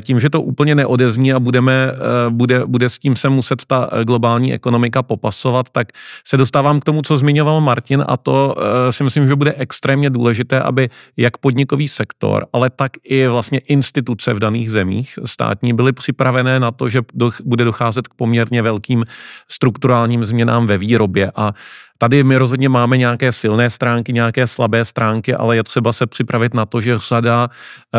tím, 0.01 0.21
že 0.21 0.31
to 0.31 0.43
úplně 0.43 0.75
neodezní 0.75 1.33
a 1.33 1.41
budeme, 1.41 1.93
uh, 1.93 2.35
bude, 2.35 2.67
bude 2.67 2.89
s 2.89 2.99
tím 2.99 3.17
se 3.17 3.29
muset 3.29 3.65
ta 3.67 3.91
globální 4.05 4.55
ekonomika 4.55 5.03
popasovat, 5.03 5.67
tak 5.73 5.89
se 6.25 6.37
dostávám 6.37 6.81
k 6.81 6.85
tomu, 6.85 7.03
co 7.03 7.17
zmiňoval 7.17 7.61
Martin 7.61 8.05
a 8.09 8.17
to 8.17 8.55
uh, 8.57 8.63
si 8.91 9.05
myslím, 9.05 9.29
že 9.29 9.37
bude 9.37 9.53
extrémně 9.53 10.11
důležité, 10.11 10.61
aby 10.61 10.89
jak 11.17 11.39
podnikový 11.39 11.89
sektor, 11.89 12.47
ale 12.53 12.71
tak 12.71 12.93
i 13.05 13.27
vlastně 13.27 13.59
instituce 13.59 14.35
v 14.35 14.39
daných 14.39 14.71
zemích 14.71 15.19
státní 15.25 15.73
byly 15.73 15.93
připravené 15.93 16.61
na 16.61 16.71
to, 16.79 16.89
že 16.89 17.03
bude 17.45 17.65
docházet 17.65 18.09
k 18.09 18.15
poměrně 18.15 18.63
velkým 18.63 19.05
strukturálním 19.49 20.25
změnám 20.25 20.67
ve 20.67 20.79
výrobě 20.79 21.33
a 21.37 21.53
Tady 22.01 22.25
my 22.25 22.37
rozhodně 22.37 22.69
máme 22.69 22.97
nějaké 22.97 23.33
silné 23.33 23.71
stránky, 23.71 24.13
nějaké 24.13 24.47
slabé 24.47 24.85
stránky, 24.85 25.35
ale 25.35 25.57
je 25.57 25.65
třeba 25.65 25.93
se 25.93 26.07
připravit 26.07 26.55
na 26.55 26.67
to, 26.67 26.81
že 26.81 26.99
řada 26.99 27.49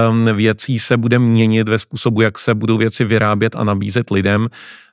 um, 0.09 0.35
věcí 0.35 0.79
se 0.79 0.97
bude 0.97 1.19
měnit 1.19 1.69
ve 1.69 1.79
způsobu, 1.79 2.21
jak 2.21 2.39
se 2.39 2.55
budou 2.55 2.77
věci 2.77 3.05
vyrábět 3.05 3.55
a 3.55 3.63
nabízet 3.63 4.11
lidem. 4.11 4.47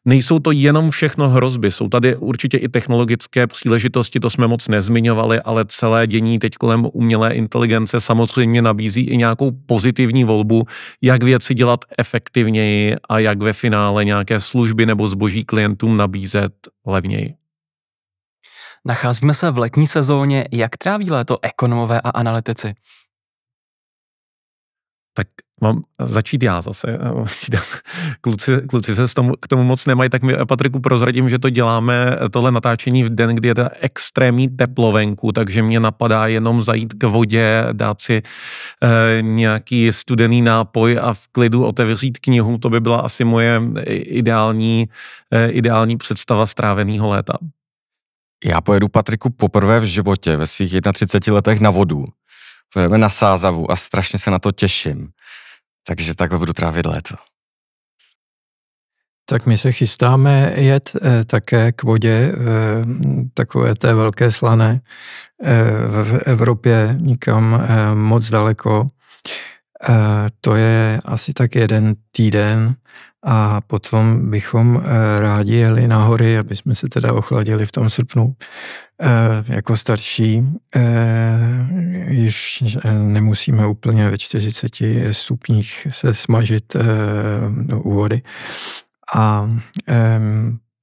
Nejsou 0.04 0.38
to 0.38 0.50
jenom 0.50 0.90
všechno 0.90 1.28
hrozby, 1.28 1.70
jsou 1.70 1.88
tady 1.88 2.16
určitě 2.16 2.58
i 2.58 2.68
technologické 2.68 3.46
příležitosti, 3.46 4.20
to 4.20 4.30
jsme 4.30 4.46
moc 4.46 4.68
nezmiňovali, 4.68 5.40
ale 5.40 5.64
celé 5.68 6.06
dění 6.06 6.38
teď 6.38 6.54
kolem 6.54 6.86
umělé 6.92 7.34
inteligence 7.34 8.00
samozřejmě 8.00 8.62
nabízí 8.62 9.02
i 9.02 9.16
nějakou 9.16 9.50
pozitivní 9.66 10.24
volbu, 10.24 10.64
jak 11.02 11.22
věci 11.22 11.54
dělat 11.54 11.80
efektivněji 11.98 12.96
a 13.08 13.18
jak 13.18 13.42
ve 13.42 13.52
finále 13.52 14.04
nějaké 14.04 14.40
služby 14.40 14.86
nebo 14.86 15.08
zboží 15.08 15.44
klientům 15.44 15.96
nabízet 15.96 16.52
levněji. 16.86 17.45
Nacházíme 18.86 19.34
se 19.34 19.50
v 19.50 19.58
letní 19.58 19.86
sezóně. 19.86 20.48
Jak 20.52 20.76
tráví 20.76 21.10
léto 21.10 21.38
ekonomové 21.42 22.00
a 22.00 22.10
analytici? 22.10 22.74
Tak 25.14 25.26
mám 25.60 25.82
začít 26.00 26.42
já 26.42 26.60
zase. 26.60 26.98
Kluci, 28.20 28.52
kluci 28.68 28.94
se 28.94 29.14
tomu, 29.14 29.32
k 29.40 29.48
tomu 29.48 29.64
moc 29.64 29.86
nemají, 29.86 30.10
tak 30.10 30.22
mi 30.22 30.34
Patriku 30.48 30.80
prozradím, 30.80 31.28
že 31.28 31.38
to 31.38 31.50
děláme 31.50 32.18
tohle 32.30 32.52
natáčení 32.52 33.04
v 33.04 33.14
den, 33.14 33.34
kdy 33.34 33.48
je 33.48 33.54
to 33.54 33.68
extrémní 33.80 34.48
teplo 34.48 34.92
venku, 34.92 35.32
takže 35.32 35.62
mě 35.62 35.80
napadá 35.80 36.26
jenom 36.26 36.62
zajít 36.62 36.94
k 36.94 37.04
vodě, 37.04 37.66
dát 37.72 38.00
si 38.00 38.22
e, 38.82 39.22
nějaký 39.22 39.92
studený 39.92 40.42
nápoj 40.42 40.98
a 41.02 41.14
v 41.14 41.28
klidu 41.28 41.64
otevřít 41.64 42.18
knihu. 42.18 42.58
To 42.58 42.70
by 42.70 42.80
byla 42.80 43.00
asi 43.00 43.24
moje 43.24 43.62
ideální, 43.86 44.88
e, 45.30 45.48
ideální 45.48 45.96
představa 45.96 46.46
stráveného 46.46 47.08
léta. 47.08 47.38
Já 48.44 48.60
pojedu 48.60 48.88
Patriku 48.88 49.30
poprvé 49.30 49.80
v 49.80 49.84
životě 49.84 50.36
ve 50.36 50.46
svých 50.46 50.72
31 50.92 51.34
letech 51.34 51.60
na 51.60 51.70
vodu. 51.70 52.04
Pojedeme 52.72 52.98
na 52.98 53.08
Sázavu 53.08 53.70
a 53.70 53.76
strašně 53.76 54.18
se 54.18 54.30
na 54.30 54.38
to 54.38 54.52
těším. 54.52 55.08
Takže 55.86 56.14
takhle 56.14 56.38
budu 56.38 56.52
trávit 56.52 56.86
léto. 56.86 57.14
Tak 59.28 59.46
my 59.46 59.58
se 59.58 59.72
chystáme 59.72 60.52
jet 60.56 60.92
eh, 61.02 61.24
také 61.24 61.72
k 61.72 61.82
vodě, 61.82 62.32
eh, 62.32 62.36
takové 63.34 63.74
té 63.74 63.94
velké 63.94 64.32
slané, 64.32 64.80
eh, 65.42 65.62
v 66.02 66.22
Evropě 66.26 66.96
nikam 67.00 67.54
eh, 67.54 67.94
moc 67.94 68.28
daleko. 68.30 68.90
Eh, 69.88 69.94
to 70.40 70.56
je 70.56 71.00
asi 71.04 71.32
tak 71.32 71.54
jeden 71.54 71.94
týden 72.10 72.74
a 73.28 73.60
potom 73.60 74.30
bychom 74.30 74.82
eh, 74.84 75.20
rádi 75.20 75.54
jeli 75.54 75.88
na 75.88 76.04
hory, 76.04 76.38
aby 76.38 76.56
jsme 76.56 76.74
se 76.74 76.88
teda 76.88 77.12
ochladili 77.12 77.66
v 77.66 77.72
tom 77.72 77.90
srpnu. 77.90 78.36
Eh, 79.00 79.44
jako 79.48 79.76
starší 79.76 80.42
již 82.08 82.64
nemusíme 82.98 83.66
úplně 83.66 84.10
ve 84.10 84.18
40 84.18 84.72
stupních 85.12 85.86
se 85.90 86.14
smažit 86.14 86.76
u 87.74 87.94
vody. 87.94 88.22
A 89.14 89.50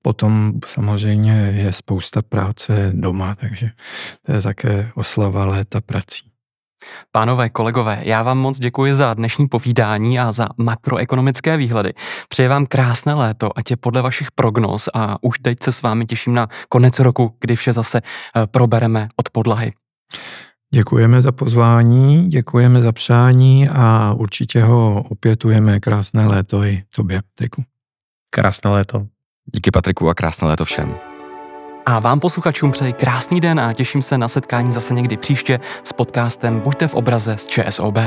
Potom 0.05 0.53
samozřejmě 0.65 1.53
je 1.55 1.73
spousta 1.73 2.21
práce 2.21 2.91
doma, 2.93 3.35
takže 3.35 3.69
to 4.21 4.31
je 4.31 4.41
také 4.41 4.91
oslava 4.95 5.45
léta 5.45 5.81
prací. 5.81 6.32
Pánové, 7.11 7.49
kolegové, 7.49 7.99
já 8.01 8.23
vám 8.23 8.37
moc 8.37 8.59
děkuji 8.59 8.95
za 8.95 9.13
dnešní 9.13 9.47
povídání 9.47 10.19
a 10.19 10.31
za 10.31 10.47
makroekonomické 10.57 11.57
výhledy. 11.57 11.93
Přeji 12.29 12.49
vám 12.49 12.65
krásné 12.65 13.13
léto, 13.13 13.49
ať 13.55 13.71
je 13.71 13.77
podle 13.77 14.01
vašich 14.01 14.31
prognóz 14.31 14.89
a 14.93 15.17
už 15.21 15.39
teď 15.41 15.57
se 15.63 15.71
s 15.71 15.81
vámi 15.81 16.05
těším 16.05 16.33
na 16.33 16.47
konec 16.69 16.99
roku, 16.99 17.35
kdy 17.39 17.55
vše 17.55 17.73
zase 17.73 18.01
eh, 18.01 18.47
probereme 18.47 19.07
od 19.15 19.29
podlahy. 19.29 19.71
Děkujeme 20.73 21.21
za 21.21 21.31
pozvání, 21.31 22.29
děkujeme 22.29 22.81
za 22.81 22.91
přání 22.91 23.69
a 23.69 24.13
určitě 24.13 24.63
ho 24.63 25.03
opětujeme. 25.09 25.79
Krásné 25.79 26.27
léto 26.27 26.63
i 26.63 26.83
tobě, 26.95 27.21
Patriku. 27.21 27.63
Krásné 28.29 28.71
léto. 28.71 29.07
Díky 29.55 29.71
Patriku 29.71 30.09
a 30.09 30.13
krásné 30.13 30.47
léto 30.47 30.65
všem. 30.65 31.12
A 31.85 31.99
vám 31.99 32.19
posluchačům 32.19 32.71
přeji 32.71 32.93
krásný 32.93 33.39
den 33.39 33.59
a 33.59 33.73
těším 33.73 34.01
se 34.01 34.17
na 34.17 34.27
setkání 34.27 34.73
zase 34.73 34.93
někdy 34.93 35.17
příště 35.17 35.59
s 35.83 35.93
podcastem 35.93 36.59
Buďte 36.59 36.87
v 36.87 36.93
obraze 36.93 37.37
z 37.37 37.47
ČSOB. 37.47 37.97